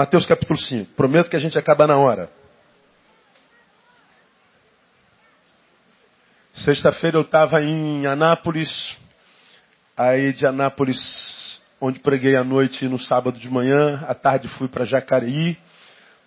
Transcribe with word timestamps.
Mateus 0.00 0.24
capítulo 0.24 0.58
5. 0.58 0.94
Prometo 0.94 1.28
que 1.28 1.36
a 1.36 1.38
gente 1.38 1.58
acaba 1.58 1.86
na 1.86 1.98
hora. 1.98 2.30
Sexta-feira 6.54 7.18
eu 7.18 7.20
estava 7.20 7.62
em 7.62 8.06
Anápolis, 8.06 8.96
aí 9.94 10.32
de 10.32 10.46
Anápolis, 10.46 11.60
onde 11.78 11.98
preguei 11.98 12.34
à 12.34 12.42
noite 12.42 12.88
no 12.88 12.98
sábado 12.98 13.38
de 13.38 13.46
manhã, 13.50 14.02
à 14.08 14.14
tarde 14.14 14.48
fui 14.48 14.68
para 14.68 14.86
Jacareí, 14.86 15.58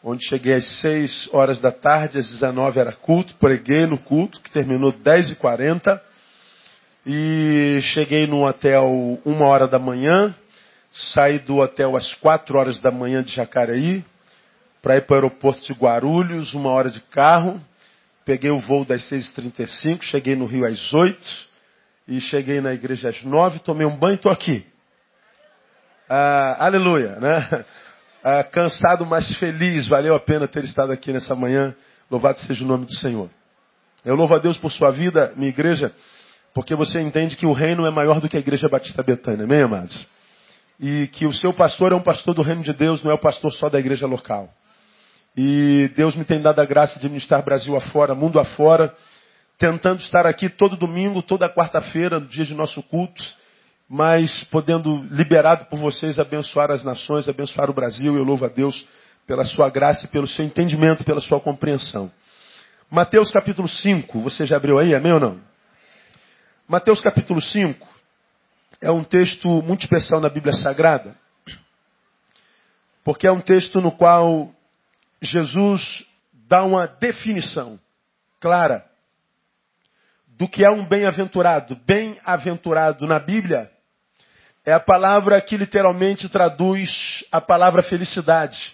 onde 0.04 0.24
cheguei 0.24 0.54
às 0.54 0.80
6 0.82 1.30
horas 1.34 1.60
da 1.60 1.72
tarde, 1.72 2.20
às 2.20 2.30
19 2.30 2.80
era 2.80 2.92
culto, 2.92 3.34
preguei 3.38 3.88
no 3.88 3.98
culto, 3.98 4.40
que 4.40 4.52
terminou 4.52 4.94
10h40, 4.94 6.00
e 7.08 7.80
cheguei 7.82 8.28
no 8.28 8.46
hotel 8.46 9.20
uma 9.26 9.48
hora 9.48 9.68
da 9.68 9.80
manhã, 9.80 10.36
saí 10.94 11.40
do 11.40 11.58
hotel 11.58 11.98
às 11.98 12.14
4 12.16 12.58
horas 12.58 12.80
da 12.80 12.92
manhã 12.92 13.24
de 13.24 13.34
Jacareí, 13.34 14.06
para 14.82 14.98
ir 14.98 15.06
para 15.08 15.14
o 15.14 15.16
aeroporto 15.16 15.62
de 15.64 15.74
Guarulhos, 15.74 16.54
uma 16.54 16.70
hora 16.70 16.92
de 16.92 17.02
carro, 17.02 17.60
peguei 18.24 18.52
o 18.52 18.60
voo 18.60 18.86
das 18.86 19.02
6h35, 19.10 20.04
cheguei 20.04 20.36
no 20.36 20.46
Rio 20.46 20.66
às 20.66 20.94
8 20.94 21.20
e 22.08 22.22
cheguei 22.22 22.62
na 22.62 22.74
igreja 22.74 23.10
às 23.10 23.24
9, 23.24 23.60
tomei 23.60 23.88
um 23.88 23.98
banho 23.98 24.14
e 24.14 24.16
estou 24.16 24.32
aqui. 24.32 24.66
Ah, 26.08 26.66
aleluia, 26.66 27.16
né? 27.20 27.66
ah, 28.24 28.44
cansado, 28.44 29.06
mas 29.06 29.34
feliz. 29.38 29.88
Valeu 29.88 30.14
a 30.14 30.20
pena 30.20 30.48
ter 30.48 30.64
estado 30.64 30.92
aqui 30.92 31.12
nessa 31.12 31.34
manhã. 31.34 31.74
Louvado 32.12 32.40
seja 32.40 32.64
o 32.64 32.68
nome 32.68 32.86
do 32.86 32.94
Senhor. 32.96 33.30
Eu 34.06 34.16
louvo 34.16 34.36
a 34.36 34.38
Deus 34.40 34.58
por 34.58 34.72
sua 34.72 34.92
vida, 34.92 35.34
minha 35.36 35.50
igreja, 35.50 35.94
porque 36.54 36.76
você 36.76 37.00
entende 37.00 37.38
que 37.38 37.46
o 37.46 37.54
reino 37.54 37.86
é 37.86 37.90
maior 37.90 38.20
do 38.20 38.28
que 38.28 38.36
a 38.36 38.40
igreja 38.40 38.68
Batista 38.68 39.02
Betânia, 39.02 39.46
amém, 39.46 39.62
amados? 39.62 40.08
E 40.80 41.08
que 41.08 41.26
o 41.26 41.34
seu 41.34 41.54
pastor 41.54 41.92
é 41.92 41.96
um 41.96 42.02
pastor 42.02 42.34
do 42.34 42.42
reino 42.42 42.64
de 42.64 42.74
Deus, 42.74 43.04
não 43.04 43.12
é 43.12 43.14
o 43.14 43.20
pastor 43.20 43.52
só 43.54 43.70
da 43.70 43.80
igreja 43.80 44.08
local. 44.08 44.50
E 45.36 45.90
Deus 45.96 46.16
me 46.16 46.26
tem 46.26 46.42
dado 46.42 46.60
a 46.60 46.66
graça 46.66 47.00
de 47.00 47.08
ministrar 47.08 47.44
Brasil 47.44 47.76
afora, 47.76 48.14
mundo 48.14 48.40
afora, 48.40 48.96
tentando 49.58 50.00
estar 50.00 50.26
aqui 50.26 50.50
todo 50.50 50.76
domingo, 50.76 51.22
toda 51.22 51.50
quarta-feira, 51.50 52.20
no 52.20 52.28
dia 52.28 52.46
de 52.46 52.54
nosso 52.54 52.82
culto, 52.84 53.24
mas 53.90 54.44
podendo, 54.46 55.04
liberado 55.10 55.66
por 55.66 55.80
vocês, 55.80 56.20
abençoar 56.20 56.72
as 56.72 56.84
nações, 56.84 57.28
abençoar 57.28 57.70
o 57.70 57.74
Brasil. 57.74 58.16
Eu 58.16 58.24
louvo 58.24 58.46
a 58.46 58.50
Deus 58.50 58.86
pela 59.26 59.46
sua 59.46 59.70
graça 59.70 60.06
e 60.06 60.10
pelo 60.10 60.28
seu 60.28 60.44
entendimento, 60.46 61.04
pela 61.04 61.22
sua 61.22 61.40
compreensão. 61.40 62.12
Mateus 62.90 63.32
capítulo 63.32 63.68
5, 63.68 64.22
você 64.22 64.46
já 64.46 64.58
abriu 64.58 64.78
aí, 64.78 64.94
amém 64.94 65.14
ou 65.14 65.20
não? 65.20 65.40
Mateus 66.68 67.02
capítulo 67.02 67.42
5 67.42 67.93
é 68.84 68.92
um 68.92 69.02
texto 69.02 69.48
muito 69.62 69.84
especial 69.84 70.20
na 70.20 70.28
Bíblia 70.28 70.54
Sagrada, 70.54 71.16
porque 73.02 73.26
é 73.26 73.32
um 73.32 73.40
texto 73.40 73.80
no 73.80 73.94
qual 73.94 74.54
Jesus 75.22 76.06
dá 76.34 76.66
uma 76.66 76.86
definição 76.86 77.80
clara 78.42 78.86
do 80.38 80.50
que 80.50 80.66
é 80.66 80.70
um 80.70 80.86
bem-aventurado. 80.86 81.78
Bem-aventurado 81.86 83.08
na 83.08 83.20
Bíblia 83.20 83.72
é 84.66 84.74
a 84.74 84.82
palavra 84.82 85.40
que 85.40 85.56
literalmente 85.56 86.28
traduz 86.28 87.24
a 87.32 87.40
palavra 87.40 87.84
felicidade. 87.84 88.74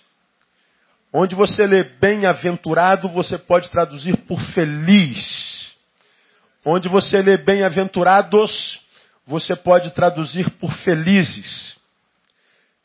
Onde 1.14 1.36
você 1.36 1.68
lê 1.68 1.84
bem-aventurado, 1.84 3.10
você 3.10 3.38
pode 3.38 3.70
traduzir 3.70 4.18
por 4.26 4.42
feliz. 4.56 5.76
Onde 6.66 6.90
você 6.90 7.22
lê 7.22 7.38
bem-aventurados, 7.38 8.89
você 9.30 9.56
pode 9.56 9.92
traduzir 9.92 10.50
por 10.58 10.74
felizes. 10.78 11.78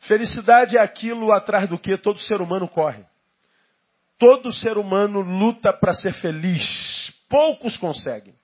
Felicidade 0.00 0.76
é 0.76 0.80
aquilo 0.80 1.32
atrás 1.32 1.66
do 1.70 1.78
que 1.78 1.96
todo 1.96 2.20
ser 2.20 2.42
humano 2.42 2.68
corre. 2.68 3.02
Todo 4.18 4.52
ser 4.52 4.76
humano 4.76 5.20
luta 5.22 5.72
para 5.72 5.94
ser 5.94 6.12
feliz. 6.12 7.10
Poucos 7.30 7.78
conseguem. 7.78 8.34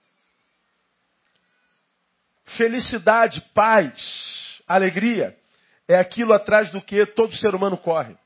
Felicidade, 2.57 3.43
paz, 3.53 3.93
alegria 4.67 5.37
é 5.87 5.99
aquilo 5.99 6.33
atrás 6.33 6.71
do 6.71 6.81
que 6.81 7.05
todo 7.05 7.37
ser 7.37 7.55
humano 7.55 7.77
corre. 7.77 8.17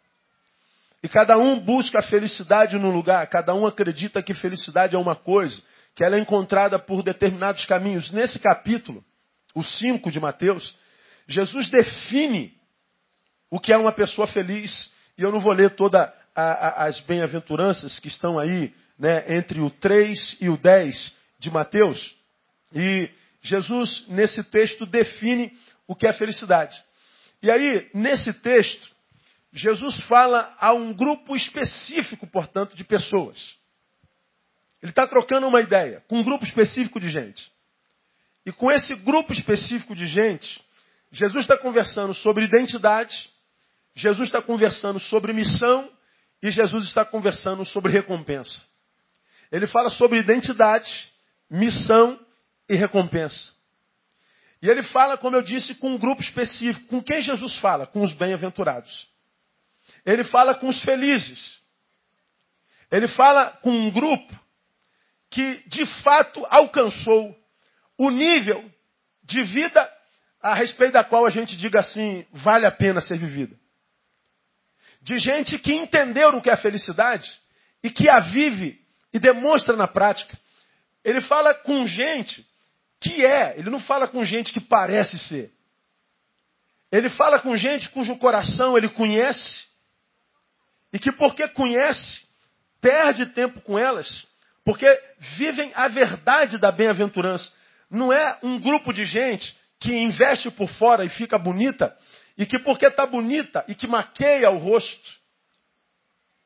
E 1.03 1.09
cada 1.09 1.37
um 1.37 1.59
busca 1.59 1.99
a 1.99 2.03
felicidade 2.03 2.79
num 2.79 2.93
lugar, 2.93 3.27
cada 3.27 3.53
um 3.53 3.67
acredita 3.67 4.23
que 4.23 4.35
felicidade 4.35 4.95
é 4.95 4.99
uma 4.99 5.17
coisa, 5.17 5.61
que 5.97 6.05
ela 6.05 6.15
é 6.15 6.21
encontrada 6.21 6.79
por 6.79 7.03
determinados 7.03 7.67
caminhos. 7.67 8.12
Nesse 8.12 8.39
capítulo, 8.39 9.05
o 9.54 9.62
5 9.62 10.10
de 10.10 10.19
Mateus, 10.19 10.76
Jesus 11.28 11.70
define 11.70 12.53
o 13.50 13.60
que 13.60 13.72
é 13.72 13.76
uma 13.76 13.92
pessoa 13.92 14.26
feliz. 14.26 14.92
E 15.16 15.22
eu 15.22 15.31
não 15.31 15.41
vou 15.41 15.53
ler 15.53 15.70
todas 15.70 16.10
as 16.34 17.00
bem-aventuranças 17.00 17.98
que 18.00 18.09
estão 18.09 18.38
aí, 18.38 18.75
né, 18.98 19.37
entre 19.37 19.60
o 19.60 19.70
3 19.70 20.37
e 20.41 20.48
o 20.48 20.56
10 20.56 21.12
de 21.38 21.50
Mateus. 21.50 22.14
E 22.75 23.09
Jesus, 23.43 24.04
nesse 24.09 24.43
texto, 24.43 24.84
define 24.87 25.56
o 25.87 25.94
que 25.94 26.06
é 26.06 26.12
felicidade. 26.12 26.76
E 27.43 27.50
aí, 27.50 27.88
nesse 27.94 28.32
texto, 28.32 28.91
Jesus 29.53 30.00
fala 30.04 30.56
a 30.59 30.72
um 30.72 30.93
grupo 30.93 31.37
específico, 31.37 32.26
portanto, 32.26 32.75
de 32.75 32.82
pessoas. 32.82 33.54
Ele 34.82 34.91
está 34.91 35.06
trocando 35.06 35.47
uma 35.47 35.60
ideia 35.60 36.03
com 36.09 36.19
um 36.19 36.22
grupo 36.25 36.44
específico 36.44 36.98
de 36.98 37.10
gente. 37.10 37.53
E 38.47 38.53
com 38.53 38.71
esse 38.71 38.94
grupo 38.94 39.32
específico 39.32 39.94
de 39.94 40.06
gente, 40.06 40.62
Jesus 41.10 41.44
está 41.44 41.56
conversando 41.56 42.12
sobre 42.15 42.44
identidade, 42.44 43.15
Jesus 43.94 44.28
está 44.28 44.43
conversando 44.43 44.99
sobre 44.99 45.32
missão 45.32 45.91
e 46.43 46.50
Jesus 46.50 46.84
está 46.84 47.05
conversando 47.05 47.65
sobre 47.65 47.93
recompensa. 47.93 48.60
Ele 49.50 49.66
fala 49.66 49.88
sobre 49.91 50.19
identidade, 50.19 50.93
missão 51.49 52.19
e 52.69 52.75
recompensa. 52.75 53.53
E 54.61 54.69
ele 54.69 54.82
fala, 54.82 55.16
como 55.16 55.37
eu 55.37 55.43
disse, 55.43 55.75
com 55.75 55.91
um 55.91 55.99
grupo 55.99 56.22
específico. 56.22 56.88
Com 56.88 57.03
quem 57.03 57.21
Jesus 57.22 57.56
fala? 57.59 57.87
Com 57.87 58.03
os 58.03 58.12
bem-aventurados. 58.15 59.06
Ele 60.05 60.25
fala 60.25 60.55
com 60.55 60.69
os 60.69 60.82
felizes. 60.82 61.59
Ele 62.91 63.06
fala 63.09 63.50
com 63.62 63.71
um 63.71 63.91
grupo 63.91 64.41
que 65.31 65.62
de 65.69 65.84
fato 66.03 66.47
alcançou 66.49 67.37
o 67.99 68.10
nível 68.10 68.70
de 69.23 69.43
vida 69.43 69.91
a 70.43 70.55
respeito 70.55 70.93
da 70.93 71.05
qual 71.05 71.26
a 71.26 71.31
gente 71.31 71.56
diga 71.56 71.81
assim, 71.81 72.26
vale 72.32 72.67
a 72.67 72.70
pena 72.70 73.00
ser 73.00 73.19
vivida. 73.19 73.56
De 75.00 75.19
gente 75.19 75.58
que 75.58 75.73
entendeu 75.75 76.29
o 76.31 76.43
que 76.43 76.50
é 76.50 76.56
felicidade 76.56 77.31
e 77.82 77.91
que 77.91 78.08
a 78.08 78.20
vive 78.20 78.81
e 79.12 79.19
demonstra 79.19 79.76
na 79.76 79.87
prática. 79.87 80.37
Ele 81.05 81.20
fala 81.20 81.55
com 81.55 81.87
gente 81.87 82.46
que 83.00 83.25
é. 83.25 83.58
Ele 83.58 83.70
não 83.70 83.81
fala 83.81 84.08
com 84.08 84.25
gente 84.25 84.52
que 84.52 84.61
parece 84.61 85.19
ser. 85.19 85.52
Ele 86.91 87.08
fala 87.11 87.41
com 87.41 87.56
gente 87.56 87.88
cujo 87.91 88.17
coração 88.17 88.76
ele 88.76 88.88
conhece 88.88 89.64
e 90.93 90.99
que, 90.99 91.11
porque 91.11 91.49
conhece, 91.49 92.20
perde 92.81 93.26
tempo 93.26 93.61
com 93.62 93.76
elas, 93.76 94.26
porque 94.64 94.87
vivem 95.37 95.73
a 95.75 95.88
verdade 95.88 96.56
da 96.56 96.70
bem-aventurança. 96.70 97.52
Não 97.90 98.12
é 98.12 98.38
um 98.42 98.58
grupo 98.58 98.92
de 98.92 99.04
gente 99.04 99.54
que 99.81 99.94
investe 99.94 100.50
por 100.50 100.69
fora 100.70 101.04
e 101.04 101.08
fica 101.10 101.38
bonita, 101.38 101.96
e 102.36 102.46
que, 102.46 102.58
porque 102.58 102.86
está 102.86 103.06
bonita 103.06 103.64
e 103.69 103.75
que 103.75 103.86
maqueia 103.86 104.50
o 104.50 104.58
rosto, 104.58 105.10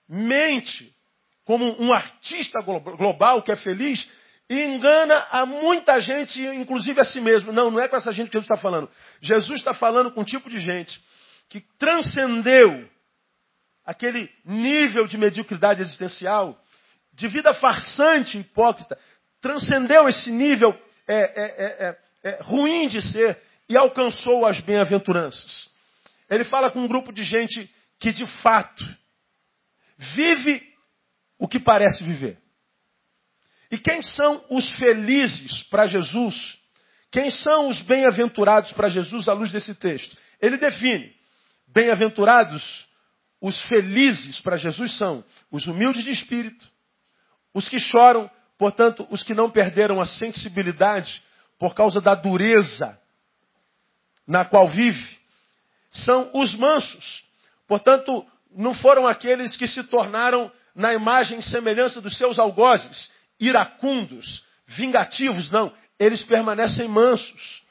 mente 0.08 0.94
como 1.44 1.80
um 1.82 1.92
artista 1.92 2.60
global 2.60 3.42
que 3.42 3.50
é 3.50 3.56
feliz, 3.56 4.06
e 4.50 4.62
engana 4.62 5.26
a 5.30 5.46
muita 5.46 6.00
gente, 6.00 6.40
inclusive 6.40 7.00
a 7.00 7.04
si 7.04 7.20
mesmo. 7.20 7.52
Não, 7.52 7.70
não 7.70 7.80
é 7.80 7.88
com 7.88 7.96
essa 7.96 8.12
gente 8.12 8.28
que 8.28 8.32
Jesus 8.32 8.44
está 8.44 8.56
falando. 8.56 8.90
Jesus 9.20 9.58
está 9.58 9.74
falando 9.74 10.10
com 10.10 10.22
um 10.22 10.24
tipo 10.24 10.48
de 10.48 10.58
gente 10.58 10.98
que 11.48 11.60
transcendeu 11.78 12.88
aquele 13.84 14.30
nível 14.44 15.06
de 15.06 15.16
mediocridade 15.16 15.80
existencial, 15.80 16.58
de 17.14 17.26
vida 17.28 17.54
farsante, 17.54 18.38
hipócrita, 18.38 18.98
transcendeu 19.40 20.06
esse 20.08 20.30
nível 20.30 20.78
é, 21.08 21.16
é, 21.16 21.44
é, 21.44 21.98
é, 22.24 22.30
é 22.30 22.42
ruim 22.42 22.88
de 22.88 23.00
ser 23.00 23.40
e 23.68 23.76
alcançou 23.76 24.46
as 24.46 24.60
bem-aventuranças. 24.60 25.68
Ele 26.28 26.44
fala 26.44 26.70
com 26.70 26.80
um 26.80 26.88
grupo 26.88 27.12
de 27.12 27.22
gente 27.22 27.68
que 27.98 28.12
de 28.12 28.26
fato 28.42 28.84
vive 29.96 30.62
o 31.38 31.48
que 31.48 31.58
parece 31.58 32.04
viver. 32.04 32.38
E 33.70 33.78
quem 33.78 34.02
são 34.02 34.44
os 34.50 34.70
felizes 34.76 35.62
para 35.64 35.86
Jesus? 35.86 36.58
Quem 37.10 37.30
são 37.30 37.68
os 37.68 37.80
bem-aventurados 37.82 38.72
para 38.72 38.88
Jesus 38.88 39.28
à 39.28 39.32
luz 39.32 39.50
desse 39.50 39.74
texto? 39.74 40.16
Ele 40.40 40.56
define: 40.56 41.14
bem-aventurados, 41.66 42.86
os 43.40 43.60
felizes 43.64 44.40
para 44.40 44.56
Jesus 44.56 44.96
são 44.96 45.24
os 45.50 45.66
humildes 45.66 46.04
de 46.04 46.10
espírito, 46.10 46.66
os 47.54 47.68
que 47.68 47.78
choram, 47.78 48.30
portanto, 48.58 49.06
os 49.10 49.22
que 49.22 49.34
não 49.34 49.50
perderam 49.50 50.00
a 50.00 50.06
sensibilidade 50.06 51.22
por 51.58 51.74
causa 51.74 52.00
da 52.00 52.14
dureza 52.14 52.98
na 54.26 54.44
qual 54.44 54.68
vive, 54.68 55.18
são 55.90 56.30
os 56.34 56.54
mansos, 56.54 57.24
portanto, 57.66 58.26
não 58.54 58.74
foram 58.74 59.06
aqueles 59.06 59.56
que 59.56 59.66
se 59.66 59.82
tornaram 59.84 60.52
na 60.74 60.92
imagem 60.92 61.38
e 61.38 61.42
semelhança 61.42 62.00
dos 62.00 62.16
seus 62.16 62.38
algozes, 62.38 63.10
iracundos, 63.40 64.44
vingativos, 64.66 65.50
não. 65.50 65.72
Eles 65.98 66.22
permanecem 66.22 66.86
mansos. 66.86 67.62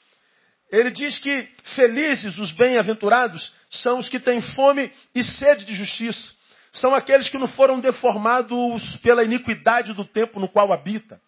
Ele 0.70 0.92
diz 0.92 1.18
que 1.20 1.48
felizes 1.76 2.38
os 2.38 2.52
bem-aventurados 2.52 3.54
são 3.70 4.00
os 4.00 4.10
que 4.10 4.20
têm 4.20 4.42
fome 4.42 4.92
e 5.16 5.24
sede 5.24 5.64
de 5.64 5.76
justiça. 5.76 6.37
São 6.72 6.94
aqueles 6.94 7.30
que 7.30 7.38
não 7.38 7.48
foram 7.48 7.80
deformados 7.80 8.98
pela 8.98 9.24
iniquidade 9.24 9.94
do 9.94 10.06
tempo 10.06 10.40
no 10.40 10.50
qual 10.50 10.72
habita. 10.72 11.20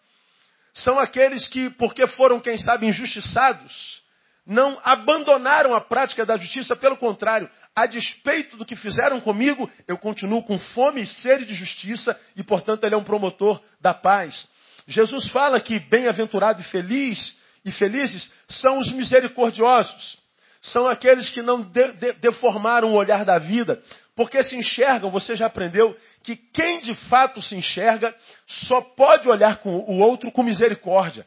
São 0.74 0.98
aqueles 0.98 1.48
que, 1.48 1.70
porque 1.70 2.06
foram, 2.06 2.40
quem 2.40 2.56
sabe, 2.56 2.86
injustiçados, 2.86 4.00
não 4.46 4.80
abandonaram 4.82 5.74
a 5.74 5.80
prática 5.80 6.24
da 6.24 6.36
justiça, 6.36 6.74
pelo 6.74 6.96
contrário, 6.96 7.48
a 7.74 7.86
despeito 7.86 8.56
do 8.56 8.64
que 8.64 8.74
fizeram 8.74 9.20
comigo, 9.20 9.70
eu 9.86 9.96
continuo 9.96 10.42
com 10.42 10.58
fome 10.58 11.02
e 11.02 11.06
sede 11.06 11.44
de 11.44 11.54
justiça 11.54 12.18
e, 12.36 12.42
portanto, 12.42 12.84
ele 12.84 12.94
é 12.94 12.98
um 12.98 13.04
promotor 13.04 13.62
da 13.80 13.94
paz. 13.94 14.48
Jesus 14.86 15.28
fala 15.28 15.60
que 15.60 15.78
bem-aventurado 15.78 16.60
e 16.60 16.64
feliz 16.64 17.36
e 17.64 17.70
felizes 17.70 18.30
são 18.48 18.78
os 18.78 18.90
misericordiosos. 18.90 20.18
São 20.62 20.86
aqueles 20.86 21.30
que 21.30 21.40
não 21.40 21.62
de, 21.62 21.92
de, 21.92 22.12
deformaram 22.14 22.90
o 22.90 22.96
olhar 22.96 23.24
da 23.24 23.38
vida, 23.38 23.82
porque 24.20 24.42
se 24.42 24.54
enxergam, 24.54 25.10
você 25.10 25.34
já 25.34 25.46
aprendeu, 25.46 25.96
que 26.22 26.36
quem 26.36 26.80
de 26.80 26.94
fato 27.08 27.40
se 27.40 27.56
enxerga 27.56 28.14
só 28.46 28.82
pode 28.82 29.26
olhar 29.26 29.60
com 29.60 29.78
o 29.78 29.98
outro 30.00 30.30
com 30.30 30.42
misericórdia. 30.42 31.26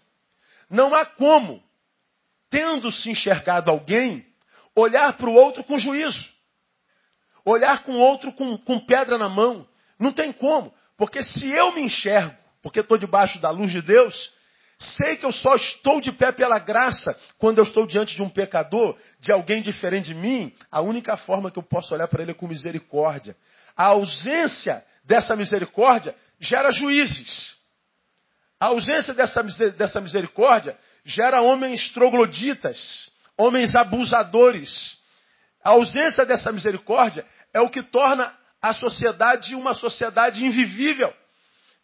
Não 0.69 0.93
há 0.93 1.03
como, 1.03 1.59
tendo 2.51 2.91
se 2.91 3.09
enxergado 3.09 3.71
alguém, 3.71 4.23
olhar 4.75 5.11
para 5.13 5.27
o 5.27 5.33
outro 5.33 5.63
com 5.63 5.79
juízo. 5.79 6.23
Olhar 7.43 7.83
com 7.83 7.93
o 7.93 7.99
outro 7.99 8.31
com, 8.31 8.59
com 8.59 8.79
pedra 8.79 9.17
na 9.17 9.27
mão. 9.27 9.67
Não 9.97 10.11
tem 10.11 10.31
como. 10.31 10.71
Porque 10.95 11.23
se 11.23 11.49
eu 11.49 11.73
me 11.73 11.81
enxergo, 11.81 12.37
porque 12.61 12.81
estou 12.81 12.99
debaixo 12.99 13.39
da 13.41 13.49
luz 13.49 13.71
de 13.71 13.81
Deus, 13.81 14.31
sei 14.83 15.17
que 15.17 15.25
eu 15.25 15.31
só 15.31 15.55
estou 15.55 15.99
de 15.99 16.11
pé 16.11 16.31
pela 16.31 16.59
graça 16.59 17.17
quando 17.37 17.57
eu 17.57 17.63
estou 17.63 17.85
diante 17.87 18.15
de 18.15 18.21
um 18.21 18.29
pecador, 18.29 18.97
de 19.19 19.31
alguém 19.31 19.61
diferente 19.61 20.07
de 20.07 20.15
mim, 20.15 20.53
a 20.71 20.81
única 20.81 21.17
forma 21.17 21.51
que 21.51 21.59
eu 21.59 21.63
posso 21.63 21.93
olhar 21.93 22.07
para 22.07 22.21
ele 22.21 22.31
é 22.31 22.33
com 22.33 22.47
misericórdia. 22.47 23.35
A 23.75 23.85
ausência 23.85 24.83
dessa 25.03 25.35
misericórdia 25.35 26.15
gera 26.39 26.71
juízes. 26.71 27.55
A 28.59 28.67
ausência 28.67 29.13
dessa, 29.13 29.43
dessa 29.71 29.99
misericórdia 29.99 30.77
gera 31.03 31.41
homens 31.41 31.89
trogloditas, 31.89 33.11
homens 33.37 33.75
abusadores. 33.75 34.97
A 35.63 35.71
ausência 35.71 36.25
dessa 36.25 36.51
misericórdia 36.51 37.25
é 37.53 37.59
o 37.59 37.69
que 37.69 37.83
torna 37.83 38.33
a 38.61 38.73
sociedade 38.73 39.55
uma 39.55 39.73
sociedade 39.73 40.43
invivível. 40.43 41.13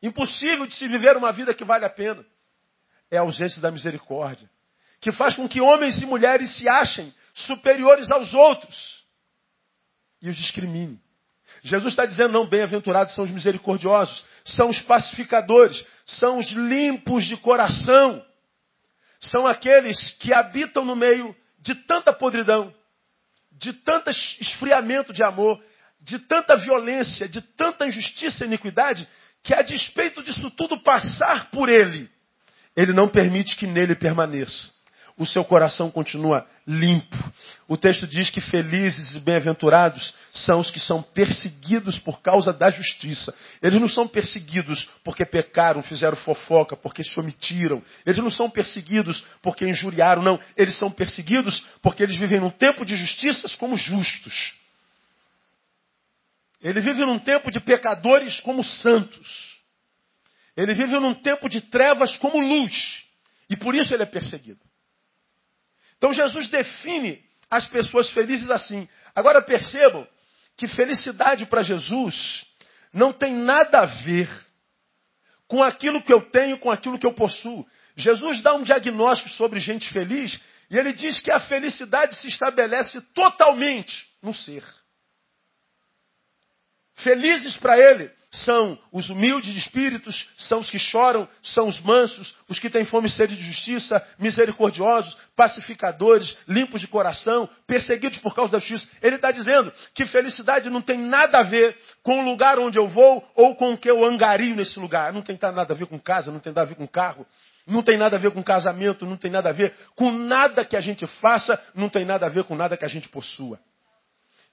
Impossível 0.02 0.66
de 0.66 0.76
se 0.76 0.88
viver 0.88 1.18
uma 1.18 1.32
vida 1.32 1.54
que 1.54 1.66
vale 1.66 1.84
a 1.84 1.90
pena. 1.90 2.26
É 3.12 3.18
a 3.18 3.22
ausência 3.22 3.62
da 3.62 3.72
misericórdia. 3.72 4.50
Que 5.02 5.12
faz 5.12 5.36
com 5.36 5.48
que 5.48 5.62
homens 5.62 6.02
e 6.02 6.06
mulheres 6.06 6.56
se 6.58 6.68
achem 6.68 7.14
superiores 7.34 8.12
aos 8.12 8.34
outros 8.34 9.00
e 10.22 10.30
os 10.30 10.36
discrimine. 10.36 11.00
Jesus 11.64 11.94
está 11.94 12.06
dizendo, 12.06 12.34
não, 12.34 12.48
bem-aventurados 12.48 13.14
são 13.16 13.26
os 13.26 13.32
misericordiosos, 13.32 14.24
são 14.46 14.70
os 14.70 14.80
pacificadores, 14.82 15.84
são 16.06 16.38
os 16.38 16.50
limpos 16.52 17.26
de 17.26 17.36
coração, 17.38 18.24
são 19.20 19.46
aqueles 19.46 20.12
que 20.20 20.34
habitam 20.34 20.86
no 20.86 20.96
meio 20.96 21.36
de 21.60 21.76
tanta 21.76 22.14
podridão, 22.14 22.74
de 23.52 23.74
tanto 23.74 24.10
esfriamento 24.10 25.12
de 25.12 25.24
amor, 25.24 25.62
de 26.00 26.20
tanta 26.20 26.56
violência, 26.56 27.28
de 27.28 27.42
tanta 27.42 27.86
injustiça 27.86 28.46
e 28.46 28.48
iniquidade, 28.48 29.08
que 29.44 29.54
a 29.54 29.62
despeito 29.62 30.24
disso 30.24 30.50
tudo 30.52 30.82
passar 30.82 31.50
por 31.52 31.68
ele, 31.68 32.10
ele 32.80 32.94
não 32.94 33.10
permite 33.10 33.58
que 33.58 33.68
nele 33.68 33.94
permaneça. 33.94 34.72
O 35.18 35.26
seu 35.26 35.44
coração 35.44 35.92
continua 35.92 36.48
limpo. 36.66 37.18
O 37.68 37.76
texto 37.76 38.08
diz 38.08 38.30
que 38.30 38.40
felizes 38.40 39.14
e 39.16 39.20
bem-aventurados 39.20 40.14
são 40.32 40.62
os 40.62 40.72
que 40.72 40.80
são 40.80 41.04
perseguidos 41.04 42.00
por 42.00 42.22
causa 42.22 42.54
da 42.54 42.72
justiça. 42.72 43.36
Eles 43.62 43.82
não 43.82 43.90
são 43.90 44.08
perseguidos 44.08 44.90
porque 45.04 45.26
pecaram, 45.26 45.84
fizeram 45.84 46.16
fofoca, 46.16 46.78
porque 46.78 47.04
se 47.04 47.20
omitiram. 47.20 47.84
Eles 48.06 48.24
não 48.24 48.32
são 48.32 48.50
perseguidos 48.50 49.26
porque 49.42 49.68
injuriaram, 49.68 50.22
não. 50.22 50.40
Eles 50.56 50.78
são 50.78 50.90
perseguidos 50.90 51.62
porque 51.82 52.02
eles 52.02 52.16
vivem 52.16 52.40
num 52.40 52.50
tempo 52.50 52.86
de 52.86 52.96
justiças 52.96 53.56
como 53.56 53.76
justos. 53.76 54.54
Ele 56.62 56.80
vive 56.80 57.02
num 57.02 57.20
tempo 57.20 57.52
de 57.52 57.60
pecadores 57.60 58.40
como 58.40 58.64
santos. 58.64 59.59
Ele 60.60 60.74
vive 60.74 61.00
num 61.00 61.14
tempo 61.14 61.48
de 61.48 61.62
trevas 61.62 62.18
como 62.18 62.38
luz. 62.38 63.06
E 63.50 63.56
por 63.56 63.74
isso 63.74 63.94
ele 63.94 64.04
é 64.04 64.06
perseguido. 64.06 64.60
Então 65.98 66.12
Jesus 66.12 66.48
define 66.48 67.24
as 67.50 67.66
pessoas 67.68 68.10
felizes 68.10 68.52
assim. 68.52 68.86
Agora 69.16 69.42
percebam 69.42 70.06
que 70.58 70.68
felicidade 70.68 71.46
para 71.46 71.64
Jesus 71.64 72.46
não 72.92 73.14
tem 73.14 73.34
nada 73.34 73.80
a 73.80 73.86
ver 73.86 74.30
com 75.48 75.64
aquilo 75.64 76.04
que 76.04 76.12
eu 76.12 76.30
tenho, 76.30 76.60
com 76.60 76.70
aquilo 76.70 77.00
que 77.00 77.08
eu 77.08 77.14
possuo. 77.14 77.66
Jesus 77.96 78.42
dá 78.42 78.54
um 78.54 78.64
diagnóstico 78.64 79.30
sobre 79.30 79.62
gente 79.62 79.90
feliz 79.94 80.38
e 80.70 80.78
ele 80.78 80.92
diz 80.92 81.22
que 81.22 81.32
a 81.32 81.40
felicidade 81.40 82.16
se 82.16 82.28
estabelece 82.28 83.00
totalmente 83.14 84.10
no 84.22 84.34
ser. 84.34 84.66
Felizes 86.96 87.56
para 87.56 87.80
ele 87.80 88.19
são 88.32 88.78
os 88.92 89.10
humildes 89.10 89.52
de 89.52 89.60
espíritos, 89.60 90.28
são 90.38 90.60
os 90.60 90.70
que 90.70 90.78
choram, 90.78 91.28
são 91.42 91.68
os 91.68 91.80
mansos, 91.82 92.36
os 92.48 92.60
que 92.60 92.70
têm 92.70 92.86
fome 92.86 93.08
e 93.08 93.12
sede 93.12 93.36
de 93.36 93.42
justiça, 93.42 94.06
misericordiosos, 94.20 95.18
pacificadores, 95.36 96.36
limpos 96.48 96.80
de 96.80 96.88
coração, 96.88 97.50
perseguidos 97.66 98.20
por 98.20 98.36
causa 98.36 98.52
da 98.52 98.60
justiça. 98.60 98.88
Ele 99.02 99.16
está 99.16 99.32
dizendo 99.32 99.74
que 99.96 100.06
felicidade 100.06 100.70
não 100.70 100.82
tem 100.82 101.00
nada 101.00 101.40
a 101.40 101.44
ver 101.44 101.76
com 102.04 102.20
o 102.20 102.26
lugar 102.26 102.60
onde 102.60 102.78
eu 102.78 102.88
vou 102.88 103.28
ou 103.36 103.56
com 103.56 103.74
o 103.74 103.78
que 103.78 103.90
eu 103.90 104.06
angario 104.06 104.56
nesse 104.56 104.80
lugar. 104.80 105.12
Não 105.12 105.24
tem 105.24 105.38
nada 105.42 105.74
a 105.74 105.76
ver 105.76 105.88
com 105.88 106.00
casa, 106.00 106.32
não 106.32 106.40
tem 106.40 106.52
nada 106.52 106.62
a 106.62 106.70
ver 106.70 106.76
com 106.76 106.88
carro, 106.88 107.26
não 107.66 107.82
tem 107.82 107.98
nada 107.98 108.16
a 108.16 108.20
ver 108.20 108.32
com 108.32 108.44
casamento, 108.44 109.08
não 109.08 109.18
tem 109.18 109.32
nada 109.32 109.50
a 109.50 109.54
ver 109.54 109.74
com 109.96 110.12
nada 110.12 110.64
que 110.64 110.78
a 110.78 110.82
gente 110.82 111.08
faça, 111.20 111.60
não 111.74 111.90
tem 111.90 112.06
nada 112.06 112.28
a 112.28 112.30
ver 112.30 112.44
com 112.44 112.56
nada 112.56 112.78
que 112.78 112.86
a 112.86 112.90
gente 112.90 113.10
possua. 113.10 113.60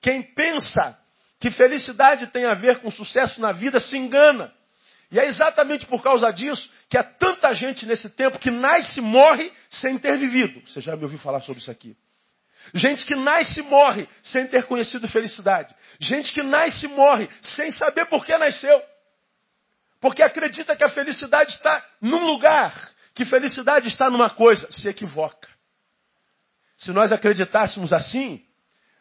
Quem 0.01 0.23
pensa 0.23 0.99
que 1.39 1.51
felicidade 1.51 2.27
tem 2.29 2.45
a 2.45 2.55
ver 2.55 2.81
com 2.81 2.91
sucesso 2.91 3.41
na 3.41 3.53
vida 3.53 3.79
se 3.81 3.97
engana. 3.97 4.53
E 5.11 5.19
é 5.19 5.27
exatamente 5.27 5.87
por 5.87 6.03
causa 6.03 6.31
disso 6.33 6.69
que 6.89 6.99
há 6.99 7.05
tanta 7.05 7.55
gente 7.55 7.87
nesse 7.87 8.09
tempo 8.11 8.39
que 8.39 8.51
nasce 8.51 8.99
e 8.99 9.03
morre 9.03 9.53
sem 9.71 9.99
ter 9.99 10.17
vivido. 10.19 10.61
Você 10.67 10.81
já 10.81 10.97
me 10.97 11.05
ouviu 11.05 11.19
falar 11.19 11.41
sobre 11.41 11.61
isso 11.61 11.71
aqui. 11.71 11.97
Gente 12.75 13.05
que 13.07 13.15
nasce 13.15 13.61
e 13.61 13.63
morre 13.63 14.09
sem 14.23 14.47
ter 14.49 14.65
conhecido 14.65 15.07
felicidade. 15.07 15.73
Gente 16.01 16.33
que 16.33 16.43
nasce 16.43 16.87
e 16.87 16.89
morre 16.89 17.29
sem 17.41 17.71
saber 17.71 18.07
por 18.07 18.27
que 18.27 18.37
nasceu. 18.37 18.83
Porque 20.01 20.23
acredita 20.23 20.75
que 20.75 20.85
a 20.85 20.91
felicidade 20.91 21.53
está 21.53 21.85
num 22.01 22.27
lugar, 22.27 22.91
que 23.15 23.25
felicidade 23.25 23.89
está 23.89 24.11
numa 24.11 24.31
coisa, 24.31 24.71
se 24.73 24.89
equivoca. 24.89 25.49
Se 26.77 26.93
nós 26.93 27.13
acreditássemos 27.13 27.93
assim, 27.93 28.45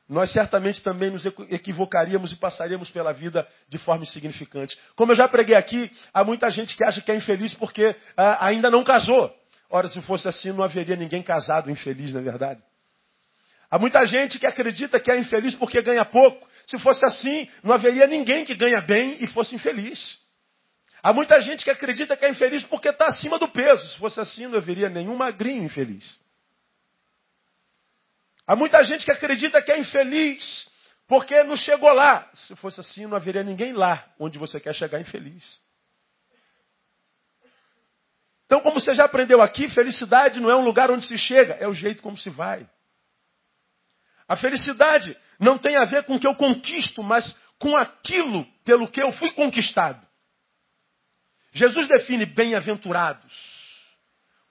nós 0.08 0.32
certamente 0.32 0.84
também 0.84 1.10
nos 1.10 1.26
equivocaríamos 1.50 2.32
e 2.32 2.36
passaríamos 2.36 2.92
pela 2.92 3.12
vida 3.12 3.48
de 3.68 3.78
forma 3.80 4.04
insignificante. 4.04 4.78
Como 4.96 5.12
eu 5.12 5.16
já 5.16 5.28
preguei 5.28 5.56
aqui, 5.56 5.92
há 6.14 6.24
muita 6.24 6.50
gente 6.52 6.78
que 6.78 6.86
acha 6.86 7.02
que 7.02 7.12
é 7.12 7.16
infeliz 7.16 7.54
porque 7.56 7.96
ah, 8.16 8.46
ainda 8.46 8.70
não 8.70 8.84
casou. 8.84 9.34
Ora, 9.70 9.88
se 9.88 10.00
fosse 10.02 10.28
assim, 10.28 10.52
não 10.52 10.64
haveria 10.64 10.96
ninguém 10.96 11.24
casado 11.24 11.72
infeliz, 11.72 12.14
na 12.14 12.20
é 12.20 12.24
verdade. 12.24 12.62
Há 13.70 13.80
muita 13.80 14.06
gente 14.06 14.38
que 14.38 14.46
acredita 14.46 15.00
que 15.00 15.12
é 15.12 15.18
infeliz 15.18 15.56
porque 15.56 15.82
ganha 15.82 16.06
pouco. 16.06 16.48
Se 16.68 16.78
fosse 16.78 17.04
assim, 17.06 17.50
não 17.64 17.74
haveria 17.74 18.06
ninguém 18.06 18.46
que 18.46 18.56
ganha 18.56 18.82
bem 18.82 19.18
e 19.20 19.28
fosse 19.28 19.56
infeliz. 19.56 20.18
Há 21.02 21.12
muita 21.12 21.42
gente 21.42 21.64
que 21.64 21.72
acredita 21.72 22.16
que 22.16 22.26
é 22.26 22.30
infeliz 22.30 22.64
porque 22.64 22.90
está 22.90 23.08
acima 23.08 23.40
do 23.40 23.48
peso. 23.48 23.88
Se 23.90 23.98
fosse 23.98 24.20
assim, 24.20 24.48
não 24.48 24.58
haveria 24.58 24.88
nenhum 24.88 25.16
magrinho 25.16 25.64
infeliz. 25.64 26.20
Há 28.48 28.56
muita 28.56 28.84
gente 28.84 29.04
que 29.04 29.12
acredita 29.12 29.62
que 29.62 29.72
é 29.72 29.80
infeliz 29.80 30.70
porque 31.08 31.44
não 31.44 31.56
chegou 31.56 31.92
lá. 31.92 32.30
Se 32.34 32.56
fosse 32.56 32.80
assim, 32.80 33.06
não 33.06 33.18
haveria 33.18 33.44
ninguém 33.44 33.74
lá 33.74 34.08
onde 34.20 34.38
você 34.38 34.60
quer 34.60 34.74
chegar 34.74 35.00
infeliz. 35.00 35.60
Então, 38.46 38.62
como 38.62 38.80
você 38.80 38.94
já 38.94 39.06
aprendeu 39.06 39.42
aqui, 39.42 39.70
felicidade 39.70 40.40
não 40.40 40.50
é 40.50 40.56
um 40.56 40.64
lugar 40.64 40.92
onde 40.92 41.08
se 41.08 41.18
chega, 41.18 41.54
é 41.56 41.68
o 41.68 41.74
jeito 41.74 42.02
como 42.02 42.18
se 42.18 42.30
vai. 42.30 42.70
A 44.28 44.36
felicidade 44.36 45.18
não 45.40 45.58
tem 45.58 45.76
a 45.76 45.86
ver 45.86 46.04
com 46.06 46.16
o 46.16 46.20
que 46.20 46.28
eu 46.28 46.36
conquisto, 46.36 47.02
mas 47.02 47.36
com 47.60 47.76
aquilo 47.76 48.46
pelo 48.64 48.88
que 48.88 49.02
eu 49.02 49.12
fui 49.14 49.32
conquistado. 49.32 50.06
Jesus 51.52 51.88
define 51.88 52.26
bem-aventurados 52.26 53.34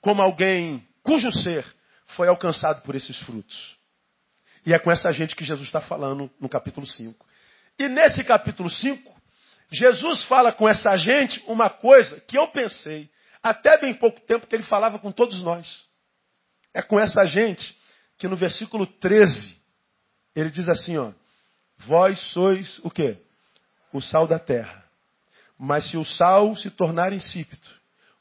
como 0.00 0.22
alguém 0.22 0.86
cujo 1.02 1.30
ser 1.30 1.64
foi 2.08 2.28
alcançado 2.28 2.82
por 2.82 2.94
esses 2.94 3.18
frutos. 3.20 3.83
E 4.66 4.72
é 4.72 4.78
com 4.78 4.90
essa 4.90 5.10
gente 5.12 5.36
que 5.36 5.44
Jesus 5.44 5.66
está 5.68 5.80
falando 5.80 6.30
no 6.40 6.48
capítulo 6.48 6.86
5. 6.86 7.26
E 7.78 7.88
nesse 7.88 8.22
capítulo 8.24 8.70
5, 8.70 9.12
Jesus 9.70 10.24
fala 10.24 10.52
com 10.52 10.68
essa 10.68 10.94
gente 10.96 11.42
uma 11.46 11.68
coisa 11.68 12.20
que 12.20 12.38
eu 12.38 12.48
pensei, 12.48 13.10
até 13.42 13.78
bem 13.78 13.94
pouco 13.94 14.20
tempo, 14.20 14.46
que 14.46 14.54
ele 14.54 14.62
falava 14.62 14.98
com 14.98 15.12
todos 15.12 15.42
nós. 15.42 15.84
É 16.72 16.80
com 16.80 16.98
essa 16.98 17.24
gente 17.24 17.76
que 18.16 18.28
no 18.28 18.36
versículo 18.36 18.86
13, 18.86 19.56
ele 20.34 20.50
diz 20.50 20.68
assim, 20.68 20.96
ó, 20.96 21.12
vós 21.78 22.18
sois 22.32 22.78
o 22.84 22.90
quê? 22.90 23.18
O 23.92 24.00
sal 24.00 24.26
da 24.26 24.38
terra. 24.38 24.84
Mas 25.58 25.90
se 25.90 25.96
o 25.96 26.04
sal 26.04 26.56
se 26.56 26.70
tornar 26.70 27.12
insípido, 27.12 27.68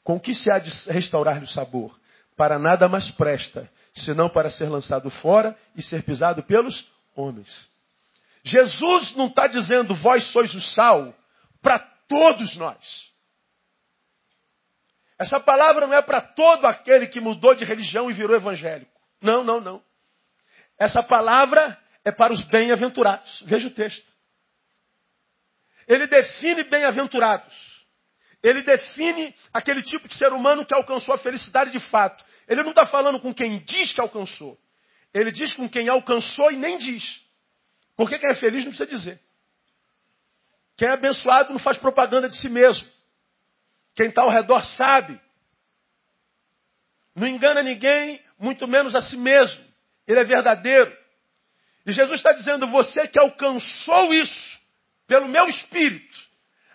com 0.02 0.20
que 0.20 0.34
se 0.34 0.50
há 0.52 0.58
de 0.58 0.70
restaurar-lhe 0.90 1.44
o 1.44 1.48
sabor? 1.48 1.98
Para 2.36 2.58
nada 2.58 2.88
mais 2.88 3.10
presta, 3.12 3.70
senão 3.94 4.28
para 4.28 4.50
ser 4.50 4.68
lançado 4.68 5.10
fora 5.10 5.56
e 5.76 5.82
ser 5.82 6.02
pisado 6.02 6.42
pelos 6.42 6.84
homens. 7.14 7.68
Jesus 8.42 9.14
não 9.14 9.26
está 9.26 9.46
dizendo 9.46 9.94
vós 9.94 10.24
sois 10.32 10.52
o 10.54 10.60
sal 10.60 11.14
para 11.62 11.78
todos 12.08 12.56
nós. 12.56 13.12
Essa 15.18 15.38
palavra 15.38 15.86
não 15.86 15.94
é 15.94 16.02
para 16.02 16.20
todo 16.20 16.66
aquele 16.66 17.06
que 17.06 17.20
mudou 17.20 17.54
de 17.54 17.64
religião 17.64 18.10
e 18.10 18.14
virou 18.14 18.36
evangélico. 18.36 18.92
Não, 19.22 19.44
não, 19.44 19.60
não. 19.60 19.82
Essa 20.78 21.02
palavra 21.02 21.78
é 22.04 22.10
para 22.10 22.32
os 22.32 22.42
bem-aventurados. 22.42 23.42
Veja 23.46 23.68
o 23.68 23.70
texto. 23.70 24.04
Ele 25.86 26.06
define 26.06 26.64
bem-aventurados. 26.64 27.54
Ele 28.42 28.60
define 28.62 29.34
aquele 29.52 29.82
tipo 29.82 30.08
de 30.08 30.14
ser 30.16 30.32
humano 30.32 30.66
que 30.66 30.74
alcançou 30.74 31.14
a 31.14 31.18
felicidade 31.18 31.70
de 31.70 31.80
fato. 31.88 32.22
Ele 32.48 32.62
não 32.62 32.70
está 32.70 32.86
falando 32.86 33.20
com 33.20 33.32
quem 33.34 33.60
diz 33.60 33.92
que 33.92 34.00
alcançou. 34.00 34.58
Ele 35.12 35.30
diz 35.30 35.52
com 35.54 35.68
quem 35.68 35.88
alcançou 35.88 36.50
e 36.50 36.56
nem 36.56 36.78
diz. 36.78 37.20
Porque 37.96 38.18
quem 38.18 38.30
é 38.30 38.34
feliz 38.34 38.64
não 38.64 38.72
precisa 38.72 38.90
dizer. 38.90 39.20
Quem 40.76 40.88
é 40.88 40.92
abençoado 40.92 41.52
não 41.52 41.60
faz 41.60 41.78
propaganda 41.78 42.28
de 42.28 42.36
si 42.36 42.48
mesmo. 42.48 42.88
Quem 43.94 44.08
está 44.08 44.22
ao 44.22 44.30
redor 44.30 44.64
sabe. 44.64 45.20
Não 47.14 47.26
engana 47.26 47.62
ninguém, 47.62 48.20
muito 48.38 48.66
menos 48.66 48.94
a 48.94 49.00
si 49.00 49.16
mesmo. 49.16 49.64
Ele 50.06 50.18
é 50.18 50.24
verdadeiro. 50.24 50.94
E 51.86 51.92
Jesus 51.92 52.18
está 52.18 52.32
dizendo: 52.32 52.66
você 52.66 53.06
que 53.06 53.20
alcançou 53.20 54.12
isso 54.12 54.60
pelo 55.06 55.28
meu 55.28 55.46
espírito, 55.48 56.18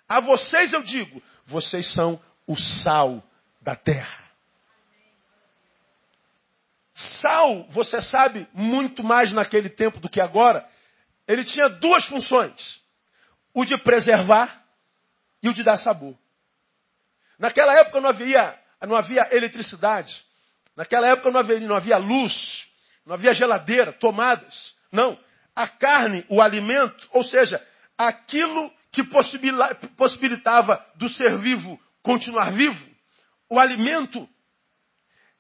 a 0.07 0.21
vocês 0.21 0.71
eu 0.71 0.81
digo, 0.81 1.21
vocês 1.45 1.91
são 1.93 2.21
o 2.47 2.55
sal 2.55 3.21
da 3.61 3.75
terra. 3.75 4.18
Sal, 7.22 7.63
você 7.70 8.01
sabe, 8.01 8.48
muito 8.53 9.03
mais 9.03 9.32
naquele 9.32 9.70
tempo 9.70 10.00
do 10.00 10.10
que 10.10 10.22
agora, 10.22 10.68
ele 11.27 11.46
tinha 11.46 11.70
duas 11.70 12.06
funções: 12.08 12.82
o 13.53 13.63
de 13.63 13.77
preservar 13.84 14.63
e 15.41 15.48
o 15.48 15.53
de 15.53 15.63
dar 15.63 15.77
sabor. 15.77 16.18
Naquela 17.38 17.74
época 17.79 18.01
não 18.01 18.10
havia, 18.10 18.60
não 18.82 18.96
havia 18.96 19.27
eletricidade, 19.32 20.13
naquela 20.75 21.08
época 21.08 21.32
não 21.32 21.39
havia, 21.39 21.60
não 21.62 21.75
havia 21.75 21.98
luz, 21.98 22.68
não 23.06 23.13
havia 23.13 23.34
geladeira, 23.34 23.94
tomadas. 23.94 24.75
Não. 24.91 25.18
A 25.56 25.68
carne, 25.68 26.25
o 26.29 26.41
alimento, 26.41 27.08
ou 27.12 27.24
seja, 27.24 27.65
aquilo 27.98 28.72
que 28.91 29.03
possibilitava 29.03 30.86
do 30.96 31.08
ser 31.10 31.38
vivo 31.38 31.79
continuar 32.01 32.51
vivo, 32.51 32.89
o 33.50 33.60
alimento 33.60 34.27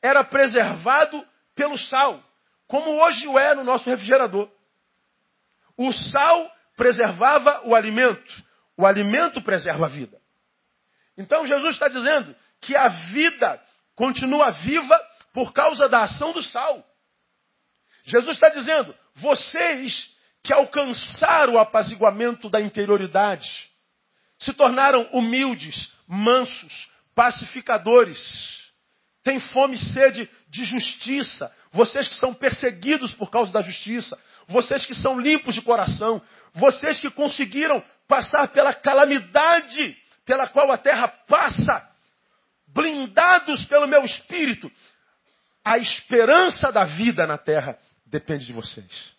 era 0.01 0.23
preservado 0.23 1.25
pelo 1.59 1.77
sal, 1.77 2.23
como 2.67 3.03
hoje 3.03 3.27
o 3.27 3.37
é 3.37 3.53
no 3.53 3.65
nosso 3.65 3.89
refrigerador. 3.89 4.49
O 5.75 5.91
sal 5.91 6.49
preservava 6.77 7.67
o 7.67 7.75
alimento, 7.75 8.33
o 8.77 8.85
alimento 8.85 9.41
preserva 9.41 9.87
a 9.87 9.89
vida. 9.89 10.17
Então 11.17 11.45
Jesus 11.45 11.73
está 11.73 11.89
dizendo 11.89 12.33
que 12.61 12.77
a 12.77 12.87
vida 12.87 13.61
continua 13.93 14.51
viva 14.51 14.97
por 15.33 15.51
causa 15.51 15.89
da 15.89 16.03
ação 16.03 16.31
do 16.31 16.41
sal. 16.43 16.81
Jesus 18.05 18.37
está 18.37 18.47
dizendo, 18.47 18.95
vocês 19.15 20.09
que 20.41 20.53
alcançaram 20.53 21.55
o 21.55 21.59
apaziguamento 21.59 22.49
da 22.49 22.61
interioridade, 22.61 23.69
se 24.37 24.53
tornaram 24.53 25.09
humildes, 25.11 25.91
mansos, 26.07 26.89
pacificadores, 27.13 28.17
têm 29.29 29.39
fome 29.39 29.75
e 29.75 29.93
sede 29.93 30.27
de 30.49 30.63
justiça, 30.63 31.53
vocês 31.71 32.07
que 32.07 32.15
são 32.15 32.33
perseguidos 32.33 33.13
por 33.13 33.29
causa 33.29 33.51
da 33.51 33.61
justiça, 33.61 34.17
vocês 34.47 34.83
que 34.87 34.95
são 34.95 35.19
limpos 35.19 35.53
de 35.53 35.61
coração, 35.61 36.19
vocês 36.55 36.99
que 36.99 37.11
conseguiram 37.11 37.83
passar 38.07 38.47
pela 38.47 38.73
calamidade 38.73 39.95
pela 40.25 40.47
qual 40.47 40.71
a 40.71 40.77
terra 40.77 41.07
passa, 41.07 41.87
blindados 42.67 43.65
pelo 43.65 43.87
meu 43.87 44.03
espírito, 44.03 44.71
a 45.63 45.77
esperança 45.77 46.71
da 46.71 46.85
vida 46.85 47.27
na 47.27 47.37
terra 47.37 47.77
depende 48.07 48.47
de 48.47 48.53
vocês. 48.53 49.13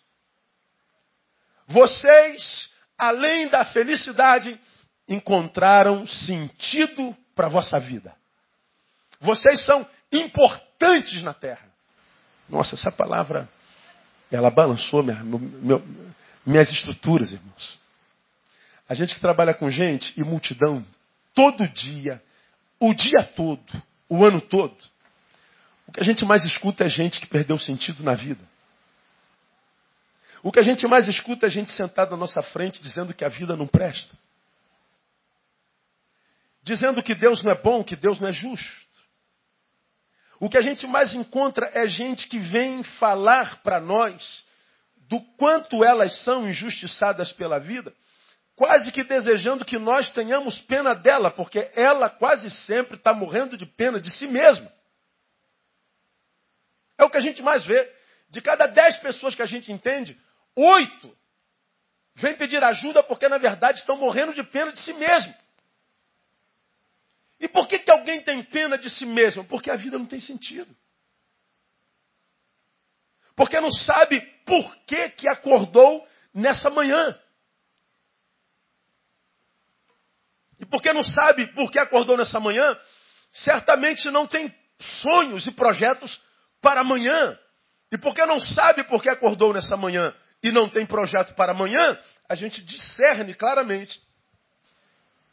Vocês, 1.67 2.69
além 2.97 3.47
da 3.47 3.63
felicidade, 3.63 4.59
encontraram 5.07 6.05
sentido 6.05 7.15
para 7.33 7.47
a 7.47 7.49
vossa 7.49 7.79
vida. 7.79 8.13
Vocês 9.21 9.63
são 9.65 9.87
importantes 10.11 11.21
na 11.21 11.33
terra. 11.33 11.69
Nossa, 12.49 12.75
essa 12.75 12.91
palavra, 12.91 13.47
ela 14.31 14.49
balançou 14.49 15.03
minha, 15.03 15.23
meu, 15.23 15.81
minhas 16.45 16.69
estruturas, 16.71 17.31
irmãos. 17.31 17.79
A 18.89 18.95
gente 18.95 19.13
que 19.13 19.21
trabalha 19.21 19.53
com 19.53 19.69
gente 19.69 20.19
e 20.19 20.23
multidão, 20.23 20.85
todo 21.33 21.67
dia, 21.67 22.21
o 22.79 22.93
dia 22.93 23.23
todo, 23.35 23.81
o 24.09 24.25
ano 24.25 24.41
todo, 24.41 24.75
o 25.87 25.91
que 25.91 26.01
a 26.01 26.03
gente 26.03 26.25
mais 26.25 26.43
escuta 26.43 26.83
é 26.83 26.89
gente 26.89 27.19
que 27.19 27.27
perdeu 27.27 27.57
sentido 27.59 28.03
na 28.03 28.15
vida. 28.15 28.41
O 30.43 30.51
que 30.51 30.59
a 30.59 30.63
gente 30.63 30.87
mais 30.87 31.07
escuta 31.07 31.45
é 31.45 31.49
gente 31.49 31.71
sentada 31.71 32.11
na 32.11 32.17
nossa 32.17 32.41
frente 32.41 32.81
dizendo 32.81 33.13
que 33.13 33.23
a 33.23 33.29
vida 33.29 33.55
não 33.55 33.67
presta. 33.67 34.17
Dizendo 36.63 37.03
que 37.03 37.13
Deus 37.13 37.43
não 37.43 37.51
é 37.51 37.61
bom, 37.61 37.83
que 37.83 37.95
Deus 37.95 38.19
não 38.19 38.27
é 38.27 38.33
justo. 38.33 38.80
O 40.41 40.49
que 40.49 40.57
a 40.57 40.61
gente 40.61 40.87
mais 40.87 41.13
encontra 41.13 41.69
é 41.71 41.85
gente 41.85 42.27
que 42.27 42.39
vem 42.39 42.83
falar 42.83 43.61
para 43.61 43.79
nós 43.79 44.43
do 45.07 45.21
quanto 45.37 45.83
elas 45.83 46.23
são 46.23 46.49
injustiçadas 46.49 47.31
pela 47.31 47.59
vida, 47.59 47.93
quase 48.55 48.91
que 48.91 49.03
desejando 49.03 49.63
que 49.63 49.77
nós 49.77 50.09
tenhamos 50.09 50.59
pena 50.61 50.95
dela, 50.95 51.29
porque 51.29 51.71
ela 51.75 52.09
quase 52.09 52.49
sempre 52.65 52.97
está 52.97 53.13
morrendo 53.13 53.55
de 53.55 53.67
pena 53.67 54.01
de 54.01 54.09
si 54.09 54.25
mesma. 54.25 54.67
É 56.97 57.05
o 57.05 57.09
que 57.11 57.17
a 57.17 57.21
gente 57.21 57.43
mais 57.43 57.63
vê. 57.63 57.87
De 58.31 58.41
cada 58.41 58.65
dez 58.65 58.97
pessoas 58.97 59.35
que 59.35 59.43
a 59.43 59.45
gente 59.45 59.71
entende, 59.71 60.19
Oito 60.55 61.15
vêm 62.15 62.35
pedir 62.35 62.63
ajuda 62.63 63.03
porque, 63.03 63.29
na 63.29 63.37
verdade, 63.37 63.79
estão 63.79 63.95
morrendo 63.95 64.33
de 64.33 64.43
pena 64.43 64.71
de 64.71 64.79
si 64.79 64.93
mesmo. 64.93 65.33
E 67.41 67.47
por 67.47 67.67
que, 67.67 67.79
que 67.79 67.89
alguém 67.89 68.21
tem 68.21 68.43
pena 68.43 68.77
de 68.77 68.87
si 68.91 69.03
mesmo? 69.03 69.43
Porque 69.43 69.71
a 69.71 69.75
vida 69.75 69.97
não 69.97 70.05
tem 70.05 70.19
sentido. 70.19 70.73
Porque 73.35 73.59
não 73.59 73.71
sabe 73.71 74.21
por 74.45 74.75
que, 74.85 75.09
que 75.09 75.27
acordou 75.27 76.07
nessa 76.31 76.69
manhã. 76.69 77.19
E 80.59 80.65
porque 80.67 80.93
não 80.93 81.03
sabe 81.03 81.47
por 81.53 81.71
que 81.71 81.79
acordou 81.79 82.15
nessa 82.15 82.39
manhã, 82.39 82.79
certamente 83.33 84.11
não 84.11 84.27
tem 84.27 84.53
sonhos 85.01 85.47
e 85.47 85.51
projetos 85.51 86.21
para 86.61 86.81
amanhã. 86.81 87.35
E 87.91 87.97
porque 87.97 88.23
não 88.23 88.39
sabe 88.39 88.83
por 88.83 89.01
que 89.01 89.09
acordou 89.09 89.51
nessa 89.51 89.75
manhã 89.75 90.13
e 90.43 90.51
não 90.51 90.69
tem 90.69 90.85
projeto 90.85 91.33
para 91.33 91.53
amanhã, 91.53 91.99
a 92.29 92.35
gente 92.35 92.61
discerne 92.61 93.33
claramente 93.33 93.99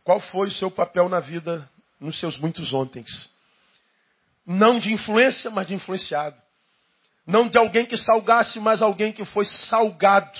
qual 0.02 0.20
foi 0.20 0.48
o 0.48 0.52
seu 0.52 0.70
papel 0.70 1.10
na 1.10 1.20
vida 1.20 1.70
nos 2.00 2.18
seus 2.18 2.38
muitos 2.38 2.72
ontens. 2.72 3.08
Não 4.46 4.78
de 4.78 4.92
influência, 4.92 5.50
mas 5.50 5.66
de 5.66 5.74
influenciado. 5.74 6.36
Não 7.26 7.48
de 7.48 7.58
alguém 7.58 7.84
que 7.84 7.96
salgasse, 7.96 8.58
mas 8.58 8.80
alguém 8.80 9.12
que 9.12 9.24
foi 9.26 9.44
salgado 9.44 10.38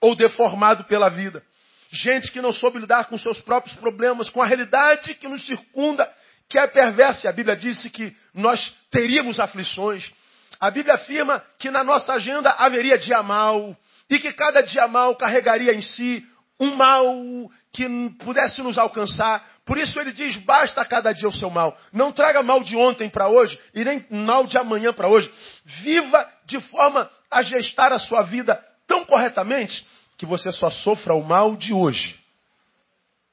ou 0.00 0.16
deformado 0.16 0.84
pela 0.84 1.08
vida. 1.10 1.42
Gente 1.90 2.32
que 2.32 2.40
não 2.40 2.52
soube 2.52 2.78
lidar 2.78 3.04
com 3.04 3.18
seus 3.18 3.40
próprios 3.40 3.76
problemas, 3.76 4.30
com 4.30 4.40
a 4.40 4.46
realidade 4.46 5.14
que 5.14 5.28
nos 5.28 5.44
circunda, 5.44 6.10
que 6.48 6.58
é 6.58 6.66
perversa. 6.66 7.28
A 7.28 7.32
Bíblia 7.32 7.54
disse 7.54 7.90
que 7.90 8.16
nós 8.32 8.74
teríamos 8.90 9.38
aflições. 9.38 10.10
A 10.58 10.70
Bíblia 10.70 10.94
afirma 10.94 11.44
que 11.58 11.70
na 11.70 11.84
nossa 11.84 12.14
agenda 12.14 12.50
haveria 12.52 12.96
dia 12.96 13.22
mal, 13.22 13.76
e 14.08 14.18
que 14.18 14.32
cada 14.32 14.60
dia 14.60 14.86
mal 14.86 15.16
carregaria 15.16 15.74
em 15.74 15.80
si 15.80 16.26
um 16.58 16.76
mal 16.76 17.04
que 17.72 17.86
pudesse 18.24 18.62
nos 18.62 18.78
alcançar. 18.78 19.44
Por 19.64 19.78
isso 19.78 19.98
ele 20.00 20.12
diz: 20.12 20.36
basta 20.38 20.84
cada 20.84 21.12
dia 21.12 21.28
o 21.28 21.32
seu 21.32 21.50
mal. 21.50 21.76
Não 21.92 22.12
traga 22.12 22.42
mal 22.42 22.62
de 22.62 22.76
ontem 22.76 23.08
para 23.08 23.28
hoje 23.28 23.58
e 23.74 23.84
nem 23.84 24.06
mal 24.10 24.46
de 24.46 24.56
amanhã 24.58 24.92
para 24.92 25.08
hoje. 25.08 25.32
Viva 25.64 26.30
de 26.46 26.60
forma 26.60 27.10
a 27.30 27.42
gestar 27.42 27.92
a 27.92 27.98
sua 27.98 28.22
vida 28.22 28.62
tão 28.86 29.04
corretamente 29.04 29.86
que 30.16 30.26
você 30.26 30.52
só 30.52 30.70
sofra 30.70 31.14
o 31.14 31.24
mal 31.24 31.56
de 31.56 31.72
hoje. 31.72 32.18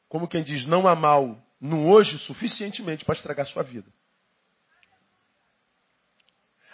Como 0.07 0.27
quem 0.27 0.41
diz, 0.41 0.65
não 0.65 0.87
há 0.87 0.95
mal 0.95 1.37
no 1.61 1.87
hoje 1.87 2.17
suficientemente 2.19 3.05
para 3.05 3.15
estragar 3.15 3.45
sua 3.45 3.61
vida. 3.61 3.87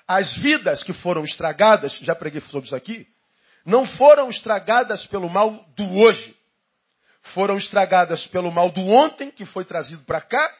As 0.07 0.33
vidas 0.35 0.83
que 0.83 0.93
foram 0.93 1.23
estragadas, 1.25 1.97
já 2.01 2.15
preguei 2.15 2.39
sobre 2.41 2.67
isso 2.67 2.75
aqui, 2.75 3.07
não 3.65 3.85
foram 3.85 4.29
estragadas 4.29 5.05
pelo 5.07 5.29
mal 5.29 5.65
do 5.75 5.97
hoje. 5.97 6.35
Foram 7.33 7.55
estragadas 7.55 8.25
pelo 8.27 8.51
mal 8.51 8.69
do 8.69 8.81
ontem, 8.81 9.31
que 9.31 9.45
foi 9.45 9.65
trazido 9.65 10.03
para 10.03 10.21
cá, 10.21 10.53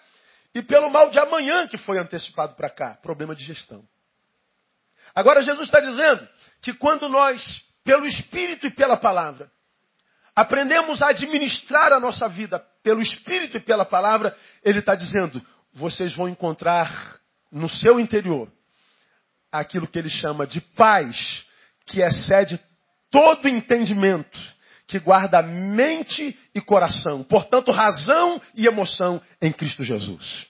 e 0.54 0.62
pelo 0.64 0.90
mal 0.90 1.10
de 1.12 1.20
amanhã, 1.20 1.68
que 1.68 1.78
foi 1.78 2.00
antecipado 2.00 2.56
para 2.56 2.70
cá. 2.70 2.98
Problema 3.02 3.36
de 3.36 3.44
gestão. 3.44 3.84
Agora, 5.14 5.44
Jesus 5.44 5.66
está 5.66 5.80
dizendo 5.80 6.28
que 6.62 6.74
quando 6.74 7.08
nós 7.08 7.64
pelo 7.86 8.06
Espírito 8.06 8.66
e 8.66 8.72
pela 8.72 8.98
palavra. 8.98 9.50
Aprendemos 10.36 11.02
a 11.02 11.10
administrar 11.10 11.94
a 11.94 12.00
nossa 12.00 12.28
vida 12.28 12.60
pelo 12.84 13.02
Espírito 13.02 13.56
e 13.56 13.62
pela 13.62 13.86
palavra. 13.86 14.36
Ele 14.64 14.80
está 14.80 14.96
dizendo: 14.96 15.42
vocês 15.72 16.14
vão 16.14 16.28
encontrar 16.28 17.18
no 17.50 17.70
seu 17.70 18.00
interior 18.00 18.52
aquilo 19.50 19.88
que 19.88 19.98
ele 19.98 20.10
chama 20.10 20.46
de 20.46 20.60
paz, 20.60 21.46
que 21.86 22.02
excede 22.02 22.60
todo 23.15 23.48
entendimento, 23.48 24.38
que 24.88 25.00
guarda 25.00 25.41
mente 25.41 26.38
e 26.53 26.60
coração, 26.60 27.24
portanto, 27.24 27.72
razão 27.72 28.41
e 28.53 28.67
emoção 28.67 29.22
em 29.41 29.53
Cristo 29.53 29.86
Jesus. 29.86 30.45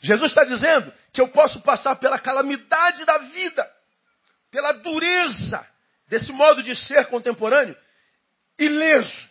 Jesus 0.00 0.32
está 0.32 0.42
dizendo 0.42 0.92
que 1.12 1.20
eu 1.20 1.28
posso 1.28 1.60
passar 1.60 1.94
pela 1.94 2.18
calamidade 2.18 3.04
da 3.04 3.18
vida, 3.18 3.70
pela 4.50 4.72
dureza, 4.72 5.64
desse 6.08 6.32
modo 6.32 6.60
de 6.60 6.74
ser 6.74 7.06
contemporâneo, 7.06 7.76
ileso. 8.58 9.30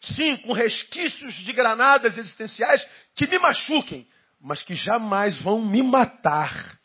Sim, 0.00 0.36
com 0.38 0.52
resquícios 0.52 1.34
de 1.34 1.52
granadas 1.52 2.18
existenciais 2.18 2.84
que 3.14 3.28
me 3.28 3.38
machuquem, 3.38 4.08
mas 4.40 4.60
que 4.62 4.74
jamais 4.74 5.40
vão 5.40 5.62
me 5.62 5.84
matar, 5.84 6.77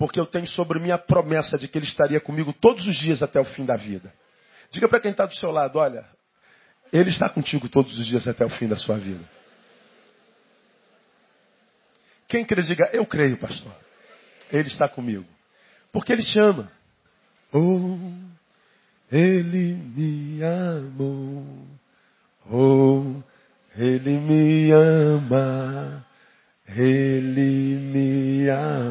porque 0.00 0.18
eu 0.18 0.24
tenho 0.24 0.46
sobre 0.46 0.80
mim 0.80 0.90
a 0.90 0.96
promessa 0.96 1.58
de 1.58 1.68
que 1.68 1.76
Ele 1.76 1.84
estaria 1.84 2.18
comigo 2.18 2.54
todos 2.54 2.86
os 2.86 2.98
dias 2.98 3.22
até 3.22 3.38
o 3.38 3.44
fim 3.44 3.66
da 3.66 3.76
vida. 3.76 4.10
Diga 4.70 4.88
para 4.88 4.98
quem 4.98 5.10
está 5.10 5.26
do 5.26 5.34
seu 5.34 5.50
lado: 5.50 5.78
olha, 5.78 6.06
Ele 6.90 7.10
está 7.10 7.28
contigo 7.28 7.68
todos 7.68 7.98
os 7.98 8.06
dias 8.06 8.26
até 8.26 8.42
o 8.42 8.48
fim 8.48 8.66
da 8.66 8.76
sua 8.76 8.96
vida. 8.96 9.22
Quem 12.26 12.46
crê, 12.46 12.62
diga: 12.62 12.88
Eu 12.94 13.04
creio, 13.04 13.36
pastor. 13.36 13.76
Ele 14.50 14.68
está 14.68 14.88
comigo. 14.88 15.26
Porque 15.92 16.14
Ele 16.14 16.22
te 16.22 16.38
ama. 16.38 16.72
Oh, 17.52 17.98
ele 19.12 19.74
me 19.74 20.40
amou. 20.42 21.66
Oh, 22.50 23.22
ele 23.76 24.16
me 24.16 24.72
ama. 24.72 26.06
Ele 26.66 27.76
me 27.92 28.48
amou. 28.48 28.89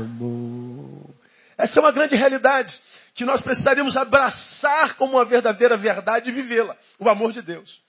Essa 1.60 1.80
é 1.80 1.82
uma 1.82 1.92
grande 1.92 2.16
realidade 2.16 2.74
que 3.14 3.24
nós 3.24 3.42
precisaríamos 3.42 3.96
abraçar 3.96 4.96
como 4.96 5.18
uma 5.18 5.26
verdadeira 5.26 5.78
verdade 5.78 6.30
e 6.30 6.34
vivê-la. 6.34 6.76
O 6.98 7.08
amor 7.08 7.32
de 7.32 7.42
Deus. 7.42 7.82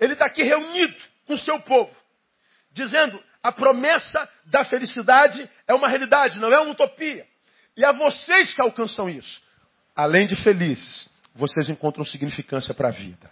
Ele 0.00 0.14
está 0.14 0.24
aqui 0.24 0.42
reunido 0.42 0.96
com 1.26 1.34
o 1.34 1.38
seu 1.38 1.60
povo, 1.60 1.94
dizendo: 2.72 3.22
a 3.42 3.52
promessa 3.52 4.26
da 4.46 4.64
felicidade 4.64 5.50
é 5.68 5.74
uma 5.74 5.88
realidade, 5.88 6.40
não 6.40 6.50
é 6.50 6.58
uma 6.58 6.70
utopia. 6.70 7.26
E 7.76 7.84
é 7.84 7.92
vocês 7.92 8.54
que 8.54 8.62
alcançam 8.62 9.10
isso 9.10 9.44
além 9.94 10.26
de 10.26 10.34
felizes, 10.36 11.08
vocês 11.34 11.68
encontram 11.68 12.04
significância 12.04 12.74
para 12.74 12.88
a 12.88 12.92
vida. 12.92 13.30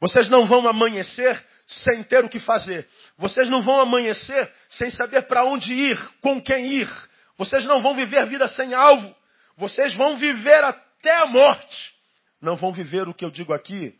Vocês 0.00 0.30
não 0.30 0.46
vão 0.46 0.66
amanhecer 0.66 1.44
sem 1.66 2.02
ter 2.04 2.24
o 2.24 2.28
que 2.28 2.40
fazer. 2.40 2.88
Vocês 3.18 3.50
não 3.50 3.60
vão 3.60 3.80
amanhecer 3.80 4.50
sem 4.70 4.90
saber 4.90 5.22
para 5.22 5.44
onde 5.44 5.72
ir, 5.72 5.98
com 6.22 6.40
quem 6.40 6.80
ir. 6.80 7.09
Vocês 7.40 7.64
não 7.64 7.80
vão 7.80 7.94
viver 7.94 8.26
vida 8.26 8.46
sem 8.48 8.74
alvo. 8.74 9.16
Vocês 9.56 9.94
vão 9.94 10.18
viver 10.18 10.62
até 10.62 11.16
a 11.16 11.24
morte. 11.24 11.94
Não 12.38 12.54
vão 12.54 12.70
viver 12.70 13.08
o 13.08 13.14
que 13.14 13.24
eu 13.24 13.30
digo 13.30 13.54
aqui, 13.54 13.98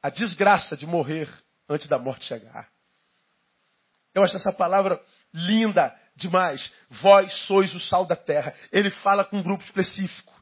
a 0.00 0.08
desgraça 0.08 0.76
de 0.76 0.86
morrer 0.86 1.28
antes 1.68 1.88
da 1.88 1.98
morte 1.98 2.24
chegar. 2.24 2.68
Eu 4.14 4.22
acho 4.22 4.36
essa 4.36 4.52
palavra 4.52 5.04
linda 5.34 5.92
demais. 6.14 6.72
Vós 6.88 7.34
sois 7.48 7.74
o 7.74 7.80
sal 7.80 8.06
da 8.06 8.14
terra. 8.14 8.54
Ele 8.70 8.92
fala 8.92 9.24
com 9.24 9.38
um 9.38 9.42
grupo 9.42 9.64
específico. 9.64 10.32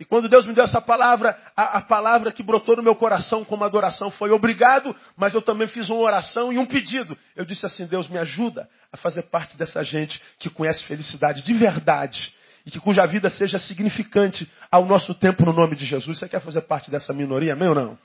E 0.00 0.04
quando 0.04 0.28
Deus 0.28 0.46
me 0.46 0.54
deu 0.54 0.62
essa 0.62 0.80
palavra, 0.80 1.36
a, 1.56 1.78
a, 1.78 1.82
palavra 1.82 2.30
que 2.30 2.42
brotou 2.42 2.76
no 2.76 2.82
meu 2.82 2.94
coração 2.94 3.44
como 3.44 3.64
adoração 3.64 4.10
foi 4.12 4.30
obrigado, 4.30 4.94
mas 5.16 5.34
eu 5.34 5.42
também 5.42 5.66
fiz 5.66 5.90
uma 5.90 5.98
oração 5.98 6.52
e 6.52 6.58
um 6.58 6.66
pedido. 6.66 7.18
Eu 7.34 7.44
disse 7.44 7.66
assim: 7.66 7.84
Deus 7.84 8.08
me 8.08 8.16
ajuda 8.16 8.68
a 8.92 8.96
fazer 8.96 9.22
parte 9.22 9.56
dessa 9.56 9.82
gente 9.82 10.20
que 10.38 10.48
conhece 10.48 10.84
felicidade 10.84 11.42
de 11.42 11.52
verdade 11.52 12.32
e 12.64 12.70
que 12.70 12.78
cuja 12.78 13.06
vida 13.06 13.28
seja 13.28 13.58
significante 13.58 14.48
ao 14.70 14.84
nosso 14.84 15.14
tempo 15.14 15.44
no 15.44 15.52
nome 15.52 15.74
de 15.74 15.84
Jesus. 15.84 16.18
Você 16.18 16.28
quer 16.28 16.40
fazer 16.40 16.60
parte 16.62 16.90
dessa 16.92 17.12
minoria, 17.12 17.54
amém 17.54 17.68
ou 17.68 17.74
não? 17.74 17.98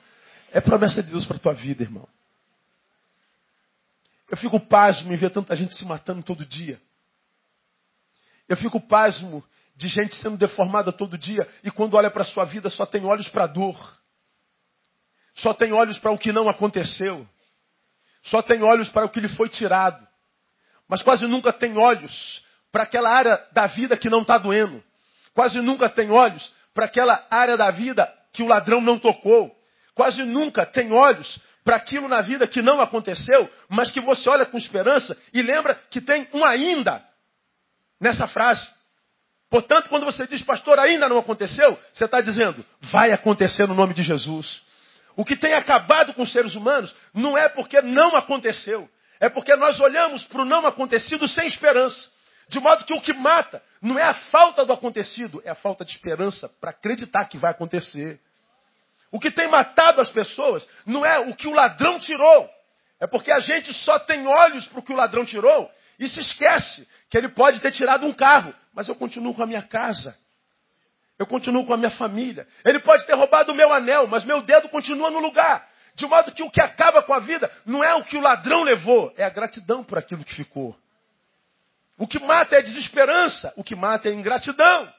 É 0.52 0.60
promessa 0.60 1.04
de 1.04 1.12
Deus 1.12 1.26
para 1.26 1.38
a 1.38 1.40
tua 1.40 1.54
vida, 1.54 1.84
irmão. 1.84 2.08
Eu 4.32 4.38
fico 4.38 4.60
pasmo 4.60 5.14
em 5.14 5.16
ver 5.16 5.30
tanta 5.30 5.56
gente 5.56 5.76
se 5.76 5.86
matando 5.86 6.24
todo 6.24 6.44
dia. 6.44 6.82
Eu 8.50 8.58
fico 8.58 8.82
pasmo 8.82 9.44
de 9.76 9.88
gente 9.88 10.16
sendo 10.16 10.38
deformada 10.38 10.92
todo 10.92 11.18
dia 11.18 11.48
e 11.64 11.72
quando 11.72 11.96
olha 11.96 12.12
para 12.12 12.22
a 12.22 12.26
sua 12.26 12.46
vida 12.46 12.70
só 12.70 12.86
tem 12.86 13.06
olhos 13.06 13.28
para 13.28 13.46
a 13.46 13.48
dor. 13.48 13.78
Só 15.36 15.54
tem 15.54 15.74
olhos 15.74 15.98
para 15.98 16.12
o 16.12 16.18
que 16.18 16.32
não 16.32 16.48
aconteceu. 16.48 17.28
Só 18.24 18.42
tem 18.42 18.64
olhos 18.64 18.90
para 18.90 19.06
o 19.06 19.10
que 19.10 19.20
lhe 19.20 19.30
foi 19.30 19.50
tirado. 19.50 20.08
Mas 20.88 21.02
quase 21.02 21.26
nunca 21.26 21.52
tem 21.52 21.78
olhos 21.78 22.44
para 22.72 22.84
aquela 22.84 23.10
área 23.10 23.48
da 23.52 23.68
vida 23.68 23.98
que 23.98 24.10
não 24.10 24.22
está 24.22 24.38
doendo. 24.38 24.84
Quase 25.34 25.60
nunca 25.60 25.90
tem 25.90 26.12
olhos 26.12 26.54
para 26.74 26.86
aquela 26.86 27.26
área 27.30 27.58
da 27.58 27.72
vida 27.72 28.12
que 28.32 28.44
o 28.44 28.48
ladrão 28.48 28.80
não 28.80 29.00
tocou. 29.00 29.52
Quase 29.96 30.24
nunca 30.24 30.66
tem 30.66 30.92
olhos 30.92 31.40
para 31.64 31.78
aquilo 31.78 32.08
na 32.08 32.22
vida 32.22 32.48
que 32.48 32.62
não 32.62 32.82
aconteceu, 32.82 33.50
mas 33.70 33.92
que 33.92 34.02
você 34.02 34.30
olha 34.30 34.46
com 34.46 34.58
esperança 34.58 35.18
e 35.34 35.42
lembra 35.42 35.76
que 35.90 36.02
tem 36.02 36.28
um 36.34 36.44
ainda 36.44 37.04
nessa 38.00 38.28
frase. 38.28 38.68
Portanto, 39.54 39.88
quando 39.88 40.04
você 40.04 40.26
diz, 40.26 40.42
pastor, 40.42 40.80
ainda 40.80 41.08
não 41.08 41.20
aconteceu, 41.20 41.78
você 41.94 42.06
está 42.06 42.20
dizendo, 42.22 42.66
vai 42.92 43.12
acontecer 43.12 43.68
no 43.68 43.76
nome 43.76 43.94
de 43.94 44.02
Jesus. 44.02 44.64
O 45.16 45.24
que 45.24 45.36
tem 45.36 45.54
acabado 45.54 46.12
com 46.16 46.24
os 46.24 46.32
seres 46.32 46.56
humanos 46.56 46.92
não 47.14 47.38
é 47.38 47.48
porque 47.48 47.80
não 47.80 48.16
aconteceu, 48.16 48.90
é 49.20 49.30
porque 49.30 49.56
nós 49.56 49.80
olhamos 49.80 50.24
para 50.24 50.42
o 50.42 50.46
não 50.46 50.66
acontecido 50.66 51.28
sem 51.28 51.46
esperança. 51.46 52.10
De 52.50 52.60
modo 52.60 52.84
que 52.84 52.96
o 52.96 53.00
que 53.00 53.14
mata 53.14 53.62
não 53.80 54.00
é 54.00 54.02
a 54.02 54.16
falta 54.16 54.66
do 54.66 54.74
acontecido, 54.74 55.40
é 55.46 55.52
a 55.52 55.56
falta 55.56 55.86
de 55.86 55.92
esperança 55.92 56.50
para 56.60 56.72
acreditar 56.72 57.26
que 57.26 57.38
vai 57.38 57.52
acontecer. 57.52 58.20
O 59.12 59.20
que 59.20 59.30
tem 59.30 59.48
matado 59.48 60.02
as 60.02 60.10
pessoas 60.10 60.68
não 60.84 61.06
é 61.06 61.20
o 61.20 61.36
que 61.36 61.48
o 61.48 61.54
ladrão 61.54 62.00
tirou, 62.00 62.50
é 63.00 63.06
porque 63.06 63.32
a 63.32 63.40
gente 63.40 63.72
só 63.72 64.00
tem 64.00 64.26
olhos 64.26 64.66
para 64.66 64.80
o 64.80 64.84
que 64.84 64.94
o 64.94 64.96
ladrão 64.96 65.24
tirou 65.24 65.70
e 66.00 66.10
se 66.10 66.22
esquece 66.22 66.88
que 67.08 67.20
ele 67.20 67.30
pode 67.30 67.60
ter 67.60 67.72
tirado 67.72 68.04
um 68.08 68.14
carro, 68.14 68.52
mas 68.74 68.88
eu 68.88 68.96
continuo 68.96 69.34
com 69.34 69.44
a 69.44 69.48
minha 69.48 69.62
casa. 69.62 70.18
Eu 71.18 71.28
continuo 71.28 71.66
com 71.66 71.74
a 71.74 71.78
minha 71.78 71.92
família. 71.92 72.48
Ele 72.66 72.80
pode 72.80 73.06
ter 73.06 73.14
roubado 73.14 73.52
o 73.52 73.56
meu 73.56 73.72
anel, 73.72 74.08
mas 74.08 74.24
meu 74.24 74.42
dedo 74.42 74.68
continua 74.70 75.12
no 75.12 75.20
lugar. 75.20 75.68
De 75.96 76.08
modo 76.08 76.32
que 76.32 76.42
o 76.42 76.50
que 76.50 76.60
acaba 76.60 77.04
com 77.04 77.14
a 77.14 77.20
vida 77.20 77.52
não 77.66 77.84
é 77.84 77.94
o 77.94 78.04
que 78.04 78.18
o 78.18 78.22
ladrão 78.22 78.64
levou, 78.64 79.14
é 79.16 79.24
a 79.24 79.30
gratidão 79.30 79.84
por 79.84 79.98
aquilo 80.00 80.24
que 80.24 80.34
ficou. 80.34 80.76
O 81.98 82.08
que 82.08 82.20
mata 82.20 82.56
é 82.56 82.60
a 82.60 82.64
desesperança, 82.64 83.54
o 83.56 83.64
que 83.64 83.76
mata 83.76 84.10
é 84.10 84.12
a 84.12 84.16
ingratidão. 84.16 84.92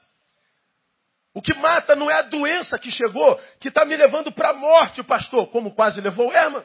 O 1.35 1.43
que 1.43 1.53
mata 1.53 1.97
não 1.97 2.09
é 2.09 2.15
a 2.15 2.23
doença 2.23 2.79
que 2.79 2.93
chegou, 2.93 3.37
que 3.59 3.67
está 3.67 3.85
me 3.85 3.97
levando 3.97 4.31
para 4.31 4.51
a 4.51 4.55
morte, 4.55 5.03
pastor, 5.03 5.49
como 5.49 5.75
quase 5.75 6.01
levou 6.01 6.33
Herman 6.33 6.65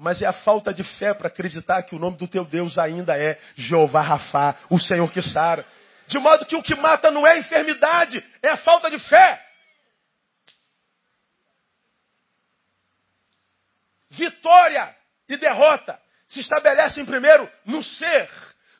mas 0.00 0.22
é 0.22 0.26
a 0.26 0.32
falta 0.32 0.72
de 0.72 0.82
fé 0.82 1.12
para 1.12 1.28
acreditar 1.28 1.82
que 1.82 1.94
o 1.94 1.98
nome 1.98 2.16
do 2.16 2.26
teu 2.26 2.42
Deus 2.42 2.78
ainda 2.78 3.18
é 3.18 3.38
Jeová 3.54 4.00
Rafá, 4.00 4.56
o 4.70 4.78
Senhor 4.78 5.12
que 5.12 5.20
sara. 5.20 5.62
De 6.10 6.18
modo 6.18 6.44
que 6.44 6.56
o 6.56 6.62
que 6.62 6.74
mata 6.74 7.08
não 7.08 7.24
é 7.24 7.34
a 7.34 7.38
enfermidade, 7.38 8.22
é 8.42 8.48
a 8.48 8.56
falta 8.56 8.90
de 8.90 8.98
fé. 8.98 9.40
Vitória 14.10 14.92
e 15.28 15.36
derrota 15.36 16.00
se 16.26 16.40
estabelecem 16.40 17.06
primeiro 17.06 17.48
no 17.64 17.84
ser. 17.84 18.28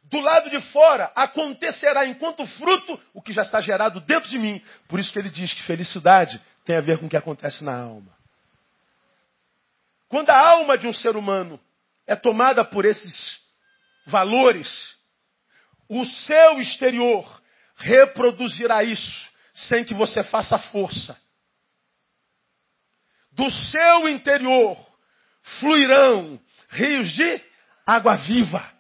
Do 0.03 0.19
lado 0.19 0.51
de 0.51 0.61
fora 0.73 1.13
acontecerá 1.15 2.05
enquanto 2.05 2.45
fruto 2.45 3.01
o 3.15 3.23
que 3.23 3.33
já 3.33 3.43
está 3.43 3.61
gerado 3.61 4.01
dentro 4.01 4.29
de 4.29 4.37
mim. 4.37 4.61
Por 4.89 4.99
isso 4.99 5.13
que 5.13 5.19
ele 5.21 5.31
diz 5.31 5.55
que 5.55 5.63
felicidade 5.63 6.41
tem 6.65 6.77
a 6.77 6.81
ver 6.81 6.99
com 6.99 7.07
o 7.07 7.09
que 7.09 7.17
acontece 7.17 7.63
na 7.63 7.81
alma. 7.81 8.13
Quando 10.09 10.31
a 10.31 10.37
alma 10.37 10.77
de 10.77 10.89
um 10.89 10.93
ser 10.93 11.15
humano 11.15 11.61
é 12.09 12.17
tomada 12.17 12.65
por 12.65 12.85
esses 12.85 13.41
valores, 14.07 14.69
o 15.91 16.07
seu 16.07 16.61
exterior 16.61 17.43
reproduzirá 17.75 18.85
isso 18.85 19.31
sem 19.53 19.85
que 19.85 19.93
você 19.93 20.23
faça 20.23 20.57
força. 20.59 21.19
do 23.33 23.49
seu 23.51 24.09
interior 24.09 24.77
fluirão 25.59 26.39
rios 26.69 27.11
de 27.13 27.43
água 27.87 28.17
viva. 28.17 28.71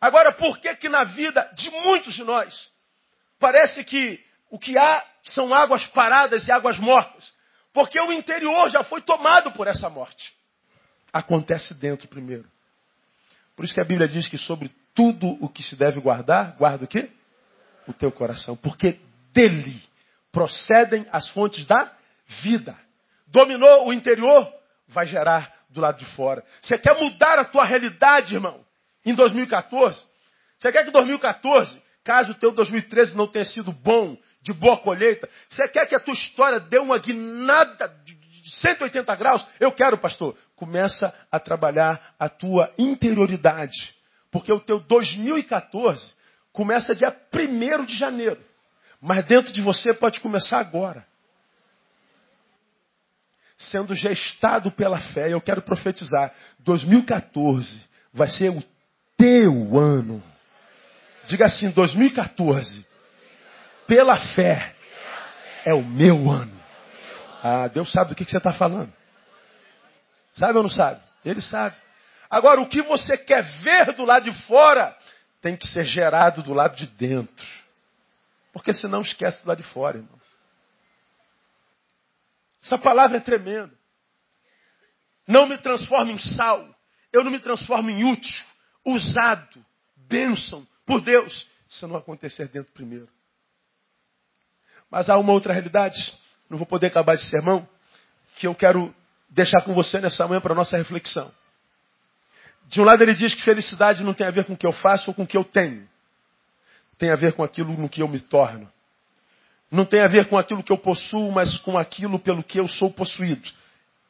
Agora, 0.00 0.32
por 0.32 0.58
que 0.58 0.74
que 0.76 0.88
na 0.88 1.04
vida 1.04 1.48
de 1.54 1.70
muitos 1.70 2.14
de 2.14 2.24
nós 2.24 2.70
parece 3.38 3.84
que 3.84 4.20
o 4.50 4.58
que 4.58 4.76
há 4.78 5.04
são 5.22 5.54
águas 5.54 5.86
paradas 5.88 6.46
e 6.48 6.52
águas 6.52 6.78
mortas? 6.78 7.32
Porque 7.72 8.00
o 8.00 8.12
interior 8.12 8.68
já 8.70 8.82
foi 8.82 9.02
tomado 9.02 9.52
por 9.52 9.66
essa 9.66 9.88
morte. 9.88 10.34
Acontece 11.12 11.74
dentro 11.74 12.08
primeiro. 12.08 12.50
Por 13.54 13.64
isso 13.64 13.74
que 13.74 13.80
a 13.80 13.84
Bíblia 13.84 14.08
diz 14.08 14.26
que 14.28 14.38
sobre 14.38 14.70
tudo 14.96 15.36
o 15.40 15.48
que 15.48 15.62
se 15.62 15.76
deve 15.76 16.00
guardar, 16.00 16.56
guarda 16.56 16.86
o 16.86 16.88
quê? 16.88 17.10
O 17.86 17.92
teu 17.92 18.10
coração. 18.10 18.56
Porque 18.56 18.98
dele 19.32 19.80
procedem 20.32 21.06
as 21.12 21.28
fontes 21.28 21.64
da 21.66 21.92
vida. 22.42 22.76
Dominou 23.28 23.86
o 23.86 23.92
interior, 23.92 24.50
vai 24.88 25.06
gerar 25.06 25.54
do 25.68 25.80
lado 25.80 25.98
de 25.98 26.06
fora. 26.16 26.42
Você 26.62 26.78
quer 26.78 26.98
mudar 26.98 27.38
a 27.38 27.44
tua 27.44 27.64
realidade, 27.64 28.34
irmão, 28.34 28.64
em 29.04 29.14
2014? 29.14 30.02
Você 30.58 30.72
quer 30.72 30.84
que 30.84 30.90
2014, 30.90 31.80
caso 32.02 32.32
o 32.32 32.34
teu 32.34 32.50
2013 32.50 33.14
não 33.14 33.26
tenha 33.26 33.44
sido 33.44 33.70
bom, 33.70 34.16
de 34.40 34.52
boa 34.52 34.78
colheita, 34.78 35.28
você 35.48 35.68
quer 35.68 35.86
que 35.86 35.94
a 35.94 36.00
tua 36.00 36.14
história 36.14 36.60
dê 36.60 36.78
uma 36.78 36.98
guinada 36.98 37.88
de 38.04 38.16
180 38.60 39.14
graus? 39.16 39.44
Eu 39.58 39.72
quero, 39.72 39.98
pastor. 39.98 40.36
Começa 40.54 41.12
a 41.30 41.40
trabalhar 41.40 42.14
a 42.18 42.28
tua 42.28 42.72
interioridade. 42.78 43.95
Porque 44.36 44.52
o 44.52 44.60
teu 44.60 44.78
2014 44.78 46.06
começa 46.52 46.94
dia 46.94 47.16
1 47.32 47.86
de 47.86 47.96
janeiro. 47.96 48.38
Mas 49.00 49.24
dentro 49.24 49.50
de 49.50 49.62
você 49.62 49.94
pode 49.94 50.20
começar 50.20 50.58
agora 50.58 51.06
sendo 53.56 53.94
gestado 53.94 54.70
pela 54.70 55.00
fé. 55.00 55.32
Eu 55.32 55.40
quero 55.40 55.62
profetizar. 55.62 56.34
2014 56.58 57.82
vai 58.12 58.28
ser 58.28 58.50
o 58.50 58.62
teu 59.16 59.78
ano. 59.78 60.22
Diga 61.28 61.46
assim, 61.46 61.70
2014, 61.70 62.86
pela 63.86 64.16
fé, 64.34 64.74
é 65.64 65.72
o 65.72 65.82
meu 65.82 66.30
ano. 66.30 66.60
Ah, 67.42 67.68
Deus 67.68 67.90
sabe 67.90 68.10
do 68.10 68.14
que, 68.14 68.26
você 68.26 68.36
está 68.36 68.52
falando. 68.52 68.92
Sabe 70.34 70.58
ou 70.58 70.64
não 70.64 70.70
sabe? 70.70 71.00
Ele 71.24 71.40
sabe. 71.40 71.85
Agora, 72.28 72.60
o 72.60 72.68
que 72.68 72.82
você 72.82 73.16
quer 73.16 73.42
ver 73.60 73.92
do 73.94 74.04
lado 74.04 74.30
de 74.30 74.46
fora 74.46 74.96
tem 75.40 75.56
que 75.56 75.66
ser 75.68 75.84
gerado 75.84 76.42
do 76.42 76.52
lado 76.52 76.76
de 76.76 76.86
dentro. 76.86 77.46
Porque 78.52 78.72
senão 78.72 79.02
esquece 79.02 79.42
do 79.42 79.48
lado 79.48 79.62
de 79.62 79.68
fora, 79.68 79.98
irmão. 79.98 80.20
Essa 82.64 82.78
palavra 82.78 83.18
é 83.18 83.20
tremenda. 83.20 83.72
Não 85.26 85.46
me 85.46 85.58
transforme 85.58 86.12
em 86.12 86.18
sal. 86.18 86.66
Eu 87.12 87.22
não 87.22 87.30
me 87.30 87.38
transformo 87.38 87.88
em 87.90 88.04
útil, 88.04 88.44
usado, 88.84 89.64
bênção 89.96 90.66
por 90.84 91.00
Deus, 91.00 91.46
se 91.68 91.86
não 91.86 91.96
acontecer 91.96 92.48
dentro 92.48 92.72
primeiro. 92.72 93.08
Mas 94.90 95.08
há 95.08 95.16
uma 95.16 95.32
outra 95.32 95.52
realidade, 95.52 95.98
não 96.48 96.58
vou 96.58 96.66
poder 96.66 96.88
acabar 96.88 97.14
esse 97.14 97.26
sermão, 97.26 97.68
que 98.36 98.46
eu 98.46 98.54
quero 98.54 98.94
deixar 99.28 99.62
com 99.62 99.74
você 99.74 100.00
nessa 100.00 100.26
manhã 100.26 100.40
para 100.40 100.54
nossa 100.54 100.76
reflexão. 100.76 101.32
De 102.66 102.80
um 102.80 102.84
lado 102.84 103.02
ele 103.02 103.14
diz 103.14 103.34
que 103.34 103.42
felicidade 103.42 104.02
não 104.02 104.14
tem 104.14 104.26
a 104.26 104.30
ver 104.30 104.44
com 104.44 104.54
o 104.54 104.56
que 104.56 104.66
eu 104.66 104.72
faço 104.72 105.10
ou 105.10 105.14
com 105.14 105.22
o 105.22 105.26
que 105.26 105.36
eu 105.36 105.44
tenho. 105.44 105.88
Tem 106.98 107.10
a 107.10 107.16
ver 107.16 107.32
com 107.32 107.42
aquilo 107.42 107.76
no 107.76 107.88
que 107.88 108.02
eu 108.02 108.08
me 108.08 108.20
torno. 108.20 108.70
Não 109.70 109.84
tem 109.84 110.00
a 110.00 110.08
ver 110.08 110.28
com 110.28 110.38
aquilo 110.38 110.62
que 110.62 110.72
eu 110.72 110.78
possuo, 110.78 111.30
mas 111.32 111.58
com 111.58 111.76
aquilo 111.76 112.18
pelo 112.18 112.42
que 112.42 112.58
eu 112.58 112.68
sou 112.68 112.90
possuído. 112.90 113.48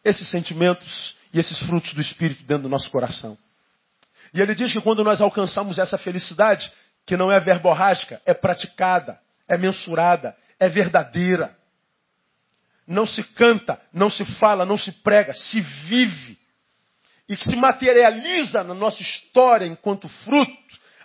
Esses 0.04 0.28
sentimentos 0.30 1.16
e 1.32 1.38
esses 1.38 1.58
frutos 1.60 1.92
do 1.92 2.00
Espírito 2.00 2.44
dentro 2.44 2.64
do 2.64 2.68
nosso 2.68 2.90
coração. 2.90 3.36
E 4.32 4.40
ele 4.40 4.54
diz 4.54 4.72
que 4.72 4.80
quando 4.80 5.02
nós 5.02 5.20
alcançamos 5.20 5.78
essa 5.78 5.98
felicidade, 5.98 6.70
que 7.04 7.16
não 7.16 7.30
é 7.30 7.40
verborrágica, 7.40 8.20
é 8.26 8.34
praticada, 8.34 9.18
é 9.48 9.56
mensurada, 9.56 10.36
é 10.58 10.68
verdadeira. 10.68 11.56
Não 12.86 13.06
se 13.06 13.22
canta, 13.22 13.80
não 13.92 14.10
se 14.10 14.24
fala, 14.38 14.64
não 14.64 14.76
se 14.76 14.92
prega, 14.92 15.32
se 15.34 15.60
vive. 15.60 16.38
E 17.28 17.36
que 17.36 17.44
se 17.44 17.56
materializa 17.56 18.62
na 18.62 18.74
nossa 18.74 19.02
história 19.02 19.66
enquanto 19.66 20.08
fruto, 20.08 20.52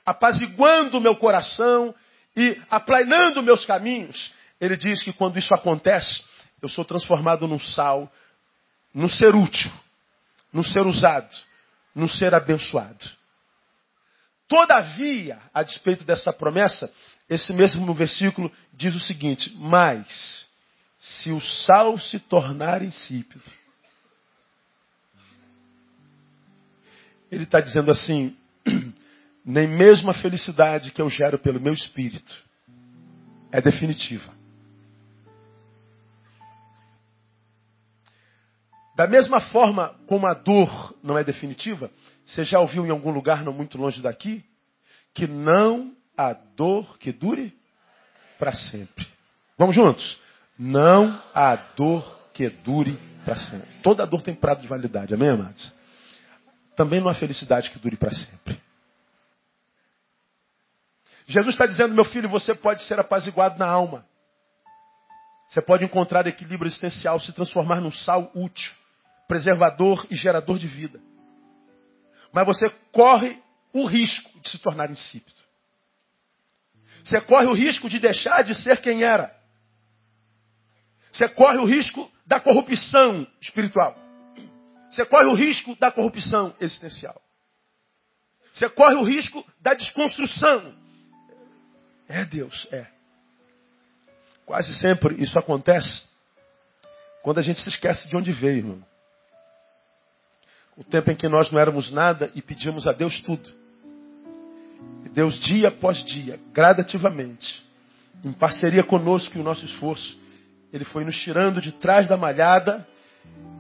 apaziguando 0.06 0.98
o 0.98 1.02
meu 1.02 1.16
coração 1.16 1.94
e 2.36 2.60
aplanando 2.70 3.42
meus 3.42 3.66
caminhos. 3.66 4.32
Ele 4.60 4.78
diz 4.78 5.04
que 5.04 5.12
quando 5.14 5.40
isso 5.40 5.54
acontece, 5.54 6.22
eu 6.62 6.70
sou 6.70 6.86
transformado 6.86 7.48
num 7.48 7.60
sal, 7.60 8.12
num 8.94 9.10
ser 9.10 9.34
útil, 9.36 9.72
num 10.54 10.64
ser 10.64 10.86
usado, 10.86 11.36
num 11.96 12.08
ser 12.08 12.34
abençoado. 12.34 13.10
Todavia, 14.48 15.40
a 15.54 15.64
despeito 15.64 16.04
dessa 16.04 16.32
promessa, 16.34 16.92
esse 17.30 17.54
mesmo 17.54 17.94
versículo 17.94 18.52
diz 18.74 18.94
o 18.94 19.00
seguinte: 19.00 19.52
Mas, 19.56 20.46
se 21.00 21.32
o 21.32 21.40
sal 21.40 21.98
se 21.98 22.20
tornar 22.20 22.82
insípido, 22.84 23.42
ele 27.32 27.44
está 27.44 27.62
dizendo 27.62 27.90
assim: 27.90 28.36
nem 29.46 29.68
mesmo 29.68 30.12
a 30.12 30.14
felicidade 30.14 30.92
que 30.92 31.02
eu 31.02 31.10
gero 31.10 31.40
pelo 31.40 31.60
meu 31.60 31.74
espírito 31.74 32.44
é 33.52 33.62
definitiva. 33.62 34.32
Da 38.96 39.08
mesma 39.08 39.40
forma 39.40 39.96
como 40.06 40.28
a 40.28 40.34
dor 40.34 40.96
não 41.02 41.18
é 41.18 41.24
definitiva, 41.24 41.90
você 42.26 42.44
já 42.44 42.60
ouviu 42.60 42.86
em 42.86 42.92
algum 42.92 43.12
lugar 43.12 43.44
não 43.44 43.54
muito 43.54 43.78
longe 43.78 44.02
daqui 44.02 44.44
que 45.14 45.26
não 45.28 45.96
há 46.18 46.34
dor 46.34 46.98
que 46.98 47.12
dure 47.12 47.54
para 48.38 48.54
sempre. 48.54 49.08
Vamos 49.58 49.76
juntos? 49.76 50.20
Não 50.58 51.22
há 51.34 51.56
dor 51.56 52.30
que 52.34 52.50
dure 52.50 53.00
para 53.26 53.36
sempre. 53.38 53.68
Toda 53.82 54.06
dor 54.06 54.22
tem 54.22 54.36
prazo 54.36 54.62
de 54.62 54.68
validade, 54.68 55.14
amém, 55.14 55.30
amados? 55.30 55.74
Também 56.76 57.08
há 57.08 57.14
felicidade 57.14 57.70
que 57.70 57.80
dure 57.80 57.98
para 57.98 58.14
sempre. 58.14 58.62
Jesus 61.28 61.54
está 61.54 61.66
dizendo, 61.66 61.94
meu 61.94 62.06
filho, 62.06 62.28
você 62.28 62.54
pode 62.54 62.84
ser 62.84 63.00
apaziguado 63.00 63.58
na 63.58 63.68
alma. 63.68 64.06
Você 65.50 65.62
pode 65.62 65.84
encontrar 65.84 66.28
equilíbrio 66.28 66.68
existencial, 66.68 67.20
se 67.20 67.34
transformar 67.34 67.82
num 67.82 67.92
sal 67.92 68.32
útil 68.34 68.74
preservador 69.32 70.06
e 70.10 70.16
gerador 70.18 70.60
de 70.60 70.68
vida. 70.68 71.00
Mas 72.34 72.46
você 72.46 72.70
corre 72.92 73.42
o 73.72 73.86
risco 73.86 74.30
de 74.42 74.50
se 74.50 74.60
tornar 74.60 74.92
insípido. 74.92 75.40
Você 77.06 77.22
corre 77.22 77.46
o 77.46 77.54
risco 77.54 77.88
de 77.88 77.98
deixar 77.98 78.44
de 78.44 78.54
ser 78.54 78.82
quem 78.82 79.04
era. 79.04 79.34
Você 81.14 81.30
corre 81.30 81.60
o 81.60 81.66
risco 81.66 82.12
da 82.26 82.42
corrupção 82.42 83.26
espiritual. 83.40 83.98
Você 84.92 85.06
corre 85.06 85.28
o 85.28 85.34
risco 85.34 85.76
da 85.80 85.90
corrupção 85.90 86.54
existencial. 86.60 87.20
Você 88.54 88.70
corre 88.70 88.96
o 88.96 89.04
risco 89.04 89.44
da 89.62 89.74
desconstrução. 89.74 90.76
É 92.10 92.26
Deus, 92.26 92.68
é. 92.72 92.86
Quase 94.46 94.74
sempre 94.76 95.16
isso 95.24 95.40
acontece 95.40 96.04
quando 97.24 97.40
a 97.40 97.42
gente 97.42 97.62
se 97.62 97.70
esquece 97.70 98.10
de 98.10 98.18
onde 98.18 98.34
veio, 98.34 98.58
irmão. 98.58 98.86
O 100.76 100.84
tempo 100.84 101.10
em 101.10 101.16
que 101.16 101.30
nós 101.30 101.50
não 101.52 101.60
éramos 101.60 101.90
nada 101.92 102.30
e 102.36 102.42
pedíamos 102.42 102.86
a 102.86 102.92
Deus 102.92 103.18
tudo. 103.22 103.50
E 105.06 105.10
Deus, 105.10 105.40
dia 105.40 105.70
após 105.70 106.04
dia, 106.04 106.38
gradativamente, 106.52 107.64
em 108.26 108.34
parceria 108.34 108.84
conosco 108.84 109.38
e 109.38 109.40
o 109.40 109.44
nosso 109.44 109.64
esforço, 109.64 110.20
Ele 110.74 110.84
foi 110.84 111.06
nos 111.06 111.18
tirando 111.18 111.62
de 111.62 111.72
trás 111.72 112.10
da 112.10 112.18
malhada 112.18 112.86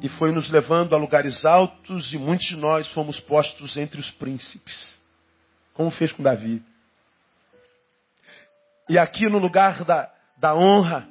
e 0.01 0.09
foi 0.09 0.31
nos 0.31 0.49
levando 0.49 0.95
a 0.95 0.97
lugares 0.97 1.45
altos 1.45 2.11
e 2.11 2.17
muitos 2.17 2.47
de 2.47 2.55
nós 2.55 2.87
fomos 2.91 3.19
postos 3.19 3.77
entre 3.77 3.99
os 3.99 4.09
príncipes. 4.11 4.99
Como 5.73 5.91
fez 5.91 6.11
com 6.11 6.23
Davi. 6.23 6.63
E 8.89 8.97
aqui 8.97 9.29
no 9.29 9.37
lugar 9.37 9.85
da, 9.85 10.11
da 10.37 10.55
honra, 10.55 11.07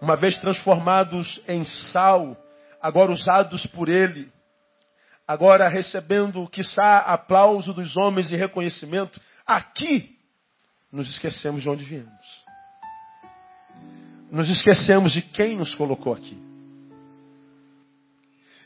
uma 0.00 0.16
vez 0.16 0.38
transformados 0.38 1.40
em 1.48 1.66
sal, 1.66 2.36
agora 2.80 3.10
usados 3.10 3.66
por 3.66 3.88
Ele, 3.88 4.30
agora 5.26 5.68
recebendo, 5.68 6.48
quiçá, 6.48 6.98
aplauso 6.98 7.72
dos 7.72 7.96
homens 7.96 8.30
e 8.30 8.36
reconhecimento, 8.36 9.20
aqui 9.44 10.16
nos 10.92 11.10
esquecemos 11.10 11.62
de 11.62 11.68
onde 11.68 11.84
viemos. 11.84 12.44
Nos 14.30 14.48
esquecemos 14.48 15.12
de 15.12 15.22
quem 15.22 15.56
nos 15.56 15.74
colocou 15.74 16.14
aqui. 16.14 16.43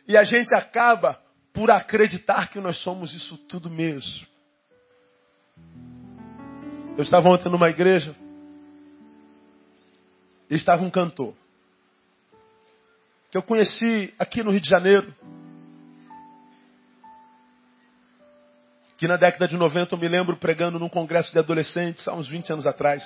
E 0.08 0.16
a 0.16 0.24
gente 0.24 0.54
acaba 0.56 1.20
por 1.52 1.70
acreditar 1.70 2.48
que 2.48 2.58
nós 2.58 2.78
somos 2.78 3.12
isso 3.12 3.36
tudo 3.46 3.68
mesmo. 3.68 4.26
Eu 6.96 7.02
estava 7.02 7.28
ontem 7.28 7.52
numa 7.52 7.68
igreja 7.68 8.16
e 10.48 10.54
estava 10.54 10.82
um 10.82 10.90
cantor. 10.90 11.34
que 13.30 13.36
eu 13.36 13.42
conheci 13.42 14.14
aqui 14.18 14.42
no 14.42 14.50
Rio 14.50 14.60
de 14.60 14.70
Janeiro. 14.70 15.14
Que 18.96 19.06
na 19.06 19.18
década 19.18 19.46
de 19.46 19.58
90 19.58 19.94
eu 19.94 19.98
me 19.98 20.08
lembro 20.08 20.38
pregando 20.38 20.78
num 20.78 20.88
congresso 20.88 21.30
de 21.30 21.38
adolescentes, 21.38 22.08
há 22.08 22.14
uns 22.14 22.26
20 22.26 22.54
anos 22.54 22.66
atrás. 22.66 23.02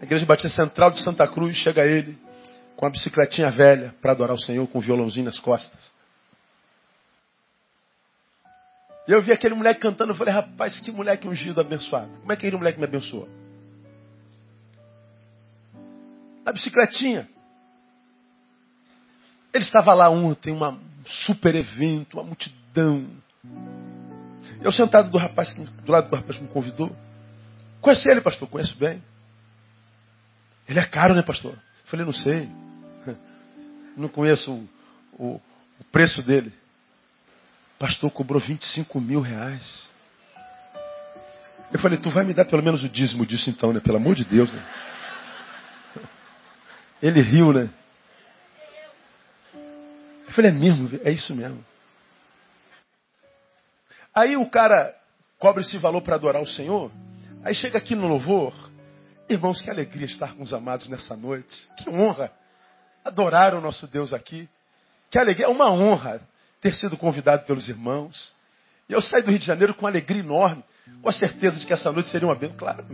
A 0.00 0.04
igreja 0.04 0.24
Batista 0.24 0.64
Central 0.64 0.92
de 0.92 1.02
Santa 1.02 1.28
Cruz, 1.28 1.54
chega 1.58 1.84
ele 1.84 2.18
com 2.78 2.86
a 2.86 2.90
bicicletinha 2.90 3.50
velha 3.50 3.92
para 4.00 4.12
adorar 4.12 4.36
o 4.36 4.40
Senhor 4.40 4.64
com 4.68 4.78
um 4.78 4.80
violãozinho 4.80 5.24
nas 5.24 5.40
costas. 5.40 5.92
E 9.08 9.10
eu 9.10 9.20
vi 9.20 9.32
aquele 9.32 9.56
moleque 9.56 9.80
cantando, 9.80 10.12
eu 10.12 10.16
falei, 10.16 10.32
rapaz, 10.32 10.78
que 10.78 10.92
moleque 10.92 11.26
ungido, 11.26 11.60
abençoado. 11.60 12.08
Como 12.20 12.32
é 12.32 12.36
que 12.36 12.46
aquele 12.46 12.56
moleque 12.56 12.78
me 12.78 12.84
abençoou? 12.84 13.28
Na 16.44 16.52
bicicletinha. 16.52 17.28
Ele 19.52 19.64
estava 19.64 19.92
lá 19.92 20.08
ontem, 20.08 20.52
um 20.52 20.80
super 21.04 21.56
evento, 21.56 22.14
uma 22.14 22.22
multidão. 22.22 23.10
Eu 24.60 24.70
sentado 24.70 25.10
do 25.10 25.18
rapaz, 25.18 25.52
do 25.52 25.90
lado 25.90 26.08
do 26.10 26.14
rapaz 26.14 26.36
que 26.36 26.44
me 26.44 26.50
convidou. 26.50 26.94
Conhece 27.80 28.08
ele, 28.08 28.20
pastor? 28.20 28.48
Conheço 28.48 28.78
bem. 28.78 29.02
Ele 30.68 30.78
é 30.78 30.86
caro, 30.86 31.12
né, 31.12 31.22
pastor? 31.22 31.54
Eu 31.54 31.90
falei, 31.90 32.06
não 32.06 32.12
sei. 32.12 32.48
Não 33.98 34.08
conheço 34.08 34.52
o, 34.52 34.68
o, 35.12 35.42
o 35.80 35.84
preço 35.90 36.22
dele. 36.22 36.52
Pastor, 37.78 38.10
cobrou 38.10 38.40
25 38.40 39.00
mil 39.00 39.20
reais. 39.20 39.88
Eu 41.72 41.78
falei, 41.80 41.98
tu 41.98 42.10
vai 42.10 42.24
me 42.24 42.32
dar 42.32 42.44
pelo 42.44 42.62
menos 42.62 42.82
o 42.82 42.88
dízimo 42.88 43.26
disso 43.26 43.50
então, 43.50 43.72
né? 43.72 43.80
Pelo 43.80 43.96
amor 43.96 44.14
de 44.14 44.24
Deus, 44.24 44.52
né? 44.52 44.64
Ele 47.02 47.20
riu, 47.20 47.52
né? 47.52 47.68
Eu 50.26 50.32
falei, 50.32 50.50
é 50.50 50.54
mesmo? 50.54 50.88
É 51.04 51.10
isso 51.10 51.34
mesmo. 51.34 51.64
Aí 54.14 54.36
o 54.36 54.48
cara 54.48 54.94
cobra 55.38 55.60
esse 55.60 55.76
valor 55.78 56.02
para 56.02 56.14
adorar 56.14 56.40
o 56.40 56.46
Senhor. 56.46 56.90
Aí 57.44 57.54
chega 57.54 57.78
aqui 57.78 57.94
no 57.94 58.08
louvor. 58.08 58.54
Irmãos, 59.28 59.60
que 59.60 59.70
alegria 59.70 60.06
estar 60.06 60.34
com 60.34 60.42
os 60.42 60.54
amados 60.54 60.88
nessa 60.88 61.16
noite. 61.16 61.56
Que 61.76 61.90
honra 61.90 62.32
adorar 63.08 63.54
o 63.54 63.60
nosso 63.60 63.86
Deus 63.86 64.12
aqui. 64.12 64.48
Que 65.10 65.18
alegria, 65.18 65.46
é 65.46 65.48
uma 65.48 65.70
honra 65.70 66.20
ter 66.60 66.74
sido 66.74 66.96
convidado 66.96 67.44
pelos 67.44 67.68
irmãos. 67.68 68.32
E 68.88 68.92
eu 68.92 69.02
saí 69.02 69.22
do 69.22 69.30
Rio 69.30 69.38
de 69.38 69.44
Janeiro 69.44 69.74
com 69.74 69.86
alegria 69.86 70.22
enorme, 70.22 70.64
com 71.02 71.08
a 71.08 71.12
certeza 71.12 71.58
de 71.58 71.66
que 71.66 71.72
essa 71.72 71.90
noite 71.90 72.08
seria 72.08 72.28
uma 72.28 72.34
bênção. 72.34 72.56
Claro, 72.56 72.84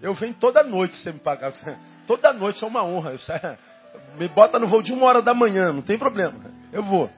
eu 0.00 0.14
venho 0.14 0.34
toda 0.34 0.62
noite 0.62 0.96
se 0.96 1.02
você 1.02 1.12
me 1.12 1.18
pagar. 1.18 1.52
Toda 2.06 2.32
noite 2.32 2.62
é 2.62 2.66
uma 2.66 2.82
honra. 2.82 3.16
Saio, 3.18 3.56
me 4.18 4.26
bota 4.26 4.58
no 4.58 4.66
voo 4.66 4.82
de 4.82 4.92
uma 4.92 5.06
hora 5.06 5.22
da 5.22 5.32
manhã, 5.32 5.72
não 5.72 5.82
tem 5.82 5.96
problema. 5.96 6.34
Eu 6.72 6.82
vou. 6.82 7.08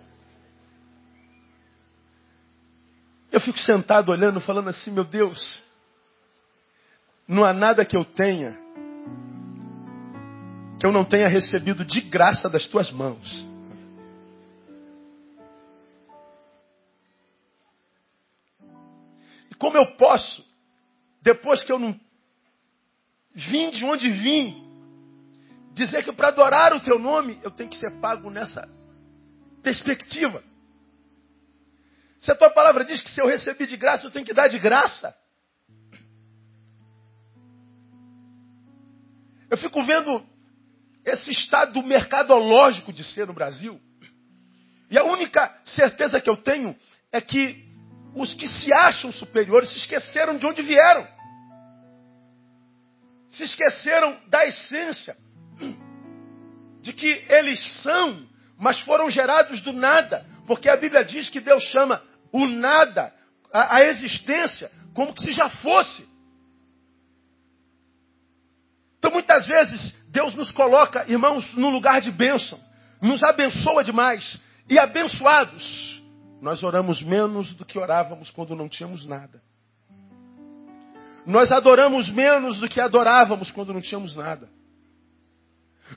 Eu 3.33 3.41
fico 3.41 3.59
sentado 3.59 4.13
olhando, 4.13 4.41
falando 4.43 4.69
assim, 4.69 4.91
meu 4.91 5.03
Deus, 5.03 5.61
não 7.27 7.43
há 7.45 7.53
nada 7.53 7.85
que 7.85 7.97
eu 7.97 8.05
tenha 8.05 8.57
eu 10.85 10.93
não 10.93 11.03
tenha 11.03 11.27
recebido 11.27 11.83
de 11.83 12.03
graça 12.03 12.47
das 12.47 12.67
tuas 12.67 12.93
mãos. 12.93 13.47
E 19.51 19.55
como 19.55 19.79
eu 19.79 19.97
posso, 19.97 20.45
depois 21.23 21.63
que 21.63 21.73
eu 21.73 21.79
não 21.79 21.99
vim 23.35 23.71
de 23.71 23.83
onde 23.83 24.11
vim, 24.11 24.63
dizer 25.73 26.05
que 26.05 26.13
para 26.13 26.29
adorar 26.29 26.75
o 26.75 26.81
teu 26.81 26.99
nome 26.99 27.41
eu 27.43 27.51
tenho 27.51 27.71
que 27.71 27.79
ser 27.79 27.99
pago 27.99 28.29
nessa 28.29 28.69
perspectiva? 29.63 30.45
Se 32.21 32.31
a 32.31 32.37
tua 32.37 32.51
palavra 32.51 32.85
diz 32.85 33.01
que 33.01 33.11
se 33.11 33.23
eu 33.23 33.27
recebi 33.27 33.67
de 33.67 33.79
graça, 33.79 34.05
eu 34.05 34.11
tenho 34.11 34.27
que 34.27 34.35
dar 34.35 34.49
de 34.49 34.59
graça. 34.59 35.17
Eu 39.49 39.57
fico 39.57 39.83
vendo 39.83 40.34
esse 41.05 41.31
estado 41.31 41.83
mercadológico 41.83 42.93
de 42.93 43.05
ser 43.05 43.27
no 43.27 43.35
Brasil. 43.35 43.81
E 44.91 44.99
a 44.99 45.05
única 45.05 45.55
certeza 45.65 46.21
que 46.21 46.31
eu 46.31 46.37
tenho 46.37 46.77
é 47.13 47.21
que 47.21 47.63
os 48.15 48.35
que 48.35 48.49
se 48.49 48.73
acham 48.73 49.13
superiores 49.13 49.71
se 49.71 49.79
esqueceram 49.79 50.37
de 50.37 50.47
onde 50.47 50.63
vieram. 50.63 51.07
Se 53.31 53.43
esqueceram 53.43 54.19
da 54.29 54.47
essência. 54.47 55.17
De 56.81 56.93
que 56.93 57.25
eles 57.29 57.61
são, 57.83 58.27
mas 58.59 58.79
foram 58.81 59.11
gerados 59.11 59.61
do 59.61 59.73
nada. 59.73 60.25
Porque 60.47 60.69
a 60.69 60.77
Bíblia 60.77 61.05
diz 61.05 61.29
que 61.29 61.41
Deus 61.41 61.63
chama 61.65 62.03
o 62.33 62.47
nada, 62.47 63.13
a, 63.53 63.77
a 63.77 63.85
existência, 63.85 64.71
como 64.95 65.15
que 65.15 65.23
se 65.23 65.33
já 65.33 65.49
fosse. 65.49 66.07
Então 68.99 69.11
muitas 69.11 69.47
vezes 69.47 69.95
Deus 70.15 70.33
nos 70.37 70.53
coloca, 70.53 71.05
irmãos, 71.09 71.53
num 71.57 71.71
lugar 71.71 72.01
de 72.01 72.13
bênção, 72.13 72.61
nos 73.03 73.21
abençoa 73.25 73.83
demais. 73.83 74.41
E 74.69 74.79
abençoados, 74.79 76.01
nós 76.41 76.63
oramos 76.63 77.03
menos 77.03 77.53
do 77.55 77.65
que 77.65 77.77
orávamos 77.77 78.31
quando 78.31 78.55
não 78.55 78.69
tínhamos 78.69 79.05
nada. 79.05 79.43
Nós 81.27 81.51
adoramos 81.51 82.09
menos 82.09 82.61
do 82.61 82.69
que 82.69 82.81
adorávamos 82.81 83.51
quando 83.51 83.75
não 83.75 83.81
tínhamos 83.81 84.15
nada. 84.15 84.49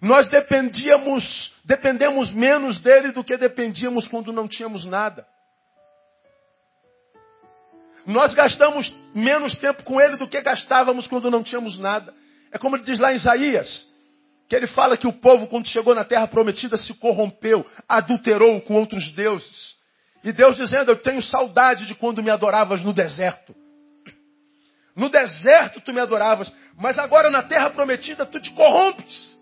Nós 0.02 0.28
dependíamos, 0.30 1.54
dependemos 1.64 2.32
menos 2.32 2.82
dele 2.82 3.12
do 3.12 3.24
que 3.24 3.38
dependíamos 3.38 4.08
quando 4.08 4.34
não 4.34 4.48
tínhamos 4.48 4.84
nada. 4.84 5.28
Nós 8.04 8.34
gastamos 8.34 8.96
menos 9.14 9.54
tempo 9.56 9.84
com 9.84 10.02
ele 10.02 10.18
do 10.18 10.28
que 10.28 10.42
gastávamos 10.42 11.06
quando 11.06 11.30
não 11.30 11.44
tínhamos 11.44 11.78
nada. 11.78 12.16
É 12.52 12.58
como 12.58 12.76
ele 12.76 12.84
diz 12.84 12.98
lá 13.00 13.12
em 13.14 13.18
Isaías, 13.18 13.97
que 14.48 14.56
ele 14.56 14.68
fala 14.68 14.98
que 14.98 15.08
o 15.08 15.14
povo, 15.14 15.48
quando 15.48 15.68
chegou 15.68 15.94
na 15.94 16.06
terra 16.06 16.28
prometida, 16.28 16.78
se 16.78 16.94
corrompeu, 16.94 17.66
adulterou 17.88 18.62
com 18.62 18.76
outros 18.76 19.10
deuses. 19.10 19.76
E 20.24 20.32
Deus 20.32 20.56
dizendo: 20.56 20.92
Eu 20.92 21.02
tenho 21.02 21.22
saudade 21.22 21.86
de 21.86 21.96
quando 21.96 22.24
me 22.24 22.30
adoravas 22.30 22.82
no 22.82 22.94
deserto. 22.94 23.56
No 24.96 25.10
deserto 25.10 25.82
tu 25.82 25.94
me 25.94 26.00
adoravas, 26.00 26.52
mas 26.76 26.98
agora 26.98 27.30
na 27.30 27.44
terra 27.44 27.70
prometida 27.70 28.26
tu 28.26 28.40
te 28.40 28.52
corrompes. 28.52 29.36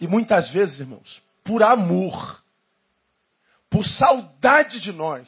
E 0.00 0.06
muitas 0.06 0.50
vezes, 0.50 0.80
irmãos, 0.80 1.22
por 1.44 1.62
amor, 1.62 2.42
por 3.70 3.86
saudade 3.86 4.80
de 4.80 4.92
nós, 4.92 5.26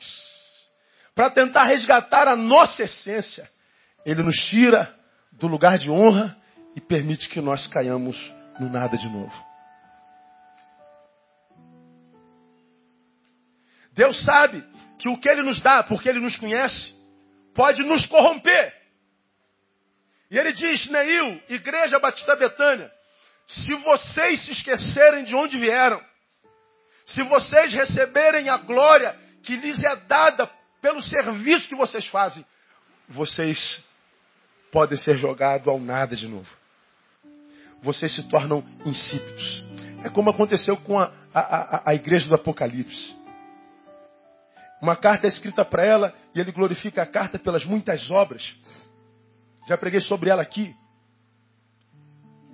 para 1.14 1.30
tentar 1.30 1.64
resgatar 1.64 2.26
a 2.26 2.36
nossa 2.36 2.82
essência, 2.82 3.48
ele 4.04 4.22
nos 4.22 4.36
tira 4.50 4.94
do 5.32 5.46
lugar 5.46 5.78
de 5.78 5.88
honra 5.88 6.36
e 6.74 6.80
permite 6.80 7.28
que 7.28 7.40
nós 7.40 7.66
caiamos 7.68 8.16
no 8.58 8.68
nada 8.68 8.96
de 8.96 9.08
novo. 9.08 9.32
Deus 13.92 14.20
sabe 14.24 14.64
que 14.98 15.08
o 15.08 15.18
que 15.18 15.28
Ele 15.28 15.42
nos 15.42 15.60
dá, 15.60 15.82
porque 15.82 16.08
Ele 16.08 16.20
nos 16.20 16.36
conhece, 16.36 16.92
pode 17.54 17.82
nos 17.82 18.06
corromper. 18.06 18.74
E 20.30 20.38
Ele 20.38 20.52
diz, 20.52 20.88
Neil, 20.88 21.40
Igreja 21.48 21.98
Batista 22.00 22.34
Betânia, 22.34 22.90
se 23.46 23.74
vocês 23.76 24.44
se 24.44 24.50
esquecerem 24.50 25.24
de 25.24 25.34
onde 25.34 25.58
vieram, 25.58 26.02
se 27.06 27.22
vocês 27.22 27.72
receberem 27.72 28.48
a 28.48 28.56
glória 28.56 29.16
que 29.42 29.56
lhes 29.56 29.82
é 29.84 29.94
dada 29.94 30.46
pelo 30.80 31.02
serviço 31.02 31.68
que 31.68 31.74
vocês 31.74 32.06
fazem, 32.08 32.44
vocês 33.08 33.82
podem 34.72 34.98
ser 34.98 35.16
jogados 35.16 35.68
ao 35.68 35.78
nada 35.78 36.16
de 36.16 36.26
novo. 36.26 36.63
Vocês 37.84 38.14
se 38.14 38.22
tornam 38.24 38.64
insípidos. 38.84 39.62
É 40.02 40.08
como 40.08 40.30
aconteceu 40.30 40.76
com 40.78 40.98
a, 40.98 41.12
a, 41.32 41.40
a, 41.40 41.90
a 41.90 41.94
igreja 41.94 42.26
do 42.26 42.34
Apocalipse. 42.34 43.14
Uma 44.80 44.96
carta 44.96 45.26
é 45.26 45.28
escrita 45.28 45.64
para 45.64 45.84
ela 45.84 46.14
e 46.34 46.40
ele 46.40 46.50
glorifica 46.50 47.02
a 47.02 47.06
carta 47.06 47.38
pelas 47.38 47.64
muitas 47.64 48.10
obras. 48.10 48.54
Já 49.68 49.76
preguei 49.76 50.00
sobre 50.00 50.30
ela 50.30 50.42
aqui. 50.42 50.74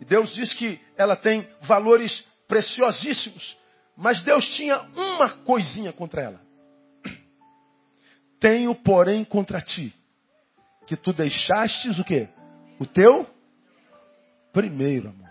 E 0.01 0.05
Deus 0.05 0.35
diz 0.35 0.53
que 0.55 0.81
ela 0.97 1.17
tem 1.17 1.49
valores 1.63 2.25
preciosíssimos. 2.47 3.57
Mas 3.97 4.23
Deus 4.23 4.45
tinha 4.57 4.81
uma 4.97 5.29
coisinha 5.29 5.93
contra 5.93 6.23
ela. 6.23 6.41
Tenho, 8.41 8.75
porém, 8.75 9.25
contra 9.25 9.61
ti 9.61 9.95
que 10.87 10.97
tu 10.97 11.13
deixastes 11.13 11.99
o 12.01 12.05
quê? 12.05 12.29
O 12.81 12.87
teu 12.87 13.29
primeiro 14.53 15.09
amor. 15.09 15.31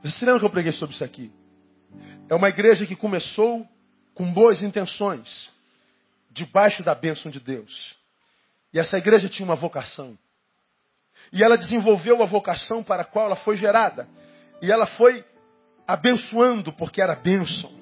Vocês 0.00 0.14
se 0.14 0.24
lembram 0.24 0.40
que 0.40 0.46
eu 0.46 0.50
preguei 0.50 0.72
sobre 0.72 0.94
isso 0.94 1.04
aqui? 1.04 1.32
É 2.28 2.34
uma 2.34 2.48
igreja 2.48 2.86
que 2.86 2.96
começou 2.96 3.66
com 4.14 4.32
boas 4.32 4.62
intenções, 4.62 5.50
debaixo 6.30 6.82
da 6.82 6.94
bênção 6.94 7.30
de 7.30 7.40
Deus. 7.40 7.96
E 8.72 8.78
essa 8.78 8.96
igreja 8.96 9.28
tinha 9.28 9.44
uma 9.44 9.56
vocação. 9.56 10.18
E 11.32 11.42
ela 11.42 11.56
desenvolveu 11.56 12.22
a 12.22 12.26
vocação 12.26 12.82
para 12.82 13.02
a 13.02 13.04
qual 13.04 13.26
ela 13.26 13.36
foi 13.36 13.56
gerada. 13.56 14.08
E 14.62 14.70
ela 14.70 14.86
foi 14.86 15.24
abençoando, 15.86 16.72
porque 16.72 17.02
era 17.02 17.14
bênção. 17.14 17.72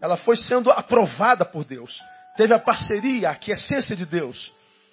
Ela 0.00 0.16
foi 0.16 0.36
sendo 0.36 0.70
aprovada 0.70 1.44
por 1.44 1.64
Deus. 1.64 1.98
Teve 2.36 2.54
a 2.54 2.58
parceria, 2.58 3.28
a 3.28 3.32
aquiescência 3.32 3.94
de 3.94 4.04
Deus, 4.04 4.52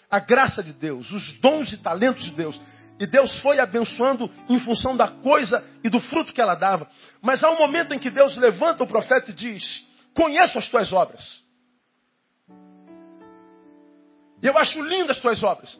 a 0.10 0.20
graça 0.20 0.62
de 0.62 0.74
Deus, 0.74 1.12
os 1.12 1.40
dons 1.40 1.72
e 1.74 1.78
talentos 1.78 2.24
de 2.24 2.32
Deus. 2.32 2.60
E 3.00 3.08
Deus 3.08 3.36
foi 3.40 3.60
abençoando 3.60 4.30
em 4.48 4.60
função 4.60 4.96
da 4.96 5.08
coisa 5.08 5.66
e 5.84 5.90
do 5.90 6.00
fruto 6.00 6.34
que 6.34 6.42
ela 6.42 6.54
dava. 6.54 6.88
Mas 7.22 7.44
há 7.44 7.50
um 7.50 7.58
momento 7.58 7.94
em 7.94 8.00
que 8.00 8.12
Deus 8.12 8.36
levanta 8.36 8.84
o 8.84 8.88
profeta 8.88 9.32
e 9.32 9.34
diz: 9.34 9.64
Conheço 10.14 10.58
as 10.60 10.70
tuas 10.70 10.94
obras. 10.94 11.42
Eu 14.42 14.58
acho 14.58 14.82
lindas 14.82 15.18
as 15.18 15.20
tuas 15.22 15.44
obras. 15.44 15.80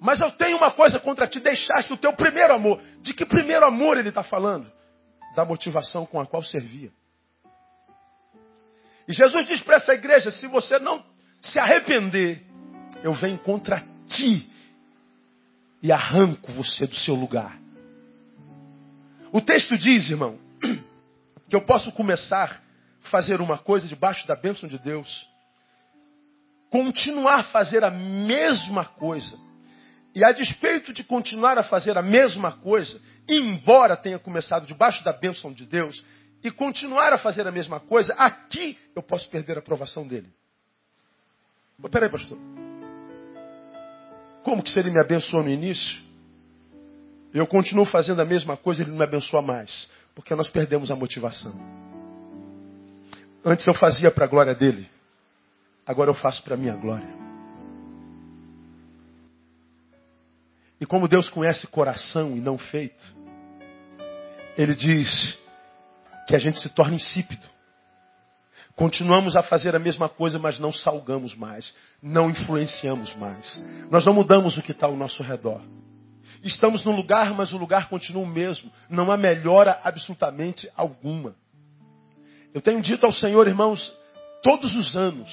Mas 0.00 0.20
eu 0.20 0.30
tenho 0.32 0.56
uma 0.56 0.70
coisa 0.70 1.00
contra 1.00 1.26
ti: 1.26 1.40
deixaste 1.40 1.92
o 1.92 1.96
teu 1.96 2.12
primeiro 2.12 2.54
amor. 2.54 2.80
De 3.00 3.12
que 3.12 3.26
primeiro 3.26 3.66
amor 3.66 3.98
ele 3.98 4.08
está 4.08 4.22
falando? 4.22 4.70
Da 5.34 5.44
motivação 5.44 6.06
com 6.06 6.20
a 6.20 6.26
qual 6.26 6.42
servia. 6.42 6.92
E 9.10 9.12
Jesus 9.12 9.44
diz 9.48 9.60
para 9.60 9.74
essa 9.74 9.92
igreja: 9.92 10.30
se 10.30 10.46
você 10.46 10.78
não 10.78 11.04
se 11.42 11.58
arrepender, 11.58 12.42
eu 13.02 13.12
venho 13.12 13.38
contra 13.38 13.84
ti 14.06 14.48
e 15.82 15.90
arranco 15.90 16.52
você 16.52 16.86
do 16.86 16.94
seu 16.94 17.16
lugar. 17.16 17.58
O 19.32 19.40
texto 19.40 19.76
diz, 19.76 20.08
irmão, 20.10 20.38
que 21.50 21.56
eu 21.56 21.62
posso 21.62 21.90
começar 21.90 22.62
a 23.04 23.08
fazer 23.08 23.40
uma 23.40 23.58
coisa 23.58 23.88
debaixo 23.88 24.24
da 24.28 24.36
bênção 24.36 24.68
de 24.68 24.78
Deus, 24.78 25.28
continuar 26.70 27.40
a 27.40 27.44
fazer 27.44 27.82
a 27.82 27.90
mesma 27.90 28.84
coisa, 28.84 29.36
e 30.14 30.24
a 30.24 30.30
despeito 30.30 30.92
de 30.92 31.02
continuar 31.02 31.58
a 31.58 31.64
fazer 31.64 31.98
a 31.98 32.02
mesma 32.02 32.52
coisa, 32.52 33.00
embora 33.28 33.96
tenha 33.96 34.20
começado 34.20 34.68
debaixo 34.68 35.02
da 35.02 35.12
bênção 35.12 35.52
de 35.52 35.66
Deus, 35.66 36.00
e 36.42 36.50
continuar 36.50 37.12
a 37.12 37.18
fazer 37.18 37.46
a 37.46 37.52
mesma 37.52 37.80
coisa, 37.80 38.14
aqui 38.14 38.78
eu 38.94 39.02
posso 39.02 39.28
perder 39.28 39.56
a 39.56 39.60
aprovação 39.60 40.06
dele. 40.06 40.28
Mas 41.78 41.90
peraí, 41.90 42.10
pastor. 42.10 42.38
Como 44.42 44.62
que 44.62 44.70
se 44.70 44.78
ele 44.78 44.90
me 44.90 45.00
abençoou 45.00 45.42
no 45.42 45.50
início? 45.50 46.00
Eu 47.32 47.46
continuo 47.46 47.84
fazendo 47.84 48.20
a 48.20 48.24
mesma 48.24 48.56
coisa, 48.56 48.82
ele 48.82 48.90
não 48.90 48.98
me 48.98 49.04
abençoa 49.04 49.42
mais. 49.42 49.90
Porque 50.14 50.34
nós 50.34 50.48
perdemos 50.48 50.90
a 50.90 50.96
motivação. 50.96 51.54
Antes 53.44 53.66
eu 53.66 53.74
fazia 53.74 54.10
para 54.10 54.24
a 54.24 54.28
glória 54.28 54.54
dele. 54.54 54.88
Agora 55.86 56.10
eu 56.10 56.14
faço 56.14 56.42
para 56.42 56.54
a 56.54 56.58
minha 56.58 56.74
glória. 56.74 57.08
E 60.80 60.86
como 60.86 61.06
Deus 61.06 61.28
conhece 61.28 61.66
coração 61.66 62.36
e 62.36 62.40
não 62.40 62.56
feito, 62.56 63.04
Ele 64.56 64.74
diz 64.74 65.38
que 66.30 66.36
a 66.36 66.38
gente 66.38 66.60
se 66.60 66.68
torna 66.68 66.94
insípido. 66.94 67.44
Continuamos 68.76 69.36
a 69.36 69.42
fazer 69.42 69.74
a 69.74 69.80
mesma 69.80 70.08
coisa, 70.08 70.38
mas 70.38 70.60
não 70.60 70.72
salgamos 70.72 71.34
mais, 71.34 71.74
não 72.00 72.30
influenciamos 72.30 73.12
mais. 73.16 73.60
Nós 73.90 74.06
não 74.06 74.14
mudamos 74.14 74.56
o 74.56 74.62
que 74.62 74.70
está 74.70 74.86
ao 74.86 74.96
nosso 74.96 75.24
redor. 75.24 75.60
Estamos 76.44 76.84
no 76.84 76.92
lugar, 76.92 77.34
mas 77.34 77.52
o 77.52 77.58
lugar 77.58 77.88
continua 77.88 78.22
o 78.22 78.26
mesmo. 78.26 78.70
Não 78.88 79.10
há 79.10 79.16
melhora 79.16 79.80
absolutamente 79.82 80.70
alguma. 80.76 81.34
Eu 82.54 82.60
tenho 82.60 82.80
dito 82.80 83.04
ao 83.04 83.12
Senhor, 83.12 83.48
irmãos, 83.48 83.92
todos 84.40 84.74
os 84.76 84.96
anos, 84.96 85.28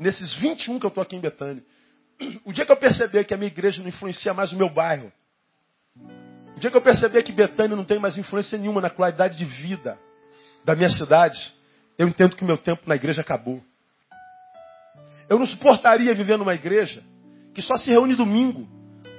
nesses 0.00 0.32
21 0.38 0.78
que 0.80 0.86
eu 0.86 0.88
estou 0.88 1.02
aqui 1.02 1.14
em 1.14 1.20
Betânia, 1.20 1.62
o 2.42 2.54
dia 2.54 2.64
que 2.64 2.72
eu 2.72 2.76
perceber 2.76 3.24
que 3.24 3.34
a 3.34 3.36
minha 3.36 3.48
igreja 3.48 3.82
não 3.82 3.88
influencia 3.88 4.32
mais 4.32 4.50
o 4.50 4.56
meu 4.56 4.70
bairro, 4.70 5.12
o 6.56 6.58
dia 6.58 6.70
que 6.70 6.76
eu 6.76 6.82
perceber 6.82 7.22
que 7.22 7.32
Betânia 7.32 7.76
não 7.76 7.84
tem 7.84 7.98
mais 7.98 8.16
influência 8.16 8.58
nenhuma 8.58 8.80
na 8.80 8.88
qualidade 8.88 9.36
de 9.36 9.44
vida 9.44 9.98
da 10.68 10.76
minha 10.76 10.90
cidade, 10.90 11.50
eu 11.96 12.06
entendo 12.06 12.36
que 12.36 12.44
meu 12.44 12.58
tempo 12.58 12.82
na 12.84 12.94
igreja 12.94 13.22
acabou. 13.22 13.58
Eu 15.26 15.38
não 15.38 15.46
suportaria 15.46 16.14
viver 16.14 16.36
numa 16.36 16.52
igreja 16.52 17.02
que 17.54 17.62
só 17.62 17.74
se 17.76 17.88
reúne 17.88 18.14
domingo 18.14 18.68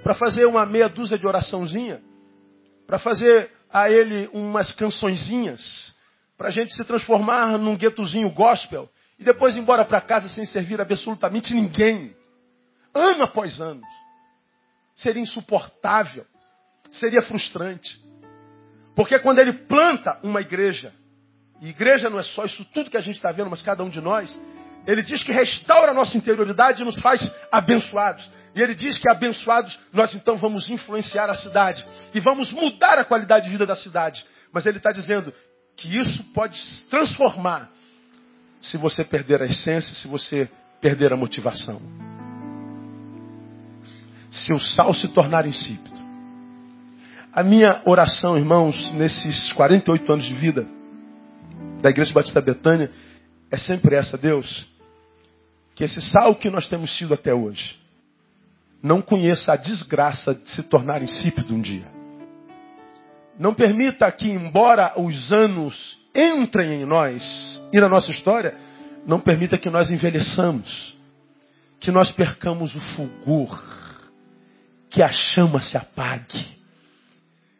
para 0.03 0.13
fazer 0.13 0.45
uma 0.45 0.63
meia 0.63 0.88
dúzia 0.88 1.17
de 1.17 1.25
oraçãozinha, 1.25 2.03
para 2.85 2.99
fazer 2.99 3.51
a 3.73 3.89
ele 3.89 4.29
umas 4.31 4.71
cançõezinhas, 4.73 5.91
para 6.38 6.49
a 6.49 6.51
gente 6.51 6.71
se 6.75 6.83
transformar 6.83 7.57
num 7.57 7.75
guetozinho 7.75 8.29
gospel 8.29 8.88
e 9.17 9.23
depois 9.23 9.55
ir 9.55 9.59
embora 9.59 9.83
para 9.83 9.99
casa 10.01 10.29
sem 10.29 10.45
servir 10.45 10.79
absolutamente 10.79 11.51
ninguém, 11.51 12.15
ano 12.93 13.23
após 13.23 13.59
ano. 13.59 13.81
Seria 14.95 15.23
insuportável, 15.23 16.27
seria 16.91 17.23
frustrante. 17.23 17.99
Porque 18.95 19.17
quando 19.17 19.39
ele 19.39 19.53
planta 19.53 20.19
uma 20.21 20.41
igreja, 20.41 20.93
e 21.62 21.69
igreja 21.69 22.10
não 22.10 22.19
é 22.19 22.24
só 22.24 22.45
isso 22.45 22.65
tudo 22.74 22.89
que 22.89 22.98
a 22.98 23.02
gente 23.02 23.15
está 23.15 23.32
vendo, 23.32 23.50
mas 23.50 23.62
cada 23.62 23.84
um 23.84 23.89
de 23.89 24.00
nós. 24.00 24.38
Ele 24.88 25.04
diz 25.04 25.24
que 25.24 25.32
restaura 25.32 25.91
a 25.91 25.93
nossa 25.93 26.17
interioridade 26.17 26.82
e 26.82 26.86
nos 26.86 27.00
faz 27.00 27.32
abençoados. 27.52 28.30
E 28.56 28.62
ele 28.62 28.74
diz 28.74 28.98
que 28.98 29.10
abençoados 29.10 29.78
nós 29.93 30.13
então 30.15 30.38
vamos 30.38 30.69
influenciar 30.69 31.30
a 31.30 31.36
cidade 31.36 31.86
e 32.13 32.19
vamos 32.19 32.52
mudar 32.52 32.98
a 32.98 33.06
qualidade 33.06 33.45
de 33.45 33.52
vida 33.52 33.65
da 33.65 33.76
cidade. 33.76 34.26
Mas 34.52 34.65
ele 34.65 34.78
está 34.78 34.91
dizendo 34.91 35.34
que 35.76 35.98
isso 35.98 36.24
pode 36.34 36.58
se 36.58 36.88
transformar 36.89 37.69
se 38.62 38.78
você 38.78 39.04
perder 39.04 39.41
a 39.41 39.45
essência, 39.45 39.95
se 39.95 40.08
você 40.08 40.50
perder 40.82 41.13
a 41.13 41.17
motivação. 41.17 41.82
Se 44.32 44.54
o 44.54 44.60
sal 44.60 44.93
se 44.93 45.08
tornar 45.10 45.45
insípido. 45.45 46.00
A 47.32 47.43
minha 47.43 47.82
oração, 47.86 48.38
irmãos, 48.38 48.91
nesses 48.93 49.54
48 49.54 50.12
anos 50.12 50.26
de 50.26 50.34
vida, 50.34 50.67
da 51.82 51.89
Igreja 51.89 52.13
Batista 52.13 52.42
Betânia 52.42 52.92
é 53.52 53.58
sempre 53.58 53.96
essa, 53.96 54.18
Deus, 54.18 54.68
que 55.76 55.84
esse 55.84 56.02
sal 56.02 56.36
que 56.36 56.50
nós 56.50 56.68
temos 56.68 56.96
sido 56.98 57.13
até 57.13 57.34
hoje 57.34 57.80
não 58.82 59.02
conheça 59.02 59.52
a 59.52 59.58
desgraça 59.58 60.34
de 60.34 60.50
se 60.52 60.63
tornar 60.63 61.02
insípido 61.04 61.54
um 61.54 61.62
dia. 61.62 61.88
Não 63.38 63.54
permita 63.54 64.10
que, 64.12 64.30
embora 64.30 64.94
os 65.00 65.32
anos 65.32 65.98
entrem 66.15 66.82
em 66.82 66.86
nós 66.86 67.21
e 67.71 67.80
na 67.80 67.90
nossa 67.90 68.12
história, 68.12 68.56
não 69.06 69.19
permita 69.19 69.58
que 69.58 69.69
nós 69.69 69.92
envelheçamos, 69.92 70.98
que 71.80 71.92
nós 71.92 72.12
percamos 72.12 72.75
o 72.75 72.80
fulgor, 72.96 73.62
que 74.90 75.02
a 75.02 75.12
chama 75.12 75.62
se 75.62 75.77
apague, 75.77 76.58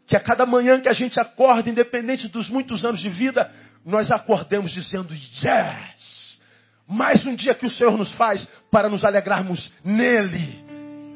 que 0.08 0.16
a 0.16 0.20
cada 0.20 0.46
manhã 0.46 0.80
que 0.82 0.90
a 0.90 0.94
gente 0.94 1.20
acorda, 1.20 1.70
independente 1.70 2.28
dos 2.28 2.50
muitos 2.50 2.84
anos 2.84 3.00
de 3.00 3.10
vida, 3.10 3.50
nós 3.86 4.12
acordemos 4.12 4.72
dizendo: 4.72 5.14
Yes! 5.14 6.40
Mais 6.88 7.26
um 7.26 7.36
dia 7.36 7.54
que 7.54 7.66
o 7.66 7.70
Senhor 7.70 7.96
nos 7.98 8.12
faz 8.14 8.46
para 8.72 8.90
nos 8.90 9.06
alegrarmos 9.06 9.72
nele. 9.84 10.66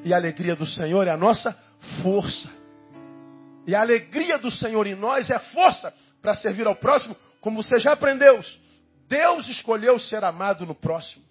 E 0.05 0.13
a 0.13 0.17
alegria 0.17 0.55
do 0.55 0.65
Senhor 0.65 1.07
é 1.07 1.11
a 1.11 1.17
nossa 1.17 1.57
força. 2.03 2.49
E 3.65 3.73
a 3.73 3.81
alegria 3.81 4.37
do 4.37 4.51
Senhor 4.51 4.85
em 4.85 4.95
nós 4.95 5.29
é 5.31 5.39
força 5.39 5.93
para 6.21 6.35
servir 6.35 6.67
ao 6.67 6.75
próximo, 6.75 7.15
como 7.41 7.63
você 7.63 7.79
já 7.79 7.93
aprendeu. 7.93 8.39
Deus 9.07 9.47
escolheu 9.47 9.97
ser 9.99 10.23
amado 10.23 10.65
no 10.65 10.75
próximo. 10.75 11.23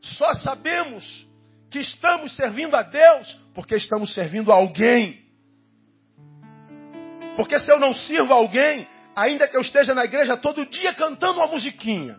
Só 0.00 0.34
sabemos 0.34 1.26
que 1.70 1.78
estamos 1.78 2.34
servindo 2.34 2.74
a 2.74 2.82
Deus 2.82 3.40
porque 3.54 3.76
estamos 3.76 4.12
servindo 4.14 4.52
a 4.52 4.56
alguém. 4.56 5.22
Porque 7.36 7.58
se 7.58 7.72
eu 7.72 7.78
não 7.78 7.94
sirvo 7.94 8.32
a 8.32 8.36
alguém, 8.36 8.86
ainda 9.14 9.48
que 9.48 9.56
eu 9.56 9.60
esteja 9.60 9.94
na 9.94 10.04
igreja 10.04 10.36
todo 10.36 10.66
dia 10.66 10.94
cantando 10.94 11.38
uma 11.38 11.46
musiquinha, 11.46 12.18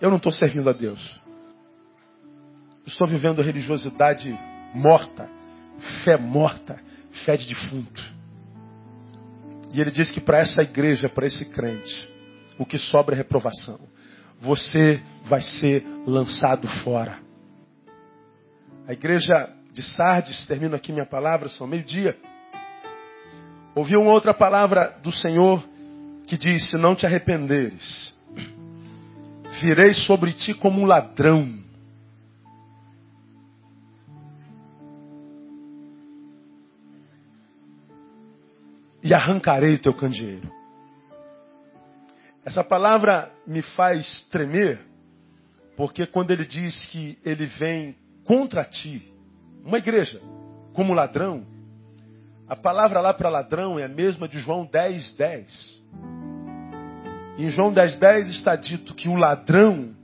eu 0.00 0.10
não 0.10 0.16
estou 0.18 0.32
servindo 0.32 0.68
a 0.68 0.72
Deus. 0.72 1.20
Estou 2.86 3.08
vivendo 3.08 3.42
religiosidade 3.42 4.38
morta, 4.74 5.28
fé 6.04 6.16
morta, 6.16 6.78
fé 7.24 7.36
de 7.36 7.46
defunto. 7.46 8.02
E 9.72 9.80
ele 9.80 9.90
diz 9.90 10.10
que 10.10 10.20
para 10.20 10.38
essa 10.38 10.62
igreja, 10.62 11.08
para 11.08 11.26
esse 11.26 11.44
crente, 11.46 12.08
o 12.58 12.64
que 12.64 12.78
sobra 12.78 13.14
é 13.14 13.18
reprovação. 13.18 13.78
Você 14.40 15.02
vai 15.24 15.40
ser 15.40 15.84
lançado 16.06 16.68
fora. 16.84 17.18
A 18.86 18.92
igreja 18.92 19.52
de 19.72 19.82
Sardes, 19.82 20.46
termino 20.46 20.76
aqui 20.76 20.92
minha 20.92 21.06
palavra, 21.06 21.48
são 21.48 21.66
meio-dia. 21.66 22.16
Ouviu 23.76 24.00
uma 24.00 24.12
outra 24.12 24.32
palavra 24.32 24.98
do 25.02 25.12
Senhor 25.12 25.62
que 26.26 26.38
diz: 26.38 26.70
Se 26.70 26.78
não 26.78 26.96
te 26.96 27.04
arrependeres, 27.04 28.14
virei 29.60 29.92
sobre 29.92 30.32
ti 30.32 30.54
como 30.54 30.80
um 30.80 30.86
ladrão. 30.86 31.62
E 39.02 39.12
arrancarei 39.12 39.76
teu 39.76 39.92
candeeiro. 39.92 40.50
Essa 42.46 42.64
palavra 42.64 43.30
me 43.46 43.60
faz 43.60 44.22
tremer, 44.30 44.80
porque 45.76 46.06
quando 46.06 46.30
ele 46.30 46.46
diz 46.46 46.74
que 46.86 47.18
ele 47.22 47.44
vem 47.44 47.94
contra 48.24 48.64
ti, 48.64 49.12
uma 49.62 49.76
igreja, 49.76 50.18
como 50.72 50.94
ladrão, 50.94 51.55
a 52.48 52.54
palavra 52.54 53.00
lá 53.00 53.12
para 53.12 53.28
ladrão 53.28 53.78
é 53.78 53.84
a 53.84 53.88
mesma 53.88 54.28
de 54.28 54.40
João 54.40 54.64
10, 54.64 55.14
10. 55.16 55.82
Em 57.38 57.50
João 57.50 57.72
10, 57.72 57.98
10 57.98 58.28
está 58.28 58.54
dito 58.54 58.94
que 58.94 59.08
o 59.08 59.16
ladrão 59.16 59.94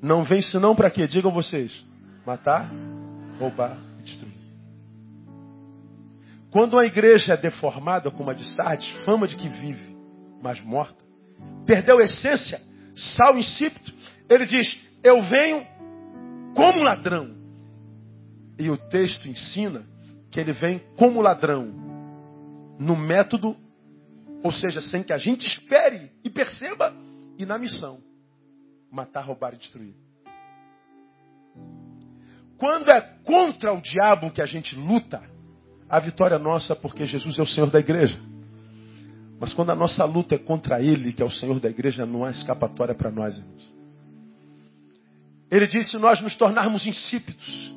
não 0.00 0.22
vem 0.22 0.40
senão 0.40 0.74
para 0.74 0.90
quê? 0.90 1.06
Digam 1.08 1.32
vocês. 1.32 1.72
Matar, 2.24 2.70
roubar 3.38 3.76
e 3.98 4.02
destruir. 4.02 4.40
Quando 6.50 6.74
uma 6.74 6.86
igreja 6.86 7.34
é 7.34 7.36
deformada 7.36 8.10
como 8.10 8.30
a 8.30 8.34
de 8.34 8.44
Sardes, 8.54 8.88
fama 9.04 9.26
de 9.26 9.36
que 9.36 9.48
vive, 9.48 9.96
mas 10.42 10.60
morta, 10.60 11.04
perdeu 11.66 11.98
a 11.98 12.04
essência, 12.04 12.60
sal 13.16 13.36
insípido, 13.36 13.92
ele 14.28 14.46
diz, 14.46 14.78
eu 15.02 15.22
venho 15.22 15.66
como 16.54 16.82
ladrão. 16.82 17.34
E 18.58 18.68
o 18.68 18.76
texto 18.76 19.28
ensina 19.28 19.89
que 20.30 20.38
ele 20.38 20.52
vem 20.52 20.80
como 20.96 21.20
ladrão, 21.20 21.66
no 22.78 22.96
método, 22.96 23.56
ou 24.42 24.52
seja, 24.52 24.80
sem 24.80 25.02
que 25.02 25.12
a 25.12 25.18
gente 25.18 25.44
espere 25.46 26.10
e 26.24 26.30
perceba, 26.30 26.94
e 27.38 27.44
na 27.44 27.58
missão: 27.58 28.00
matar, 28.90 29.22
roubar 29.22 29.54
e 29.54 29.58
destruir. 29.58 29.94
Quando 32.56 32.90
é 32.90 33.00
contra 33.24 33.72
o 33.72 33.80
diabo 33.80 34.30
que 34.30 34.42
a 34.42 34.46
gente 34.46 34.76
luta, 34.76 35.22
a 35.88 35.98
vitória 35.98 36.36
é 36.36 36.38
nossa 36.38 36.76
porque 36.76 37.06
Jesus 37.06 37.38
é 37.38 37.42
o 37.42 37.46
Senhor 37.46 37.70
da 37.70 37.80
igreja. 37.80 38.20
Mas 39.40 39.54
quando 39.54 39.70
a 39.70 39.74
nossa 39.74 40.04
luta 40.04 40.34
é 40.34 40.38
contra 40.38 40.80
Ele, 40.82 41.14
que 41.14 41.22
é 41.22 41.24
o 41.24 41.30
Senhor 41.30 41.58
da 41.58 41.70
igreja, 41.70 42.04
não 42.04 42.24
há 42.24 42.30
escapatória 42.30 42.94
para 42.94 43.10
nós, 43.10 43.36
irmãos. 43.36 43.72
Ele 45.50 45.66
disse: 45.66 45.92
se 45.92 45.98
nós 45.98 46.20
nos 46.20 46.34
tornarmos 46.34 46.86
insípidos, 46.86 47.72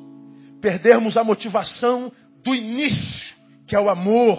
perdermos 0.60 1.16
a 1.16 1.24
motivação 1.24 2.12
do 2.44 2.54
início, 2.54 3.34
que 3.66 3.74
é 3.74 3.80
o 3.80 3.88
amor, 3.88 4.38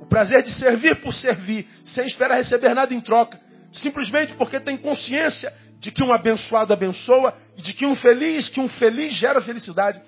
o 0.00 0.06
prazer 0.06 0.42
de 0.42 0.52
servir 0.52 1.00
por 1.00 1.14
servir, 1.14 1.66
sem 1.84 2.06
esperar 2.06 2.36
receber 2.36 2.74
nada 2.74 2.94
em 2.94 3.00
troca, 3.00 3.40
simplesmente 3.72 4.34
porque 4.34 4.60
tem 4.60 4.76
consciência 4.76 5.52
de 5.80 5.90
que 5.90 6.02
um 6.02 6.12
abençoado 6.12 6.72
abençoa 6.72 7.34
e 7.56 7.62
de 7.62 7.72
que 7.72 7.86
um 7.86 7.94
feliz, 7.94 8.48
que 8.48 8.60
um 8.60 8.68
feliz 8.68 9.14
gera 9.14 9.40
felicidade. 9.40 10.00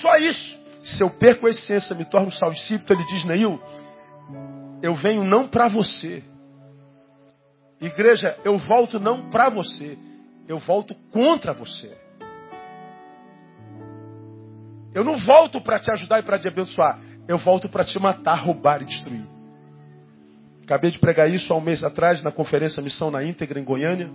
Só 0.00 0.16
isso. 0.16 0.64
Se 0.82 1.02
eu 1.02 1.10
perco 1.10 1.46
a 1.46 1.50
essência, 1.50 1.94
me 1.94 2.04
torno 2.04 2.30
salsípito, 2.32 2.92
ele 2.92 3.04
diz, 3.06 3.24
Neil, 3.24 3.60
eu 4.82 4.94
venho 4.94 5.24
não 5.24 5.48
para 5.48 5.68
você. 5.68 6.22
Igreja, 7.80 8.36
eu 8.44 8.58
volto 8.58 9.00
não 9.00 9.30
para 9.30 9.50
você, 9.50 9.98
eu 10.46 10.58
volto 10.58 10.94
contra 11.10 11.52
você. 11.52 12.03
Eu 14.94 15.02
não 15.02 15.18
volto 15.18 15.60
para 15.60 15.80
te 15.80 15.90
ajudar 15.90 16.20
e 16.20 16.22
para 16.22 16.38
te 16.38 16.46
abençoar. 16.46 17.00
Eu 17.26 17.36
volto 17.38 17.68
para 17.68 17.84
te 17.84 17.98
matar, 17.98 18.36
roubar 18.36 18.80
e 18.80 18.84
destruir. 18.84 19.26
Acabei 20.62 20.90
de 20.90 20.98
pregar 20.98 21.28
isso 21.28 21.52
há 21.52 21.56
um 21.56 21.60
mês 21.60 21.82
atrás 21.82 22.22
na 22.22 22.30
conferência 22.30 22.82
Missão 22.82 23.10
na 23.10 23.22
Íntegra 23.24 23.58
em 23.58 23.64
Goiânia. 23.64 24.08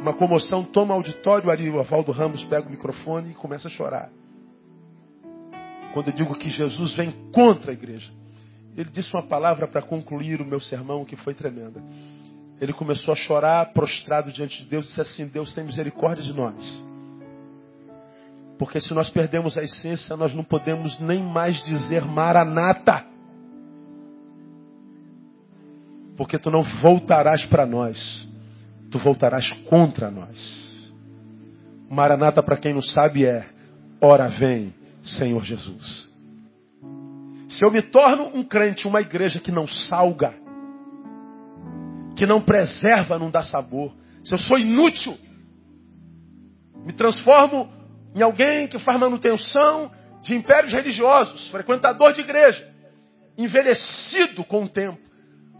Uma 0.00 0.12
comoção 0.12 0.62
toma 0.62 0.94
auditório 0.94 1.50
ali, 1.50 1.68
o 1.70 1.80
Avaldo 1.80 2.12
Ramos 2.12 2.44
pega 2.44 2.68
o 2.68 2.70
microfone 2.70 3.30
e 3.30 3.34
começa 3.34 3.66
a 3.66 3.70
chorar. 3.70 4.10
Quando 5.94 6.08
eu 6.08 6.14
digo 6.14 6.36
que 6.36 6.50
Jesus 6.50 6.94
vem 6.94 7.10
contra 7.32 7.72
a 7.72 7.74
igreja. 7.74 8.12
Ele 8.76 8.90
disse 8.90 9.12
uma 9.14 9.26
palavra 9.26 9.66
para 9.66 9.80
concluir 9.80 10.42
o 10.42 10.44
meu 10.44 10.60
sermão 10.60 11.04
que 11.04 11.16
foi 11.16 11.32
tremenda. 11.32 11.82
Ele 12.60 12.74
começou 12.74 13.12
a 13.12 13.16
chorar, 13.16 13.72
prostrado 13.72 14.30
diante 14.30 14.62
de 14.62 14.68
Deus, 14.68 14.86
disse 14.86 15.00
assim: 15.00 15.26
Deus 15.26 15.52
tem 15.54 15.64
misericórdia 15.64 16.22
de 16.22 16.34
nós. 16.34 16.85
Porque 18.58 18.80
se 18.80 18.94
nós 18.94 19.10
perdemos 19.10 19.56
a 19.58 19.62
essência, 19.62 20.16
nós 20.16 20.34
não 20.34 20.42
podemos 20.42 20.98
nem 20.98 21.22
mais 21.22 21.62
dizer 21.64 22.04
maranata. 22.04 23.04
Porque 26.16 26.38
tu 26.38 26.50
não 26.50 26.62
voltarás 26.80 27.44
para 27.44 27.66
nós, 27.66 28.26
tu 28.90 28.98
voltarás 28.98 29.52
contra 29.68 30.10
nós. 30.10 30.66
Maranata, 31.90 32.42
para 32.42 32.56
quem 32.56 32.72
não 32.72 32.80
sabe, 32.80 33.26
é: 33.26 33.46
Ora 34.00 34.28
vem, 34.28 34.74
Senhor 35.02 35.42
Jesus. 35.44 36.06
Se 37.48 37.64
eu 37.64 37.70
me 37.70 37.82
torno 37.82 38.24
um 38.34 38.42
crente, 38.42 38.88
uma 38.88 39.00
igreja 39.00 39.38
que 39.38 39.52
não 39.52 39.66
salga, 39.66 40.34
que 42.16 42.26
não 42.26 42.40
preserva, 42.40 43.18
não 43.18 43.30
dá 43.30 43.42
sabor, 43.42 43.94
se 44.24 44.34
eu 44.34 44.38
sou 44.38 44.58
inútil, 44.58 45.16
me 46.84 46.92
transformo 46.92 47.68
em 48.16 48.22
alguém 48.22 48.66
que 48.66 48.78
faz 48.78 48.98
manutenção 48.98 49.90
de 50.22 50.34
impérios 50.34 50.72
religiosos, 50.72 51.50
frequentador 51.50 52.14
de 52.14 52.22
igreja, 52.22 52.66
envelhecido 53.36 54.42
com 54.42 54.64
o 54.64 54.68
tempo, 54.68 54.98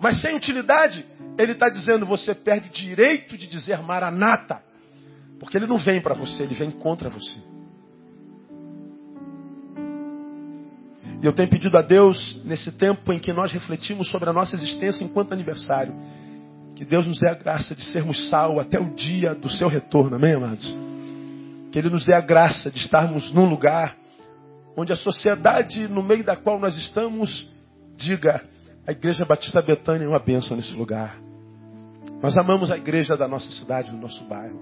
mas 0.00 0.22
sem 0.22 0.34
utilidade, 0.34 1.04
ele 1.38 1.52
está 1.52 1.68
dizendo: 1.68 2.06
você 2.06 2.34
perde 2.34 2.70
direito 2.70 3.36
de 3.36 3.46
dizer 3.46 3.78
maranata, 3.82 4.62
porque 5.38 5.58
ele 5.58 5.66
não 5.66 5.76
vem 5.76 6.00
para 6.00 6.14
você, 6.14 6.44
ele 6.44 6.54
vem 6.54 6.70
contra 6.70 7.10
você. 7.10 7.36
E 11.22 11.26
eu 11.26 11.32
tenho 11.34 11.48
pedido 11.48 11.76
a 11.76 11.82
Deus, 11.82 12.42
nesse 12.42 12.72
tempo 12.72 13.12
em 13.12 13.18
que 13.18 13.32
nós 13.34 13.52
refletimos 13.52 14.10
sobre 14.10 14.30
a 14.30 14.32
nossa 14.32 14.56
existência 14.56 15.04
enquanto 15.04 15.32
aniversário, 15.32 15.94
que 16.74 16.86
Deus 16.86 17.06
nos 17.06 17.18
dê 17.18 17.28
a 17.28 17.34
graça 17.34 17.74
de 17.74 17.84
sermos 17.84 18.28
sal 18.30 18.58
até 18.58 18.78
o 18.78 18.94
dia 18.94 19.34
do 19.34 19.50
seu 19.50 19.68
retorno, 19.68 20.16
amém, 20.16 20.34
amados? 20.34 20.85
Que 21.76 21.80
Ele 21.80 21.90
nos 21.90 22.06
dê 22.06 22.14
a 22.14 22.22
graça 22.22 22.70
de 22.70 22.78
estarmos 22.78 23.30
num 23.34 23.44
lugar 23.44 23.98
onde 24.74 24.94
a 24.94 24.96
sociedade 24.96 25.86
no 25.86 26.02
meio 26.02 26.24
da 26.24 26.34
qual 26.34 26.58
nós 26.58 26.74
estamos 26.74 27.46
diga: 27.98 28.42
a 28.86 28.92
Igreja 28.92 29.26
Batista 29.26 29.60
Betânia 29.60 30.06
é 30.06 30.08
uma 30.08 30.18
bênção 30.18 30.56
nesse 30.56 30.72
lugar. 30.72 31.20
Nós 32.22 32.38
amamos 32.38 32.72
a 32.72 32.78
igreja 32.78 33.14
da 33.14 33.28
nossa 33.28 33.50
cidade, 33.50 33.90
do 33.90 33.98
nosso 33.98 34.24
bairro. 34.24 34.58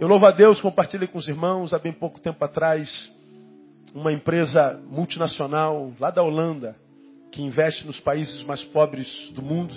Eu 0.00 0.08
louvo 0.08 0.26
a 0.26 0.32
Deus, 0.32 0.60
compartilhei 0.60 1.06
com 1.06 1.16
os 1.16 1.28
irmãos 1.28 1.72
há 1.72 1.78
bem 1.78 1.92
pouco 1.92 2.18
tempo 2.18 2.44
atrás 2.44 3.08
uma 3.94 4.12
empresa 4.12 4.82
multinacional 4.90 5.92
lá 6.00 6.10
da 6.10 6.24
Holanda 6.24 6.74
que 7.30 7.40
investe 7.40 7.86
nos 7.86 8.00
países 8.00 8.42
mais 8.42 8.64
pobres 8.64 9.30
do 9.32 9.42
mundo 9.42 9.76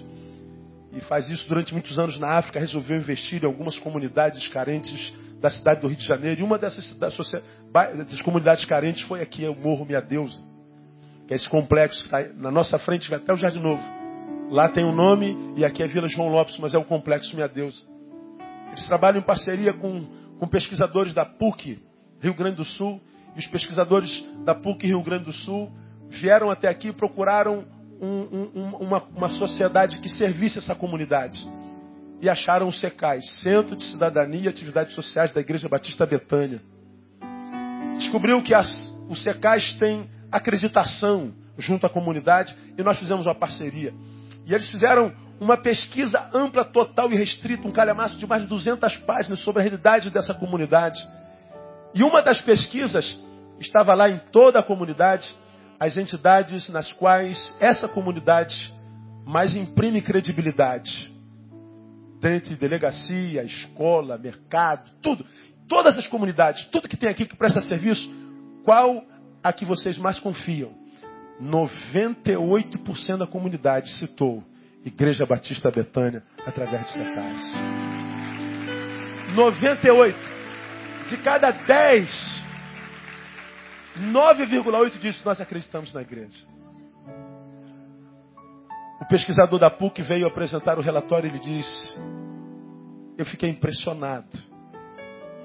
e 0.93 0.99
faz 1.01 1.29
isso 1.29 1.47
durante 1.47 1.73
muitos 1.73 1.99
anos 1.99 2.17
na 2.17 2.39
África, 2.39 2.59
resolveu 2.59 2.97
investir 2.97 3.43
em 3.43 3.45
algumas 3.45 3.77
comunidades 3.77 4.47
carentes 4.47 5.13
da 5.39 5.49
cidade 5.49 5.81
do 5.81 5.87
Rio 5.87 5.97
de 5.97 6.05
Janeiro. 6.05 6.41
E 6.41 6.43
uma 6.43 6.57
dessas, 6.57 6.91
dessas 6.97 8.21
comunidades 8.21 8.65
carentes 8.65 9.01
foi 9.03 9.21
aqui, 9.21 9.47
o 9.47 9.55
Morro 9.55 9.85
Minha 9.85 10.01
Deusa. 10.01 10.39
Que 11.27 11.33
é 11.33 11.35
esse 11.35 11.49
complexo 11.49 11.99
que 11.99 12.05
está 12.05 12.33
na 12.33 12.51
nossa 12.51 12.77
frente, 12.79 13.09
vai 13.09 13.19
até 13.19 13.33
o 13.33 13.37
Jardim 13.37 13.59
Novo. 13.59 13.81
Lá 14.49 14.67
tem 14.67 14.83
o 14.83 14.89
um 14.89 14.95
nome 14.95 15.37
e 15.55 15.63
aqui 15.63 15.83
é 15.83 15.87
Vila 15.87 16.07
João 16.07 16.29
Lopes, 16.29 16.57
mas 16.57 16.73
é 16.73 16.77
o 16.77 16.83
Complexo 16.83 17.35
Minha 17.35 17.47
Deusa. 17.47 17.81
Eles 18.69 18.85
trabalham 18.87 19.19
em 19.19 19.23
parceria 19.23 19.73
com, 19.73 20.05
com 20.39 20.47
pesquisadores 20.47 21.13
da 21.13 21.25
PUC, 21.25 21.79
Rio 22.19 22.33
Grande 22.33 22.57
do 22.57 22.65
Sul. 22.65 22.99
E 23.35 23.39
os 23.39 23.47
pesquisadores 23.47 24.25
da 24.43 24.55
PUC, 24.55 24.87
Rio 24.87 25.03
Grande 25.03 25.25
do 25.25 25.33
Sul, 25.33 25.71
vieram 26.09 26.49
até 26.49 26.67
aqui 26.67 26.87
e 26.87 26.93
procuraram 26.93 27.63
um, 28.01 28.49
um, 28.55 28.75
uma, 28.77 29.03
uma 29.15 29.29
sociedade 29.29 29.99
que 29.99 30.09
servisse 30.09 30.57
essa 30.57 30.73
comunidade 30.73 31.39
e 32.21 32.29
acharam 32.29 32.67
o 32.67 32.73
SECAI, 32.73 33.21
Centro 33.41 33.75
de 33.75 33.85
Cidadania 33.85 34.41
e 34.41 34.47
Atividades 34.47 34.93
Sociais 34.93 35.31
da 35.33 35.39
Igreja 35.39 35.69
Batista 35.69 36.05
Betânia. 36.05 36.61
Descobriu 37.97 38.41
que 38.41 38.53
as, 38.53 38.69
os 39.07 39.23
SECAIs 39.23 39.75
têm 39.75 40.09
acreditação 40.31 41.33
junto 41.57 41.85
à 41.85 41.89
comunidade 41.89 42.55
e 42.77 42.83
nós 42.83 42.97
fizemos 42.97 43.25
uma 43.25 43.35
parceria. 43.35 43.93
E 44.45 44.53
eles 44.53 44.67
fizeram 44.69 45.13
uma 45.39 45.55
pesquisa 45.55 46.29
ampla, 46.33 46.65
total 46.65 47.11
e 47.11 47.15
restrita, 47.15 47.67
um 47.67 47.71
calhamaço 47.71 48.17
de 48.17 48.27
mais 48.27 48.41
de 48.41 48.49
200 48.49 48.97
páginas 48.97 49.39
sobre 49.41 49.61
a 49.61 49.63
realidade 49.63 50.09
dessa 50.09 50.33
comunidade. 50.33 50.99
E 51.93 52.03
uma 52.03 52.21
das 52.21 52.41
pesquisas 52.41 53.17
estava 53.59 53.93
lá 53.93 54.09
em 54.09 54.19
toda 54.31 54.59
a 54.59 54.63
comunidade, 54.63 55.33
as 55.79 55.95
entidades 55.97 56.67
nas 56.69 56.91
quais 56.91 57.53
essa 57.59 57.87
comunidade 57.87 58.55
mais 59.25 59.55
imprime 59.55 60.01
credibilidade 60.01 61.18
dentre 62.19 62.55
delegacia, 62.55 63.43
escola, 63.43 64.17
mercado, 64.17 64.91
tudo. 65.01 65.25
Todas 65.67 65.97
as 65.97 66.07
comunidades, 66.07 66.65
tudo 66.65 66.87
que 66.87 66.97
tem 66.97 67.09
aqui 67.09 67.25
que 67.25 67.35
presta 67.35 67.61
serviço, 67.61 68.09
qual 68.63 69.03
a 69.43 69.53
que 69.53 69.65
vocês 69.65 69.97
mais 69.97 70.19
confiam? 70.19 70.73
98% 71.41 73.17
da 73.17 73.27
comunidade 73.27 73.89
citou 73.91 74.43
Igreja 74.83 75.25
Batista 75.25 75.71
Betânia 75.71 76.23
através 76.45 76.85
de 76.87 76.93
secais. 76.93 77.41
98. 79.35 80.17
De 81.09 81.17
cada 81.17 81.51
10, 81.51 82.43
9,8 83.99 84.99
disso 84.99 85.21
nós 85.25 85.39
acreditamos 85.39 85.93
na 85.93 86.01
igreja. 86.01 86.58
O 89.01 89.05
pesquisador 89.05 89.59
da 89.59 89.69
PUC 89.69 90.01
veio 90.01 90.27
apresentar 90.27 90.77
o 90.77 90.81
relatório 90.81 91.27
e 91.27 91.29
ele 91.31 91.39
disse: 91.39 91.97
Eu 93.17 93.25
fiquei 93.25 93.49
impressionado 93.49 94.27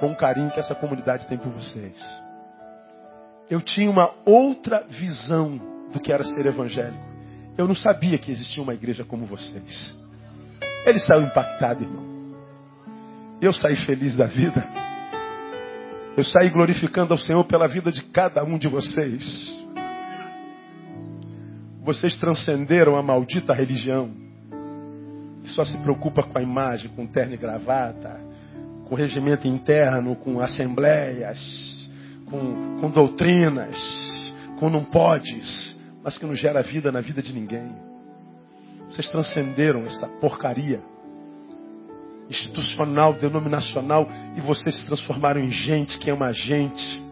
com 0.00 0.12
o 0.12 0.16
carinho 0.16 0.50
que 0.50 0.60
essa 0.60 0.74
comunidade 0.74 1.26
tem 1.28 1.38
por 1.38 1.52
vocês. 1.52 1.96
eu 3.48 3.60
tinha 3.60 3.90
uma 3.90 4.12
outra 4.24 4.84
visão 4.88 5.60
do 5.92 6.00
que 6.00 6.12
era 6.12 6.24
ser 6.24 6.46
evangélico. 6.46 7.14
Eu 7.56 7.68
não 7.68 7.74
sabia 7.74 8.18
que 8.18 8.32
existia 8.32 8.62
uma 8.62 8.74
igreja 8.74 9.04
como 9.04 9.26
vocês. 9.26 9.96
Ele 10.84 10.98
saiu 10.98 11.22
impactado, 11.22 11.84
irmão. 11.84 12.02
Eu 13.40 13.52
saí 13.52 13.76
feliz 13.86 14.16
da 14.16 14.26
vida. 14.26 14.66
Eu 16.16 16.24
saí 16.24 16.50
glorificando 16.50 17.12
ao 17.12 17.18
Senhor 17.18 17.44
pela 17.44 17.68
vida 17.68 17.92
de 17.92 18.02
cada 18.04 18.42
um 18.44 18.58
de 18.58 18.68
vocês. 18.68 19.63
Vocês 21.84 22.16
transcenderam 22.16 22.96
a 22.96 23.02
maldita 23.02 23.52
religião. 23.52 24.10
Que 25.42 25.50
só 25.50 25.66
se 25.66 25.76
preocupa 25.76 26.22
com 26.22 26.38
a 26.38 26.42
imagem, 26.42 26.90
com 26.96 27.06
terno 27.06 27.34
e 27.34 27.36
gravata, 27.36 28.18
com 28.88 28.94
regimento 28.94 29.46
interno, 29.46 30.16
com 30.16 30.40
assembleias, 30.40 31.38
com, 32.24 32.80
com 32.80 32.90
doutrinas, 32.90 33.76
com 34.58 34.70
não 34.70 34.82
podes, 34.82 35.76
mas 36.02 36.16
que 36.16 36.24
não 36.24 36.34
gera 36.34 36.62
vida 36.62 36.90
na 36.90 37.02
vida 37.02 37.20
de 37.20 37.34
ninguém. 37.34 37.70
Vocês 38.88 39.10
transcenderam 39.10 39.84
essa 39.84 40.08
porcaria 40.20 40.80
institucional, 42.30 43.12
denominacional, 43.12 44.08
e 44.34 44.40
vocês 44.40 44.74
se 44.76 44.86
transformaram 44.86 45.42
em 45.42 45.50
gente 45.50 45.98
que 45.98 46.10
ama 46.10 46.28
a 46.28 46.32
gente. 46.32 47.02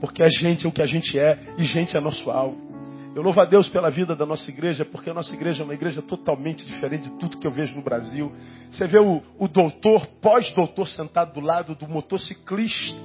Porque 0.00 0.22
a 0.22 0.28
gente 0.28 0.64
é 0.64 0.68
o 0.68 0.72
que 0.72 0.82
a 0.82 0.86
gente 0.86 1.18
é, 1.18 1.36
e 1.58 1.64
gente 1.64 1.96
é 1.96 2.00
nosso 2.00 2.30
alvo. 2.30 2.71
Eu 3.14 3.20
louvo 3.22 3.40
a 3.40 3.44
Deus 3.44 3.68
pela 3.68 3.90
vida 3.90 4.16
da 4.16 4.24
nossa 4.24 4.50
igreja, 4.50 4.86
porque 4.86 5.10
a 5.10 5.14
nossa 5.14 5.34
igreja 5.34 5.62
é 5.62 5.64
uma 5.64 5.74
igreja 5.74 6.00
totalmente 6.00 6.64
diferente 6.64 7.10
de 7.10 7.18
tudo 7.18 7.36
que 7.36 7.46
eu 7.46 7.50
vejo 7.50 7.74
no 7.74 7.82
Brasil. 7.82 8.32
Você 8.70 8.86
vê 8.86 8.98
o, 8.98 9.22
o 9.38 9.46
doutor, 9.46 10.06
pós-doutor, 10.22 10.88
sentado 10.88 11.34
do 11.34 11.40
lado 11.40 11.74
do 11.74 11.86
motociclista, 11.86 12.98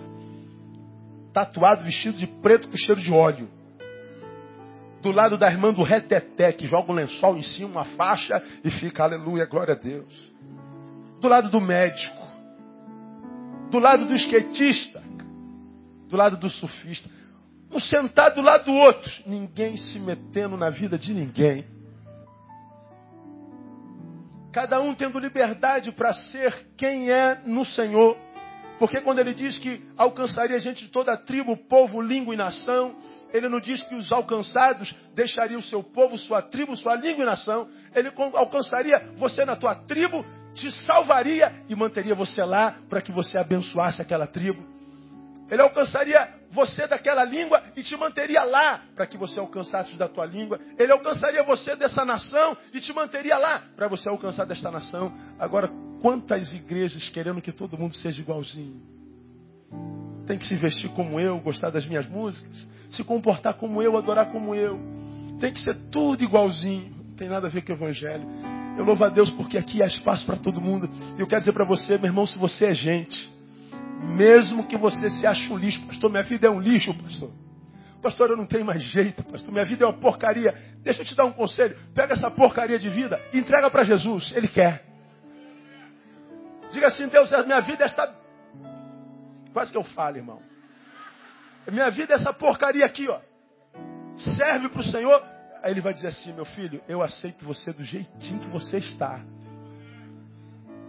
tatuado, 1.33 1.83
vestido 1.83 2.17
de 2.17 2.25
preto 2.25 2.69
com 2.69 2.77
cheiro 2.77 3.01
de 3.01 3.11
óleo. 3.11 3.49
Do 5.01 5.11
lado 5.11 5.37
da 5.37 5.51
irmã 5.51 5.73
do 5.73 5.83
reteté, 5.83 6.53
que 6.53 6.65
joga 6.65 6.89
um 6.89 6.95
lençol 6.95 7.37
em 7.37 7.43
cima, 7.43 7.69
uma 7.69 7.85
faixa 7.85 8.41
e 8.63 8.71
fica, 8.71 9.03
aleluia, 9.03 9.45
glória 9.45 9.73
a 9.73 9.77
Deus. 9.77 10.33
Do 11.19 11.27
lado 11.27 11.49
do 11.49 11.59
médico. 11.59 12.25
Do 13.69 13.77
lado 13.77 14.05
do 14.05 14.15
skatista. 14.15 15.03
Do 16.07 16.15
lado 16.15 16.37
do 16.37 16.49
surfista 16.49 17.09
um 17.71 17.79
sentado 17.79 18.35
do 18.35 18.41
lado 18.41 18.65
do 18.65 18.73
outro, 18.73 19.11
ninguém 19.25 19.75
se 19.77 19.99
metendo 19.99 20.55
na 20.55 20.69
vida 20.69 20.97
de 20.97 21.13
ninguém. 21.13 21.65
Cada 24.53 24.79
um 24.81 24.95
tendo 24.95 25.19
liberdade 25.19 25.91
para 25.91 26.13
ser 26.13 26.67
quem 26.77 27.11
é 27.11 27.41
no 27.45 27.65
Senhor. 27.65 28.17
Porque 28.79 29.01
quando 29.01 29.19
ele 29.19 29.33
diz 29.33 29.57
que 29.57 29.83
alcançaria 29.97 30.59
gente 30.59 30.85
de 30.85 30.91
toda 30.91 31.17
tribo, 31.17 31.57
povo, 31.57 32.01
língua 32.01 32.33
e 32.33 32.37
nação, 32.37 32.95
ele 33.33 33.49
não 33.49 33.59
diz 33.59 33.83
que 33.83 33.95
os 33.95 34.11
alcançados 34.11 34.95
deixariam 35.13 35.59
o 35.59 35.63
seu 35.63 35.83
povo, 35.83 36.17
sua 36.17 36.41
tribo, 36.41 36.75
sua 36.77 36.95
língua 36.95 37.23
e 37.23 37.25
nação. 37.25 37.67
Ele 37.93 38.11
alcançaria 38.33 39.11
você 39.17 39.43
na 39.45 39.55
tua 39.55 39.75
tribo, 39.75 40.25
te 40.53 40.71
salvaria 40.85 41.63
e 41.67 41.75
manteria 41.75 42.15
você 42.15 42.43
lá 42.43 42.75
para 42.89 43.01
que 43.01 43.11
você 43.11 43.37
abençoasse 43.37 44.01
aquela 44.01 44.25
tribo. 44.25 44.63
Ele 45.49 45.61
alcançaria 45.61 46.36
você 46.51 46.87
daquela 46.87 47.23
língua 47.23 47.61
e 47.75 47.83
te 47.83 47.95
manteria 47.95 48.43
lá 48.43 48.81
para 48.95 49.05
que 49.05 49.17
você 49.17 49.39
alcançasse 49.39 49.95
da 49.97 50.07
tua 50.07 50.25
língua. 50.25 50.59
Ele 50.77 50.91
alcançaria 50.91 51.43
você 51.43 51.75
dessa 51.75 52.05
nação 52.05 52.57
e 52.73 52.79
te 52.79 52.93
manteria 52.93 53.37
lá 53.37 53.63
para 53.75 53.87
você 53.87 54.09
alcançar 54.09 54.45
desta 54.45 54.71
nação. 54.71 55.13
Agora, 55.39 55.69
quantas 56.01 56.51
igrejas 56.53 57.09
querendo 57.09 57.41
que 57.41 57.51
todo 57.51 57.77
mundo 57.77 57.95
seja 57.95 58.21
igualzinho? 58.21 58.81
Tem 60.25 60.37
que 60.37 60.45
se 60.45 60.55
vestir 60.55 60.89
como 60.91 61.19
eu, 61.19 61.39
gostar 61.39 61.69
das 61.69 61.85
minhas 61.85 62.07
músicas, 62.07 62.67
se 62.89 63.03
comportar 63.03 63.55
como 63.55 63.81
eu, 63.81 63.97
adorar 63.97 64.31
como 64.31 64.53
eu. 64.53 64.79
Tem 65.39 65.53
que 65.53 65.59
ser 65.59 65.75
tudo 65.91 66.23
igualzinho. 66.23 66.95
Não 67.09 67.15
tem 67.15 67.29
nada 67.29 67.47
a 67.47 67.49
ver 67.49 67.63
com 67.63 67.71
o 67.71 67.75
evangelho. 67.75 68.25
Eu 68.77 68.85
louvo 68.85 69.03
a 69.03 69.09
Deus 69.09 69.31
porque 69.31 69.57
aqui 69.57 69.81
há 69.81 69.87
espaço 69.87 70.25
para 70.25 70.37
todo 70.37 70.61
mundo. 70.61 70.89
E 71.17 71.21
eu 71.21 71.27
quero 71.27 71.41
dizer 71.41 71.53
para 71.53 71.65
você, 71.65 71.97
meu 71.97 72.07
irmão, 72.07 72.27
se 72.27 72.37
você 72.37 72.65
é 72.65 72.73
gente, 72.73 73.36
mesmo 74.01 74.67
que 74.67 74.77
você 74.77 75.09
se 75.09 75.25
ache 75.25 75.51
um 75.51 75.57
lixo, 75.57 75.85
pastor, 75.85 76.09
minha 76.09 76.23
vida 76.23 76.47
é 76.47 76.49
um 76.49 76.59
lixo, 76.59 76.93
pastor. 76.93 77.31
Pastor, 78.01 78.29
eu 78.29 78.37
não 78.37 78.45
tenho 78.45 78.63
mais 78.63 78.83
jeito, 78.83 79.23
pastor. 79.23 79.51
Minha 79.51 79.65
vida 79.65 79.83
é 79.83 79.87
uma 79.87 79.97
porcaria. 79.97 80.53
Deixa 80.83 81.01
eu 81.01 81.05
te 81.05 81.15
dar 81.15 81.25
um 81.25 81.33
conselho. 81.33 81.75
Pega 81.95 82.13
essa 82.13 82.29
porcaria 82.29 82.77
de 82.77 82.89
vida 82.89 83.19
e 83.33 83.39
entrega 83.39 83.69
para 83.69 83.83
Jesus. 83.83 84.31
Ele 84.35 84.47
quer. 84.47 84.85
Diga 86.71 86.87
assim, 86.87 87.07
Deus, 87.07 87.31
minha 87.45 87.59
vida 87.61 87.83
é 87.83 87.85
esta. 87.85 88.13
Quase 89.51 89.71
que 89.71 89.77
eu 89.77 89.83
falo, 89.83 90.17
irmão. 90.17 90.39
Minha 91.71 91.89
vida 91.89 92.13
é 92.13 92.15
essa 92.15 92.31
porcaria 92.31 92.85
aqui, 92.85 93.09
ó. 93.09 93.19
Serve 94.15 94.69
para 94.69 94.81
o 94.81 94.83
Senhor. 94.83 95.23
Aí 95.63 95.71
ele 95.71 95.81
vai 95.81 95.91
dizer 95.91 96.07
assim, 96.07 96.31
meu 96.33 96.45
filho, 96.45 96.81
eu 96.87 97.01
aceito 97.01 97.43
você 97.43 97.73
do 97.73 97.83
jeitinho 97.83 98.39
que 98.39 98.47
você 98.47 98.77
está. 98.77 99.19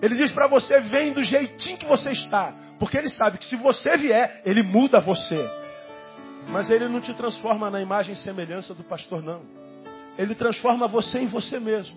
Ele 0.01 0.15
diz 0.15 0.31
para 0.31 0.47
você, 0.47 0.79
vem 0.81 1.13
do 1.13 1.25
jeitinho 1.25 1.79
que 1.79 1.87
você 1.87 2.11
está. 2.11 2.55
Porque 2.79 2.97
ele 2.97 3.09
sabe 3.11 3.39
que 3.39 3.47
se 3.47 3.57
você 3.57 3.97
vier, 3.97 4.43
ele 4.45 4.63
muda 4.63 5.01
você. 5.01 5.49
Mas 6.49 6.71
ele 6.71 6.89
não 6.89 7.01
te 7.01 7.13
transforma 7.15 7.71
na 7.71 7.81
imagem 7.81 8.13
e 8.13 8.17
semelhança 8.17 8.75
do 8.75 8.85
pastor, 8.85 9.23
não. 9.23 9.43
Ele 10.17 10.35
transforma 10.35 10.87
você 10.87 11.19
em 11.19 11.27
você 11.27 11.59
mesmo. 11.59 11.97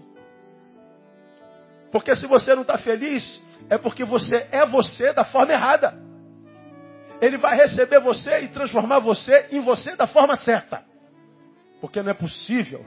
Porque 1.91 2.15
se 2.15 2.25
você 2.25 2.55
não 2.55 2.61
está 2.61 2.77
feliz, 2.77 3.41
é 3.69 3.77
porque 3.77 4.03
você 4.03 4.47
é 4.51 4.65
você 4.65 5.13
da 5.13 5.25
forma 5.25 5.51
errada. 5.53 5.93
Ele 7.21 7.37
vai 7.37 7.55
receber 7.55 7.99
você 7.99 8.41
e 8.41 8.47
transformar 8.47 8.99
você 8.99 9.47
em 9.51 9.59
você 9.59 9.95
da 9.95 10.07
forma 10.07 10.35
certa. 10.37 10.83
Porque 11.79 12.01
não 12.01 12.11
é 12.11 12.13
possível 12.13 12.83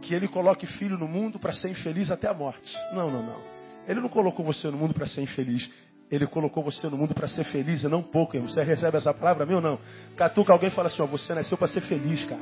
que 0.00 0.14
ele 0.14 0.28
coloque 0.28 0.66
filho 0.66 0.98
no 0.98 1.08
mundo 1.08 1.38
para 1.38 1.52
ser 1.52 1.70
infeliz 1.70 2.10
até 2.10 2.28
a 2.28 2.34
morte. 2.34 2.74
Não, 2.92 3.10
não, 3.10 3.22
não. 3.22 3.40
Ele 3.86 4.00
não 4.00 4.08
colocou 4.08 4.44
você 4.44 4.70
no 4.70 4.78
mundo 4.78 4.94
para 4.94 5.06
ser 5.06 5.22
infeliz. 5.22 5.70
Ele 6.14 6.26
colocou 6.26 6.62
você 6.62 6.88
no 6.88 6.96
mundo 6.96 7.14
para 7.14 7.26
ser 7.26 7.44
feliz 7.44 7.82
e 7.82 7.88
não 7.88 8.02
pouco. 8.02 8.38
Você 8.40 8.62
recebe 8.62 8.96
essa 8.96 9.12
palavra 9.12 9.44
meu 9.44 9.60
não? 9.60 9.78
Catuca 10.16 10.52
alguém 10.52 10.70
fala 10.70 10.88
assim: 10.88 11.02
ó, 11.02 11.06
você 11.06 11.34
nasceu 11.34 11.58
para 11.58 11.68
ser 11.68 11.80
feliz, 11.80 12.24
cara. 12.24 12.40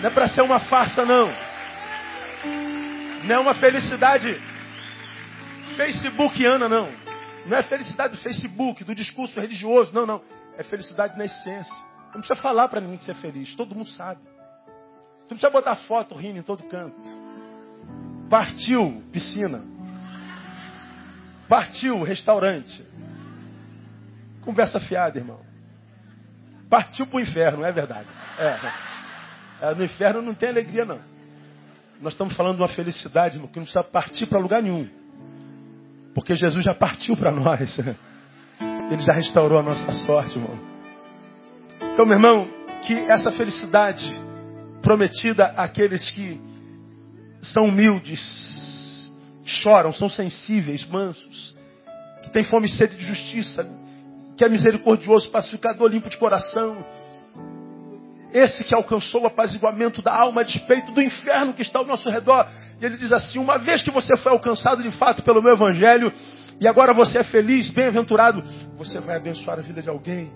Não 0.00 0.08
é 0.08 0.10
para 0.10 0.26
ser 0.28 0.42
uma 0.42 0.58
farsa, 0.58 1.04
não. 1.04 1.32
Não 3.24 3.34
é 3.36 3.38
uma 3.38 3.54
felicidade 3.54 4.40
facebookiana, 5.76 6.68
não. 6.68 6.88
Não 7.46 7.56
é 7.56 7.62
felicidade 7.62 8.16
do 8.16 8.20
Facebook, 8.20 8.84
do 8.84 8.94
discurso 8.94 9.40
religioso, 9.40 9.92
não, 9.92 10.06
não. 10.06 10.20
É 10.58 10.62
felicidade 10.62 11.16
na 11.16 11.24
essência. 11.24 11.91
Não 12.12 12.20
precisa 12.20 12.36
falar 12.36 12.68
para 12.68 12.80
ninguém 12.80 12.98
que 12.98 13.04
você 13.04 13.12
é 13.12 13.14
feliz. 13.14 13.54
Todo 13.56 13.74
mundo 13.74 13.88
sabe. 13.90 14.20
Você 14.22 14.30
não 15.20 15.28
precisa 15.28 15.50
botar 15.50 15.76
foto 15.76 16.14
rindo 16.14 16.38
em 16.38 16.42
todo 16.42 16.62
canto. 16.64 17.00
Partiu 18.28 19.02
piscina. 19.10 19.62
Partiu 21.48 22.02
restaurante. 22.02 22.84
Conversa 24.42 24.78
fiada, 24.80 25.18
irmão. 25.18 25.40
Partiu 26.68 27.06
para 27.06 27.16
o 27.16 27.20
inferno, 27.20 27.64
é 27.64 27.72
verdade? 27.72 28.08
É. 28.38 29.68
é. 29.68 29.74
No 29.74 29.84
inferno 29.84 30.22
não 30.22 30.34
tem 30.34 30.48
alegria, 30.48 30.84
não. 30.84 31.00
Nós 32.00 32.14
estamos 32.14 32.34
falando 32.34 32.56
de 32.56 32.62
uma 32.62 32.68
felicidade 32.68 33.38
que 33.38 33.58
não 33.58 33.64
precisa 33.64 33.84
partir 33.84 34.26
para 34.26 34.40
lugar 34.40 34.62
nenhum. 34.62 34.88
Porque 36.14 36.34
Jesus 36.34 36.64
já 36.64 36.74
partiu 36.74 37.16
para 37.16 37.30
nós. 37.30 37.78
Ele 38.90 39.02
já 39.02 39.12
restaurou 39.12 39.58
a 39.58 39.62
nossa 39.62 39.92
sorte, 40.04 40.38
irmão. 40.38 40.71
Então, 41.92 42.06
meu 42.06 42.16
irmão, 42.16 42.48
que 42.86 42.94
essa 42.94 43.30
felicidade 43.32 44.10
prometida 44.80 45.46
àqueles 45.56 46.10
que 46.10 46.40
são 47.42 47.64
humildes, 47.64 49.12
choram, 49.44 49.92
são 49.92 50.08
sensíveis, 50.08 50.86
mansos, 50.86 51.54
que 52.22 52.30
têm 52.30 52.44
fome 52.44 52.66
e 52.66 52.70
sede 52.70 52.96
de 52.96 53.04
justiça, 53.04 53.68
que 54.38 54.44
é 54.44 54.48
misericordioso, 54.48 55.30
pacificador, 55.30 55.88
limpo 55.88 56.08
de 56.08 56.16
coração, 56.16 56.84
esse 58.32 58.64
que 58.64 58.74
alcançou 58.74 59.24
o 59.24 59.26
apaziguamento 59.26 60.00
da 60.00 60.14
alma 60.14 60.40
a 60.40 60.44
despeito 60.44 60.90
do 60.92 61.02
inferno 61.02 61.52
que 61.52 61.60
está 61.60 61.78
ao 61.78 61.86
nosso 61.86 62.08
redor. 62.08 62.48
E 62.80 62.84
ele 62.86 62.96
diz 62.96 63.12
assim: 63.12 63.38
uma 63.38 63.58
vez 63.58 63.82
que 63.82 63.90
você 63.90 64.16
foi 64.16 64.32
alcançado 64.32 64.82
de 64.82 64.90
fato 64.92 65.22
pelo 65.22 65.42
meu 65.42 65.52
evangelho, 65.52 66.10
e 66.58 66.66
agora 66.66 66.94
você 66.94 67.18
é 67.18 67.24
feliz, 67.24 67.68
bem-aventurado, 67.68 68.42
você 68.78 68.98
vai 68.98 69.16
abençoar 69.16 69.58
a 69.58 69.62
vida 69.62 69.82
de 69.82 69.90
alguém. 69.90 70.32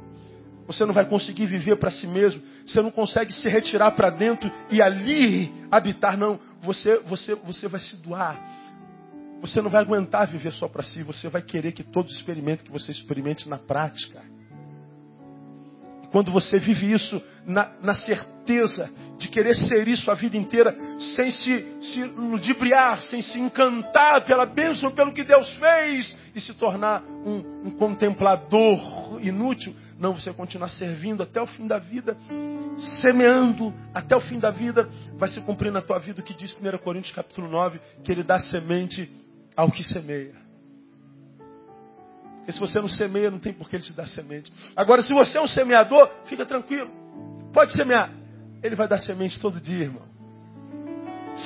Você 0.67 0.85
não 0.85 0.93
vai 0.93 1.07
conseguir 1.07 1.47
viver 1.47 1.77
para 1.77 1.91
si 1.91 2.07
mesmo. 2.07 2.43
Você 2.67 2.83
não 2.83 2.91
consegue 2.91 3.33
se 3.33 3.49
retirar 3.49 3.93
para 3.93 4.11
dentro 4.11 4.51
e 4.71 4.83
ali 4.83 5.53
habitar, 5.71 6.17
não. 6.17 6.41
Você, 6.63 6.99
você, 7.01 7.35
você 7.35 7.69
vai 7.69 7.81
se 7.81 7.97
doar. 7.97 8.37
Você 9.41 9.61
não 9.61 9.71
vai 9.71 9.83
aguentar 9.83 10.27
viver 10.27 10.53
só 10.53 10.69
para 10.69 10.83
si. 10.83 11.03
Você 11.03 11.29
vai 11.29 11.43
querer 11.43 11.73
que 11.73 11.85
todos 11.85 12.15
experimentem, 12.15 12.67
que 12.67 12.73
você 12.73 12.91
experimente 12.91 13.49
na 13.49 13.59
prática. 13.59 14.23
Quando 16.11 16.33
você 16.33 16.59
vive 16.59 16.93
isso 16.93 17.23
na, 17.45 17.73
na 17.83 17.95
certeza 17.95 18.91
de 19.19 19.29
querer 19.29 19.55
ser 19.55 19.89
isso 19.89 20.11
a 20.11 20.15
vida 20.15 20.37
inteira, 20.37 20.75
sem 21.15 21.31
se, 21.31 21.67
se 21.81 22.05
ludibriar, 22.05 23.01
sem 23.03 23.23
se 23.23 23.39
encantar 23.39 24.25
pela 24.25 24.47
bênção, 24.47 24.91
pelo 24.91 25.13
que 25.13 25.25
Deus 25.25 25.53
fez, 25.55 26.17
e 26.35 26.41
se 26.41 26.55
tornar 26.55 27.03
um, 27.03 27.67
um 27.67 27.71
contemplador 27.71 29.19
inútil. 29.23 29.75
Não, 29.99 30.15
você 30.15 30.33
continuar 30.33 30.69
servindo 30.69 31.23
até 31.23 31.41
o 31.41 31.47
fim 31.47 31.67
da 31.67 31.79
vida, 31.79 32.17
semeando 33.01 33.73
até 33.95 34.15
o 34.15 34.21
fim 34.21 34.39
da 34.39 34.51
vida, 34.51 34.89
vai 35.15 35.29
se 35.29 35.41
cumprir 35.41 35.73
na 35.73 35.81
tua 35.81 35.99
vida 35.99 36.21
o 36.21 36.25
que 36.25 36.35
diz 36.35 36.55
1 36.55 36.79
Coríntios 36.79 37.15
capítulo 37.15 37.49
9, 37.49 37.81
que 38.05 38.13
ele 38.13 38.23
dá 38.23 38.39
semente 38.39 39.11
ao 39.57 39.71
que 39.71 39.83
semeia. 39.83 40.35
Porque 42.47 42.53
se 42.53 42.61
você 42.61 42.79
não 42.79 42.89
semeia, 42.89 43.31
não 43.31 43.41
tem 43.41 43.53
por 43.53 43.69
que 43.69 43.75
ele 43.75 43.83
te 43.83 43.93
dar 43.93 44.07
semente. 44.07 44.53
Agora, 44.77 45.03
se 45.03 45.13
você 45.13 45.37
é 45.37 45.41
um 45.41 45.49
semeador, 45.49 46.09
fica 46.27 46.47
tranquilo. 46.47 46.91
Pode 47.53 47.73
semear. 47.73 48.09
Ele 48.63 48.77
vai 48.77 48.87
dar 48.87 48.99
semente 48.99 49.41
todo 49.41 49.61
dia, 49.61 49.85
irmão. 49.85 50.05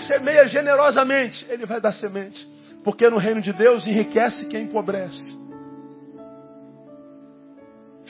Semeia 0.06 0.46
generosamente, 0.46 1.46
ele 1.48 1.64
vai 1.64 1.80
dar 1.80 1.92
semente. 1.92 2.46
Porque 2.84 3.08
no 3.08 3.16
reino 3.16 3.40
de 3.40 3.52
Deus 3.52 3.86
enriquece 3.86 4.44
quem 4.46 4.64
empobrece. 4.64 5.38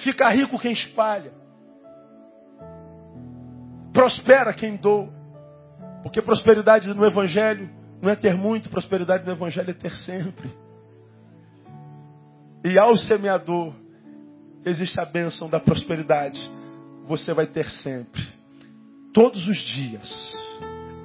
Fica 0.02 0.30
rico 0.30 0.58
quem 0.58 0.72
espalha. 0.72 1.32
Prospera 3.92 4.52
quem 4.52 4.76
doa. 4.76 5.08
Porque 6.02 6.22
prosperidade 6.22 6.92
no 6.92 7.04
Evangelho 7.04 7.68
não 8.00 8.08
é 8.08 8.16
ter 8.16 8.34
muito, 8.34 8.70
prosperidade 8.70 9.26
no 9.26 9.32
Evangelho 9.32 9.70
é 9.70 9.74
ter 9.74 9.94
sempre. 9.96 10.50
E 12.64 12.78
ao 12.78 12.96
semeador 12.96 13.74
existe 14.64 14.98
a 15.00 15.04
bênção 15.04 15.48
da 15.48 15.60
prosperidade. 15.60 16.40
Você 17.06 17.34
vai 17.34 17.46
ter 17.46 17.68
sempre. 17.68 18.22
Todos 19.12 19.46
os 19.46 19.56
dias. 19.56 20.10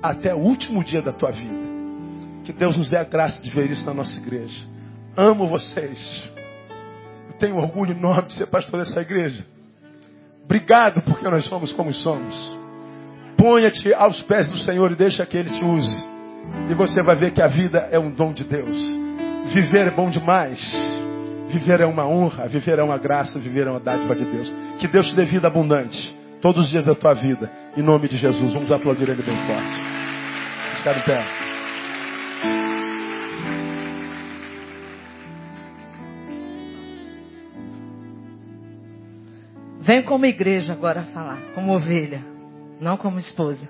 Até 0.01 0.33
o 0.33 0.39
último 0.39 0.83
dia 0.83 1.01
da 1.01 1.11
tua 1.11 1.31
vida. 1.31 1.65
Que 2.43 2.53
Deus 2.53 2.77
nos 2.77 2.89
dê 2.89 2.97
a 2.97 3.03
graça 3.03 3.41
de 3.41 3.49
ver 3.49 3.71
isso 3.71 3.85
na 3.85 3.93
nossa 3.93 4.17
igreja. 4.19 4.67
Amo 5.17 5.47
vocês. 5.47 6.29
Tenho 7.39 7.57
orgulho 7.57 7.91
enorme 7.91 8.27
de 8.27 8.33
ser 8.33 8.47
pastor 8.47 8.79
dessa 8.79 9.01
igreja. 9.01 9.45
Obrigado 10.43 11.01
porque 11.01 11.27
nós 11.27 11.45
somos 11.45 11.71
como 11.73 11.91
somos. 11.91 12.35
Ponha-te 13.37 13.93
aos 13.93 14.21
pés 14.23 14.47
do 14.47 14.57
Senhor 14.59 14.91
e 14.91 14.95
deixa 14.95 15.25
que 15.25 15.37
Ele 15.37 15.49
te 15.49 15.63
use. 15.63 16.03
E 16.69 16.73
você 16.73 17.01
vai 17.01 17.15
ver 17.15 17.31
que 17.31 17.41
a 17.41 17.47
vida 17.47 17.87
é 17.91 17.99
um 17.99 18.11
dom 18.11 18.31
de 18.31 18.43
Deus. 18.43 18.75
Viver 19.53 19.87
é 19.87 19.91
bom 19.91 20.09
demais. 20.09 20.59
Viver 21.49 21.81
é 21.81 21.85
uma 21.85 22.07
honra, 22.07 22.47
viver 22.47 22.79
é 22.79 22.83
uma 22.83 22.97
graça, 22.97 23.39
viver 23.39 23.67
é 23.67 23.69
uma 23.71 23.79
dádiva 23.79 24.15
de 24.15 24.25
Deus. 24.25 24.53
Que 24.79 24.87
Deus 24.87 25.07
te 25.09 25.15
dê 25.15 25.25
vida 25.25 25.47
abundante 25.47 26.15
todos 26.41 26.65
os 26.65 26.69
dias 26.69 26.85
da 26.85 26.95
tua 26.95 27.13
vida. 27.13 27.49
Em 27.75 27.81
nome 27.81 28.07
de 28.07 28.17
Jesus. 28.17 28.53
Vamos 28.53 28.71
aplaudir 28.71 29.09
Ele 29.09 29.21
bem 29.21 29.37
forte. 29.47 29.79
Está 30.77 30.93
de 30.93 31.03
pé. 31.03 31.44
Vem 39.85 40.03
como 40.03 40.25
igreja 40.25 40.73
agora 40.73 41.03
falar, 41.13 41.37
como 41.53 41.73
ovelha 41.73 42.35
não 42.79 42.97
como 42.97 43.19
esposa. 43.19 43.61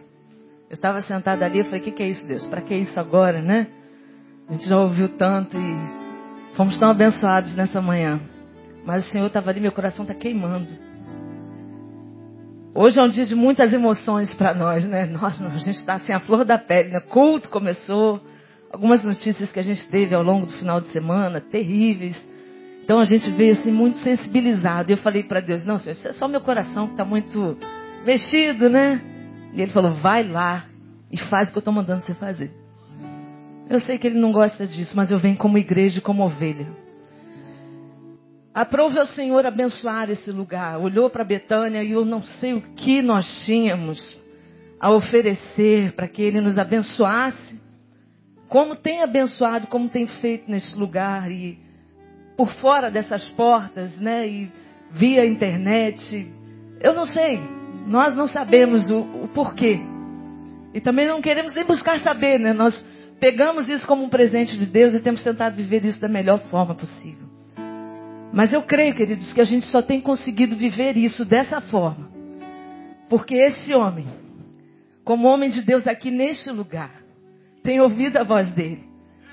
Eu 0.70 0.76
estava 0.76 1.02
sentada 1.04 1.46
ali 1.46 1.60
e 1.60 1.64
falei, 1.64 1.80
o 1.80 1.84
que, 1.84 1.92
que 1.92 2.04
é 2.04 2.08
isso, 2.08 2.26
Deus? 2.26 2.46
Para 2.48 2.62
que 2.62 2.76
isso 2.76 3.00
agora, 3.00 3.42
né? 3.42 3.68
A 4.48 4.54
gente 4.54 4.68
já 4.68 4.78
ouviu 4.78 5.10
tanto 5.10 5.58
e 5.58 6.56
fomos 6.56 6.78
tão 6.78 6.90
abençoados 6.90 7.56
nessa 7.56 7.82
manhã. 7.82 8.20
Mas 8.84 9.06
o 9.08 9.12
Senhor 9.12 9.28
estava 9.28 9.50
ali, 9.50 9.60
meu 9.60 9.72
coração 9.72 10.04
está 10.04 10.14
queimando. 10.14 10.68
Hoje 12.74 13.00
é 13.00 13.04
um 13.04 13.08
dia 13.08 13.26
de 13.26 13.36
muitas 13.36 13.72
emoções 13.74 14.34
para 14.34 14.54
nós, 14.54 14.86
né? 14.86 15.06
Nós, 15.06 15.42
a 15.42 15.58
gente 15.58 15.78
está 15.78 15.94
assim, 15.96 16.14
a 16.14 16.20
flor 16.20 16.44
da 16.44 16.58
pele, 16.58 16.90
né? 16.90 17.00
Culto 17.00 17.50
começou, 17.50 18.20
algumas 18.72 19.04
notícias 19.04 19.52
que 19.52 19.60
a 19.60 19.64
gente 19.64 19.88
teve 19.90 20.14
ao 20.14 20.24
longo 20.24 20.46
do 20.46 20.54
final 20.54 20.82
de 20.82 20.88
semana, 20.90 21.40
terríveis. 21.40 22.22
Então 22.86 23.00
a 23.00 23.04
gente 23.06 23.32
veio 23.32 23.54
assim 23.54 23.72
muito 23.72 23.98
sensibilizado. 23.98 24.92
Eu 24.92 24.98
falei 24.98 25.24
para 25.24 25.42
Deus, 25.42 25.66
não, 25.66 25.80
Senhor, 25.80 25.94
isso 25.94 26.08
é 26.08 26.14
só 26.14 26.28
meu 26.28 26.40
coração 26.40 26.86
que 26.86 26.94
está 26.94 27.04
muito 27.04 27.58
mexido, 28.06 28.70
né? 28.70 29.02
E 29.54 29.62
ele 29.62 29.72
falou: 29.72 29.96
vai 29.96 30.24
lá 30.24 30.66
e 31.12 31.18
faz 31.18 31.50
o 31.50 31.52
que 31.52 31.58
eu 31.58 31.62
estou 31.62 31.74
mandando 31.74 32.04
você 32.04 32.14
fazer. 32.14 32.52
Eu 33.68 33.80
sei 33.80 33.98
que 33.98 34.06
ele 34.06 34.20
não 34.20 34.32
gosta 34.32 34.68
disso, 34.68 34.96
mas 34.96 35.10
eu 35.10 35.18
venho 35.18 35.36
como 35.36 35.58
igreja 35.58 35.98
e 35.98 36.02
como 36.02 36.24
ovelha. 36.24 36.68
Aprove 38.54 39.00
ao 39.00 39.08
Senhor 39.08 39.48
abençoar 39.48 40.12
esse 40.12 40.32
lugar. 40.32 40.80
Olhou 40.80 41.10
para 41.10 41.26
Betânia 41.26 41.84
e 41.84 41.92
eu 41.92 42.06
não 42.06 42.22
sei 42.22 42.54
o 42.54 42.62
que 42.76 43.02
nós 43.02 43.26
tínhamos 43.46 44.16
a 44.80 44.92
oferecer 44.92 45.94
para 45.94 46.08
que 46.08 46.22
ele 46.22 46.40
nos 46.40 46.60
abençoasse. 46.60 47.60
Como 48.48 48.76
tem 48.76 49.02
abençoado, 49.02 49.66
como 49.66 49.90
tem 49.90 50.06
feito 50.06 50.50
nesse 50.50 50.78
lugar 50.78 51.32
e 51.32 51.65
por 52.36 52.52
fora 52.56 52.92
dessas 52.92 53.28
portas, 53.30 53.98
né? 54.00 54.28
E 54.28 54.52
via 54.92 55.26
internet. 55.26 56.32
Eu 56.82 56.94
não 56.94 57.06
sei. 57.06 57.40
Nós 57.88 58.16
não 58.16 58.28
sabemos 58.28 58.90
o, 58.90 59.00
o 59.00 59.28
porquê. 59.34 59.80
E 60.74 60.82
também 60.82 61.08
não 61.08 61.22
queremos 61.22 61.54
nem 61.54 61.66
buscar 61.66 62.00
saber, 62.00 62.40
né? 62.40 62.54
Nós 62.54 62.86
pegamos 63.20 63.70
isso 63.70 63.88
como 63.88 64.04
um 64.04 64.10
presente 64.10 64.58
de 64.58 64.66
Deus 64.66 64.94
e 64.94 65.00
temos 65.00 65.24
tentado 65.24 65.56
viver 65.56 65.86
isso 65.86 66.02
da 66.02 66.08
melhor 66.08 66.40
forma 66.50 66.76
possível. 66.76 67.26
Mas 68.34 68.52
eu 68.52 68.64
creio, 68.64 68.94
queridos, 68.94 69.32
que 69.32 69.40
a 69.40 69.46
gente 69.46 69.66
só 69.68 69.82
tem 69.82 70.02
conseguido 70.02 70.58
viver 70.58 70.98
isso 70.98 71.24
dessa 71.24 71.62
forma. 71.62 72.10
Porque 73.10 73.36
esse 73.36 73.74
homem, 73.74 74.08
como 75.04 75.28
homem 75.28 75.50
de 75.50 75.62
Deus 75.62 75.88
aqui 75.88 76.12
neste 76.12 76.50
lugar, 76.52 76.92
tem 77.64 77.80
ouvido 77.80 78.18
a 78.18 78.24
voz 78.24 78.52
dele, 78.52 78.84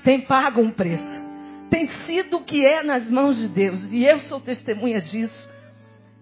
tem 0.03 0.21
pago 0.21 0.61
um 0.61 0.71
preço, 0.71 1.22
tem 1.69 1.87
sido 2.05 2.37
o 2.37 2.43
que 2.43 2.65
é 2.65 2.83
nas 2.83 3.09
mãos 3.09 3.37
de 3.37 3.47
Deus. 3.47 3.83
E 3.91 4.03
eu 4.03 4.19
sou 4.21 4.39
testemunha 4.39 5.01
disso. 5.01 5.49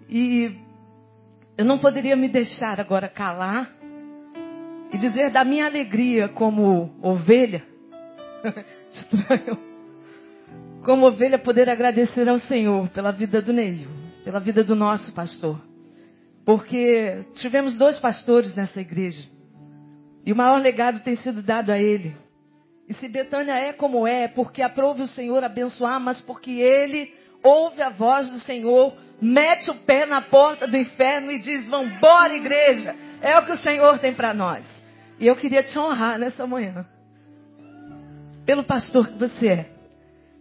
E 0.10 0.56
eu 1.58 1.66
não 1.66 1.80
poderia 1.80 2.16
me 2.16 2.28
deixar 2.28 2.80
agora 2.80 3.08
calar 3.08 3.72
e 4.92 4.98
dizer 4.98 5.32
da 5.32 5.44
minha 5.46 5.66
alegria 5.66 6.28
como 6.30 6.92
ovelha. 7.02 7.64
Estranho. 8.92 9.58
Como 10.84 11.06
ovelha, 11.06 11.38
poder 11.38 11.70
agradecer 11.70 12.28
ao 12.28 12.40
Senhor 12.40 12.90
pela 12.90 13.12
vida 13.12 13.42
do 13.42 13.54
Neil, 13.54 13.88
pela 14.24 14.40
vida 14.40 14.64
do 14.64 14.76
nosso 14.76 15.14
pastor. 15.14 15.62
Porque 16.44 17.24
tivemos 17.36 17.78
dois 17.78 18.00
pastores 18.00 18.56
nessa 18.56 18.82
igreja. 18.82 19.24
E 20.26 20.34
o 20.34 20.36
maior 20.36 20.60
legado 20.60 21.02
tem 21.02 21.16
sido 21.16 21.42
dado 21.42 21.72
a 21.72 21.80
ele. 21.80 22.16
E 22.92 22.94
se 22.96 23.08
Betânia 23.08 23.54
é 23.54 23.72
como 23.72 24.06
é, 24.06 24.28
porque 24.28 24.62
aprove 24.62 25.04
o 25.04 25.08
Senhor 25.08 25.42
abençoar, 25.46 25.98
mas 25.98 26.20
porque 26.20 26.52
ele 26.52 27.14
ouve 27.42 27.82
a 27.82 27.90
voz 27.90 28.30
do 28.30 28.40
Senhor 28.40 28.94
mete 29.22 29.72
o 29.72 29.76
pé 29.76 30.06
na 30.06 30.20
porta 30.20 30.68
do 30.68 30.76
inferno 30.76 31.32
e 31.32 31.40
diz: 31.40 31.64
Vambora, 31.70 32.36
igreja. 32.36 32.94
É 33.22 33.40
o 33.40 33.46
que 33.46 33.54
o 33.54 33.58
Senhor 33.60 33.98
tem 34.00 34.14
para 34.14 34.34
nós. 34.34 34.66
E 35.18 35.26
eu 35.26 35.38
queria 35.38 35.64
te 35.64 35.80
honrar 35.80 36.20
nessa 36.20 36.46
manhã. 36.46 36.86
Pelo 38.46 38.66
pastor 38.66 39.08
que 39.08 39.18
você 39.18 39.48
é. 39.48 39.70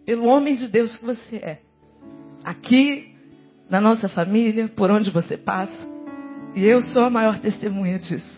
Pelo 0.05 0.25
homem 0.25 0.57
de 0.57 0.67
Deus 0.67 0.97
que 0.97 1.05
você 1.05 1.37
é. 1.37 1.59
Aqui, 2.43 3.15
na 3.69 3.81
nossa 3.81 4.09
família, 4.09 4.67
por 4.67 4.91
onde 4.91 5.13
você 5.13 5.37
passa. 5.37 5.79
E 6.57 6.65
eu 6.65 6.83
sou 6.83 7.05
a 7.05 7.11
maior 7.11 7.39
testemunha 7.39 8.01
disso. 8.01 8.29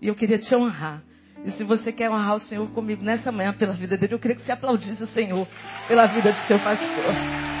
E 0.00 0.06
eu 0.06 0.14
queria 0.14 0.38
te 0.38 0.54
honrar. 0.54 1.02
E 1.44 1.50
se 1.52 1.64
você 1.64 1.92
quer 1.92 2.10
honrar 2.10 2.36
o 2.36 2.40
Senhor 2.40 2.68
comigo 2.70 3.02
nessa 3.02 3.32
manhã 3.32 3.52
pela 3.52 3.72
vida 3.72 3.96
dele, 3.96 4.14
eu 4.14 4.18
queria 4.18 4.36
que 4.36 4.42
você 4.42 4.52
aplaudisse 4.52 5.02
o 5.02 5.06
Senhor 5.06 5.46
pela 5.88 6.06
vida 6.06 6.32
do 6.32 6.38
seu 6.40 6.58
pastor. 6.60 7.51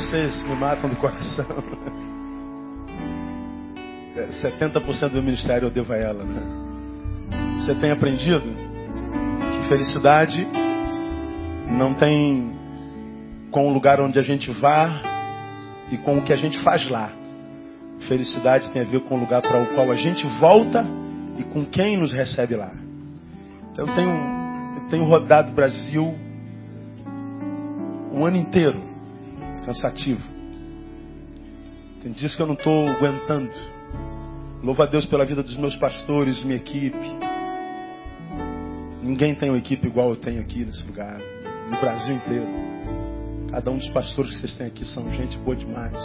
Vocês 0.00 0.42
me 0.42 0.54
matam 0.54 0.88
do 0.88 0.96
coração. 0.96 1.44
70% 4.42 5.10
do 5.10 5.22
ministério 5.22 5.66
eu 5.66 5.70
devo 5.70 5.92
a 5.92 5.96
ela. 5.96 6.24
Né? 6.24 6.42
Você 7.58 7.74
tem 7.74 7.90
aprendido 7.90 8.42
que 8.42 9.68
felicidade 9.68 10.46
não 11.70 11.94
tem 11.94 12.58
com 13.50 13.68
o 13.68 13.72
lugar 13.72 14.00
onde 14.00 14.18
a 14.18 14.22
gente 14.22 14.50
vá 14.52 15.02
e 15.90 15.98
com 15.98 16.18
o 16.18 16.22
que 16.22 16.32
a 16.32 16.36
gente 16.36 16.58
faz 16.62 16.88
lá. 16.88 17.12
Felicidade 18.08 18.70
tem 18.70 18.82
a 18.82 18.86
ver 18.86 19.00
com 19.00 19.16
o 19.16 19.20
lugar 19.20 19.42
para 19.42 19.62
o 19.62 19.66
qual 19.74 19.90
a 19.90 19.96
gente 19.96 20.26
volta 20.38 20.84
e 21.38 21.44
com 21.44 21.64
quem 21.66 21.98
nos 21.98 22.12
recebe 22.12 22.56
lá. 22.56 22.72
Então 23.72 23.86
eu 23.86 23.94
tenho, 23.94 24.10
eu 24.10 24.88
tenho 24.88 25.04
rodado 25.04 25.50
o 25.50 25.54
Brasil 25.54 26.14
um 28.12 28.24
ano 28.24 28.36
inteiro 28.36 28.89
cansativo. 29.70 30.20
Tem 32.02 32.12
dias 32.12 32.34
que 32.34 32.42
eu 32.42 32.46
não 32.46 32.54
estou 32.54 32.88
aguentando. 32.88 33.52
Louvo 34.62 34.82
a 34.82 34.86
Deus 34.86 35.06
pela 35.06 35.24
vida 35.24 35.42
dos 35.42 35.56
meus 35.56 35.76
pastores, 35.76 36.42
minha 36.42 36.56
equipe. 36.56 36.98
Ninguém 39.02 39.34
tem 39.34 39.48
uma 39.48 39.58
equipe 39.58 39.86
igual 39.86 40.10
eu 40.10 40.16
tenho 40.16 40.40
aqui 40.40 40.64
nesse 40.64 40.84
lugar, 40.86 41.18
no 41.70 41.80
Brasil 41.80 42.16
inteiro. 42.16 42.46
Cada 43.50 43.70
um 43.70 43.78
dos 43.78 43.88
pastores 43.90 44.32
que 44.32 44.40
vocês 44.40 44.54
têm 44.56 44.66
aqui 44.66 44.84
são 44.84 45.12
gente 45.14 45.38
boa 45.38 45.56
demais. 45.56 45.96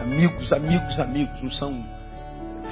Amigos, 0.00 0.52
amigos, 0.52 0.98
amigos. 0.98 1.42
Não 1.42 1.50
são 1.50 1.84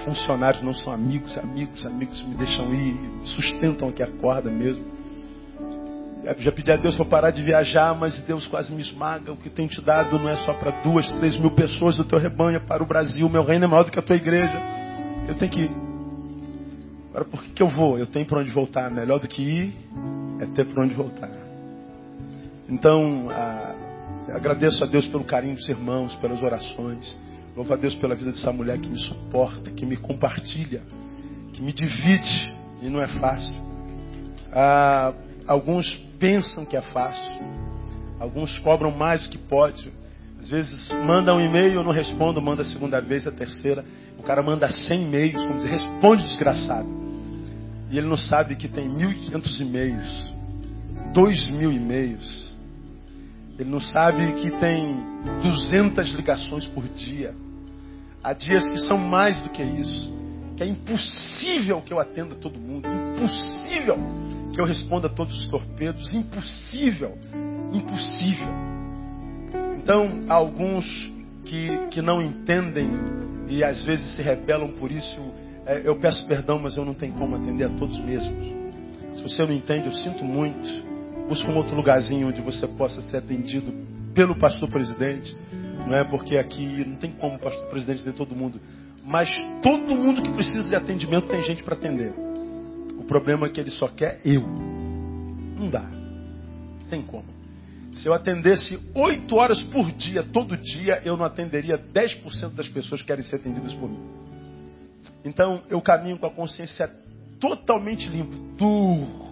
funcionários, 0.04 0.62
não 0.62 0.74
são 0.74 0.92
amigos, 0.92 1.36
amigos, 1.38 1.84
amigos. 1.84 2.22
Me 2.22 2.34
deixam 2.34 2.72
ir, 2.74 2.96
sustentam 3.24 3.88
aqui 3.88 4.02
a 4.02 4.06
corda 4.06 4.50
mesmo. 4.50 4.95
Já 6.38 6.50
pedi 6.50 6.72
a 6.72 6.76
Deus 6.76 6.96
para 6.96 7.04
parar 7.04 7.30
de 7.30 7.42
viajar, 7.42 7.96
mas 7.96 8.18
Deus 8.20 8.46
quase 8.48 8.72
me 8.72 8.82
esmaga. 8.82 9.32
O 9.32 9.36
que 9.36 9.48
tem 9.48 9.68
te 9.68 9.80
dado 9.80 10.18
não 10.18 10.28
é 10.28 10.36
só 10.38 10.54
para 10.54 10.72
duas, 10.82 11.10
três 11.12 11.36
mil 11.36 11.52
pessoas 11.52 11.96
do 11.96 12.04
teu 12.04 12.18
rebanho, 12.18 12.56
é 12.56 12.60
para 12.60 12.82
o 12.82 12.86
Brasil. 12.86 13.28
Meu 13.28 13.44
reino 13.44 13.64
é 13.64 13.68
maior 13.68 13.84
do 13.84 13.92
que 13.92 13.98
a 13.98 14.02
tua 14.02 14.16
igreja. 14.16 14.60
Eu 15.28 15.36
tenho 15.36 15.52
que 15.52 15.60
ir. 15.60 15.70
Agora, 17.10 17.24
por 17.26 17.42
que, 17.42 17.50
que 17.50 17.62
eu 17.62 17.68
vou? 17.68 17.96
Eu 17.96 18.06
tenho 18.06 18.26
para 18.26 18.40
onde 18.40 18.50
voltar. 18.50 18.90
Melhor 18.90 19.20
do 19.20 19.28
que 19.28 19.40
ir 19.40 19.74
é 20.40 20.46
ter 20.46 20.66
para 20.66 20.82
onde 20.82 20.94
voltar. 20.94 21.30
Então, 22.68 23.28
agradeço 24.34 24.82
a 24.82 24.86
Deus 24.88 25.06
pelo 25.06 25.22
carinho 25.22 25.54
dos 25.54 25.68
irmãos, 25.68 26.14
pelas 26.16 26.42
orações. 26.42 27.16
Louvo 27.56 27.72
a 27.72 27.76
Deus 27.76 27.94
pela 27.94 28.16
vida 28.16 28.32
dessa 28.32 28.52
mulher 28.52 28.78
que 28.78 28.88
me 28.88 28.98
suporta, 28.98 29.70
que 29.70 29.86
me 29.86 29.96
compartilha, 29.96 30.82
que 31.52 31.62
me 31.62 31.72
divide. 31.72 32.54
E 32.82 32.88
não 32.90 33.00
é 33.00 33.06
fácil. 33.06 33.54
Ah, 34.52 35.14
alguns 35.46 35.94
pensam 36.18 36.64
que 36.64 36.76
é 36.76 36.80
fácil. 36.80 37.40
Alguns 38.18 38.58
cobram 38.60 38.90
mais 38.90 39.22
do 39.22 39.30
que 39.30 39.38
pode. 39.38 39.92
Às 40.40 40.48
vezes 40.48 40.90
manda 41.04 41.34
um 41.34 41.40
e-mail, 41.40 41.74
eu 41.74 41.84
não 41.84 41.92
respondo, 41.92 42.40
manda 42.40 42.62
a 42.62 42.64
segunda 42.64 43.00
vez, 43.00 43.26
a 43.26 43.32
terceira. 43.32 43.84
O 44.18 44.22
cara 44.22 44.42
manda 44.42 44.68
100 44.68 45.04
e-mails, 45.04 45.44
como 45.44 45.56
dizer, 45.56 45.70
responde 45.70 46.22
desgraçado. 46.24 46.88
E 47.90 47.98
ele 47.98 48.06
não 48.06 48.16
sabe 48.16 48.56
que 48.56 48.68
tem 48.68 48.88
1.500 48.88 49.60
e-mails, 49.60 50.32
2.000 51.14 51.74
e-mails. 51.74 52.54
Ele 53.58 53.70
não 53.70 53.80
sabe 53.80 54.32
que 54.34 54.50
tem 54.58 55.00
200 55.42 56.12
ligações 56.14 56.66
por 56.66 56.84
dia. 56.88 57.34
Há 58.22 58.32
dias 58.32 58.68
que 58.68 58.78
são 58.80 58.98
mais 58.98 59.40
do 59.40 59.50
que 59.50 59.62
isso. 59.62 60.12
Que 60.56 60.64
é 60.64 60.66
impossível 60.66 61.80
que 61.80 61.92
eu 61.92 62.00
atenda 62.00 62.34
todo 62.34 62.58
mundo. 62.58 62.86
Impossível 63.16 64.25
que 64.56 64.60
eu 64.62 64.64
responda 64.64 65.06
a 65.06 65.10
todos 65.10 65.36
os 65.36 65.50
torpedos. 65.50 66.14
Impossível. 66.14 67.18
Impossível. 67.74 68.48
Então, 69.76 70.24
há 70.30 70.34
alguns 70.34 70.86
que, 71.44 71.68
que 71.90 72.00
não 72.00 72.22
entendem 72.22 72.88
e 73.48 73.62
às 73.62 73.84
vezes 73.84 74.16
se 74.16 74.22
rebelam 74.22 74.72
por 74.72 74.90
isso. 74.90 75.20
É, 75.66 75.82
eu 75.84 75.96
peço 75.96 76.26
perdão, 76.26 76.58
mas 76.58 76.74
eu 76.74 76.86
não 76.86 76.94
tenho 76.94 77.12
como 77.12 77.36
atender 77.36 77.64
a 77.64 77.68
todos 77.68 78.00
mesmos. 78.00 78.46
Se 79.14 79.22
você 79.22 79.42
não 79.42 79.52
entende, 79.52 79.88
eu 79.88 79.92
sinto 79.92 80.24
muito. 80.24 80.66
Busca 81.28 81.50
um 81.50 81.56
outro 81.56 81.76
lugarzinho 81.76 82.28
onde 82.28 82.40
você 82.40 82.66
possa 82.66 83.02
ser 83.02 83.18
atendido 83.18 83.74
pelo 84.14 84.38
pastor 84.38 84.70
presidente. 84.70 85.36
Não 85.86 85.94
é 85.94 86.02
porque 86.02 86.38
aqui 86.38 86.82
não 86.86 86.96
tem 86.96 87.10
como 87.10 87.36
o 87.36 87.38
pastor 87.38 87.68
presidente 87.68 88.02
ter 88.02 88.14
todo 88.14 88.34
mundo. 88.34 88.58
Mas 89.04 89.28
todo 89.62 89.94
mundo 89.94 90.22
que 90.22 90.32
precisa 90.32 90.64
de 90.64 90.74
atendimento 90.74 91.28
tem 91.28 91.42
gente 91.42 91.62
para 91.62 91.74
atender. 91.74 92.25
Problema 93.06 93.46
é 93.46 93.50
que 93.50 93.60
ele 93.60 93.70
só 93.70 93.88
quer 93.88 94.20
eu. 94.24 94.42
Não 94.42 95.70
dá. 95.70 95.84
Tem 96.90 97.02
como. 97.02 97.36
Se 97.92 98.06
eu 98.06 98.12
atendesse 98.12 98.78
oito 98.94 99.36
horas 99.36 99.62
por 99.64 99.90
dia, 99.92 100.22
todo 100.22 100.56
dia, 100.56 101.00
eu 101.04 101.16
não 101.16 101.24
atenderia 101.24 101.78
10% 101.78 102.50
das 102.54 102.68
pessoas 102.68 103.00
que 103.00 103.06
querem 103.06 103.24
ser 103.24 103.36
atendidas 103.36 103.72
por 103.74 103.88
mim. 103.88 104.00
Então, 105.24 105.62
eu 105.70 105.80
caminho 105.80 106.18
com 106.18 106.26
a 106.26 106.30
consciência 106.30 106.90
totalmente 107.40 108.08
limpa, 108.08 108.36
duro. 108.58 109.26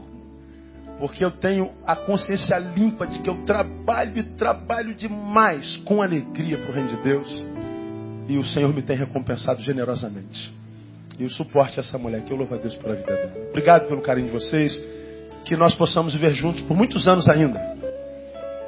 Porque 0.99 1.25
eu 1.25 1.31
tenho 1.31 1.73
a 1.85 1.95
consciência 1.95 2.57
limpa 2.59 3.07
de 3.07 3.19
que 3.19 3.29
eu 3.29 3.45
trabalho 3.45 4.19
e 4.19 4.23
trabalho 4.23 4.95
demais 4.95 5.77
com 5.85 6.01
alegria 6.01 6.57
para 6.57 6.71
o 6.71 6.75
reino 6.75 6.89
de 6.89 7.03
Deus. 7.03 7.29
E 8.29 8.39
o 8.39 8.45
Senhor 8.45 8.73
me 8.73 8.81
tem 8.81 8.97
recompensado 8.97 9.61
generosamente. 9.61 10.53
E 11.19 11.25
o 11.25 11.31
suporte 11.31 11.79
a 11.79 11.83
essa 11.83 11.97
mulher, 11.97 12.23
que 12.23 12.33
eu 12.33 12.37
louvo 12.37 12.55
a 12.55 12.59
Deus 12.59 12.75
pela 12.75 12.95
vida 12.95 13.15
dela. 13.15 13.49
Obrigado 13.51 13.87
pelo 13.87 14.03
carinho 14.03 14.27
de 14.27 14.33
vocês. 14.33 14.83
Que 15.45 15.57
nós 15.57 15.75
possamos 15.75 16.15
viver 16.15 16.33
juntos 16.33 16.63
por 16.63 16.77
muitos 16.77 17.07
anos 17.07 17.29
ainda 17.29 17.75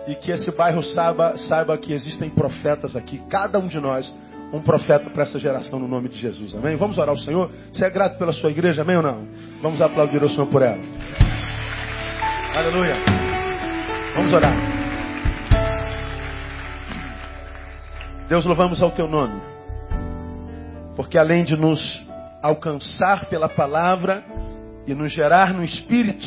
e 0.07 0.15
que 0.15 0.31
esse 0.31 0.51
bairro 0.53 0.83
saiba, 0.83 1.37
saiba 1.37 1.77
que 1.77 1.93
existem 1.93 2.31
profetas 2.31 2.95
aqui, 2.95 3.21
cada 3.29 3.59
um 3.59 3.67
de 3.67 3.81
nós, 3.81 4.15
um 4.53 4.61
profeta 4.61 5.11
para 5.11 5.25
essa 5.25 5.39
geração 5.39 5.79
no 5.81 5.89
nome 5.89 6.09
de 6.09 6.19
Jesus. 6.19 6.55
Amém? 6.55 6.77
Vamos 6.77 6.97
orar 6.97 7.11
ao 7.11 7.19
Senhor. 7.19 7.51
Você 7.73 7.85
é 7.85 7.91
grato 7.91 8.17
pela 8.17 8.33
sua 8.33 8.51
igreja, 8.51 8.83
amém 8.83 8.97
ou 8.97 9.03
não? 9.03 9.27
Vamos 9.61 9.83
aplaudir 9.83 10.23
o 10.23 10.29
Senhor 10.29 10.47
por 10.47 10.63
ela. 10.63 10.79
Aleluia. 12.55 12.97
Vamos 14.15 14.33
orar. 14.33 14.57
Deus, 18.29 18.45
louvamos 18.45 18.81
ao 18.81 18.93
teu 18.93 19.09
nome. 19.09 19.41
Porque 20.95 21.19
além 21.19 21.45
de 21.45 21.57
nos 21.57 22.06
alcançar 22.47 23.27
pela 23.27 23.49
palavra 23.49 24.25
e 24.87 24.95
nos 24.95 25.13
gerar 25.13 25.53
no 25.53 25.65
espírito, 25.65 26.27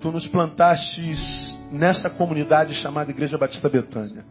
tu 0.00 0.10
nos 0.10 0.26
plantastes 0.26 1.20
nessa 1.70 2.08
comunidade 2.08 2.74
chamada 2.74 3.10
Igreja 3.10 3.36
Batista 3.36 3.68
Betânia. 3.68 4.24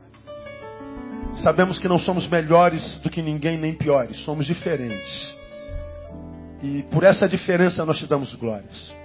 Sabemos 1.44 1.78
que 1.78 1.88
não 1.88 2.00
somos 2.00 2.28
melhores 2.28 3.00
do 3.04 3.10
que 3.10 3.22
ninguém, 3.22 3.58
nem 3.58 3.74
piores, 3.74 4.20
somos 4.22 4.46
diferentes. 4.46 5.36
E 6.64 6.82
por 6.84 7.04
essa 7.04 7.28
diferença 7.28 7.86
nós 7.86 8.00
te 8.00 8.08
damos 8.08 8.34
glórias. 8.34 8.96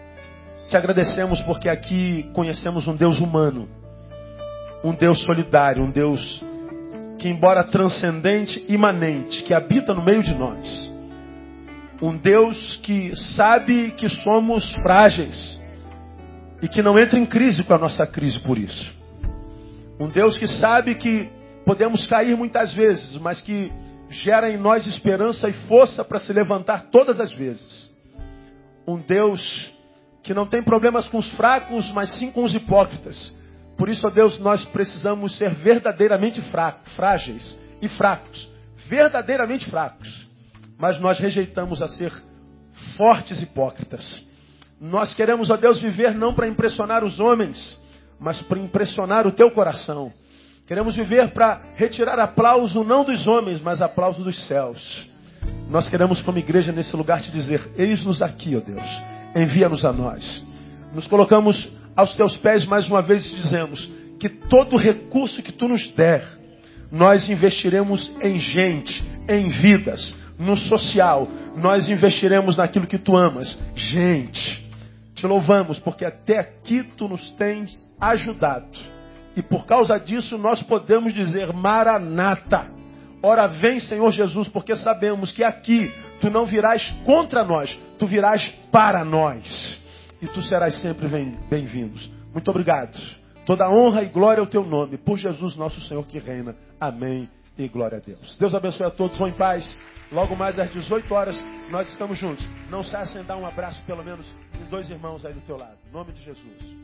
Te 0.71 0.77
agradecemos 0.77 1.43
porque 1.43 1.69
aqui 1.69 2.31
conhecemos 2.33 2.87
um 2.87 2.97
Deus 2.97 3.21
humano, 3.21 3.69
um 4.83 4.95
Deus 4.95 5.21
solidário, 5.23 5.85
um 5.85 5.91
Deus 5.91 6.43
que, 7.19 7.29
embora 7.29 7.63
transcendente, 7.63 8.65
imanente, 8.69 9.43
que 9.43 9.53
habita 9.53 9.93
no 9.93 10.03
meio 10.03 10.23
de 10.23 10.35
nós. 10.35 10.92
Um 12.03 12.17
Deus 12.17 12.81
que 12.83 13.15
sabe 13.37 13.93
que 13.93 14.09
somos 14.09 14.69
frágeis 14.83 15.57
e 16.61 16.67
que 16.67 16.83
não 16.83 16.99
entra 16.99 17.17
em 17.17 17.25
crise 17.25 17.63
com 17.63 17.73
a 17.75 17.79
nossa 17.79 18.05
crise 18.05 18.41
por 18.41 18.59
isso. 18.59 18.93
Um 20.01 20.09
Deus 20.09 20.37
que 20.37 20.49
sabe 20.49 20.97
que 20.97 21.31
podemos 21.65 22.05
cair 22.09 22.37
muitas 22.37 22.75
vezes, 22.75 23.17
mas 23.19 23.41
que 23.41 23.71
gera 24.11 24.51
em 24.51 24.59
nós 24.59 24.85
esperança 24.85 25.49
e 25.49 25.53
força 25.69 26.05
para 26.05 26.19
se 26.19 26.33
levantar 26.33 26.89
todas 26.91 27.21
as 27.21 27.33
vezes. 27.33 27.89
Um 28.85 28.97
Deus 28.99 29.73
que 30.25 30.35
não 30.35 30.45
tem 30.45 30.61
problemas 30.61 31.07
com 31.07 31.19
os 31.19 31.29
fracos, 31.31 31.89
mas 31.93 32.19
sim 32.19 32.33
com 32.33 32.43
os 32.43 32.53
hipócritas. 32.53 33.33
Por 33.77 33.89
isso, 33.89 34.05
ó 34.09 34.11
Deus, 34.11 34.41
nós 34.41 34.65
precisamos 34.67 35.39
ser 35.39 35.55
verdadeiramente 35.55 36.41
fracos, 36.51 36.93
frágeis 36.95 37.57
e 37.81 37.89
fracos, 37.89 38.51
verdadeiramente 38.89 39.71
fracos. 39.71 40.32
Mas 40.83 41.01
nós 41.01 41.21
rejeitamos 41.21 41.81
a 41.81 41.87
ser 41.87 42.13
fortes 42.97 43.41
hipócritas. 43.41 44.21
Nós 44.81 45.15
queremos, 45.15 45.49
ó 45.49 45.57
Deus, 45.57 45.81
viver 45.81 46.13
não 46.13 46.35
para 46.35 46.49
impressionar 46.49 47.05
os 47.05 47.21
homens, 47.21 47.79
mas 48.19 48.43
para 48.43 48.59
impressionar 48.59 49.25
o 49.25 49.31
teu 49.31 49.49
coração. 49.53 50.13
Queremos 50.67 50.97
viver 50.97 51.31
para 51.31 51.63
retirar 51.77 52.19
aplauso 52.19 52.83
não 52.83 53.05
dos 53.05 53.29
homens, 53.29 53.61
mas 53.61 53.81
aplauso 53.81 54.25
dos 54.25 54.45
céus. 54.49 55.09
Nós 55.71 55.89
queremos, 55.89 56.21
como 56.21 56.39
igreja, 56.39 56.73
nesse 56.73 56.97
lugar 56.97 57.23
te 57.23 57.31
dizer: 57.31 57.71
Eis-nos 57.79 58.21
aqui, 58.21 58.57
ó 58.57 58.61
Deus, 58.61 58.91
envia-nos 59.37 59.85
a 59.85 59.93
nós. 59.93 60.45
Nos 60.93 61.07
colocamos 61.07 61.71
aos 61.95 62.13
teus 62.17 62.37
pés 62.39 62.67
mais 62.67 62.89
uma 62.89 63.03
vez 63.03 63.25
e 63.33 63.37
dizemos 63.37 63.89
que 64.19 64.29
todo 64.29 64.77
recurso 64.77 65.45
que 65.45 65.53
tu 65.53 65.69
nos 65.69 65.87
der, 65.91 66.27
nós 66.91 67.29
investiremos 67.29 68.13
em 68.21 68.41
gente, 68.41 69.05
em 69.29 69.49
vidas, 69.49 70.13
no 70.43 70.57
social, 70.57 71.27
nós 71.57 71.89
investiremos 71.89 72.57
naquilo 72.57 72.87
que 72.87 72.99
tu 72.99 73.17
amas, 73.17 73.57
gente. 73.75 74.63
Te 75.15 75.27
louvamos 75.27 75.79
porque 75.79 76.05
até 76.05 76.39
aqui 76.39 76.83
tu 76.97 77.09
nos 77.09 77.33
tens 77.33 77.71
ajudado. 78.01 78.67
E 79.37 79.43
por 79.43 79.65
causa 79.65 79.99
disso 79.99 80.37
nós 80.37 80.63
podemos 80.63 81.15
dizer 81.15 81.53
Maranata. 81.53 82.71
Ora 83.23 83.47
vem, 83.47 83.79
Senhor 83.79 84.11
Jesus, 84.11 84.49
porque 84.49 84.75
sabemos 84.75 85.31
que 85.31 85.45
aqui 85.45 85.93
tu 86.21 86.29
não 86.29 86.45
virás 86.45 86.91
contra 87.05 87.45
nós, 87.45 87.79
tu 87.99 88.07
virás 88.07 88.49
para 88.73 89.05
nós. 89.05 89.81
E 90.21 90.27
tu 90.27 90.43
serás 90.43 90.75
sempre 90.81 91.09
bem-vindos. 91.49 92.11
Muito 92.33 92.51
obrigado. 92.51 92.99
Toda 93.47 93.71
honra 93.71 94.03
e 94.03 94.07
glória 94.07 94.41
ao 94.41 94.47
teu 94.47 94.65
nome, 94.65 94.97
por 94.97 95.19
Jesus 95.19 95.57
nosso 95.57 95.81
Senhor 95.83 96.05
que 96.07 96.19
reina. 96.19 96.57
Amém 96.81 97.29
e 97.57 97.69
glória 97.69 97.99
a 97.99 98.01
Deus. 98.01 98.37
Deus 98.39 98.55
abençoe 98.55 98.87
a 98.87 98.91
todos. 98.91 99.17
Vão 99.19 99.29
em 99.29 99.33
paz. 99.33 99.65
Logo 100.13 100.37
mais 100.37 100.59
às 100.59 100.71
18 100.71 101.15
horas 101.15 101.37
nós 101.71 101.89
estamos 101.89 102.19
juntos. 102.19 102.47
Não 102.69 102.85
cessem 102.85 103.25
dar 103.25 103.37
um 103.37 103.47
abraço, 103.47 103.81
pelo 103.87 104.05
menos, 104.05 104.31
em 104.61 104.65
dois 104.67 104.91
irmãos 104.91 105.25
aí 105.25 105.33
do 105.33 105.41
teu 105.41 105.57
lado. 105.57 105.79
Em 105.89 105.93
nome 105.93 106.13
de 106.13 106.23
Jesus. 106.23 106.82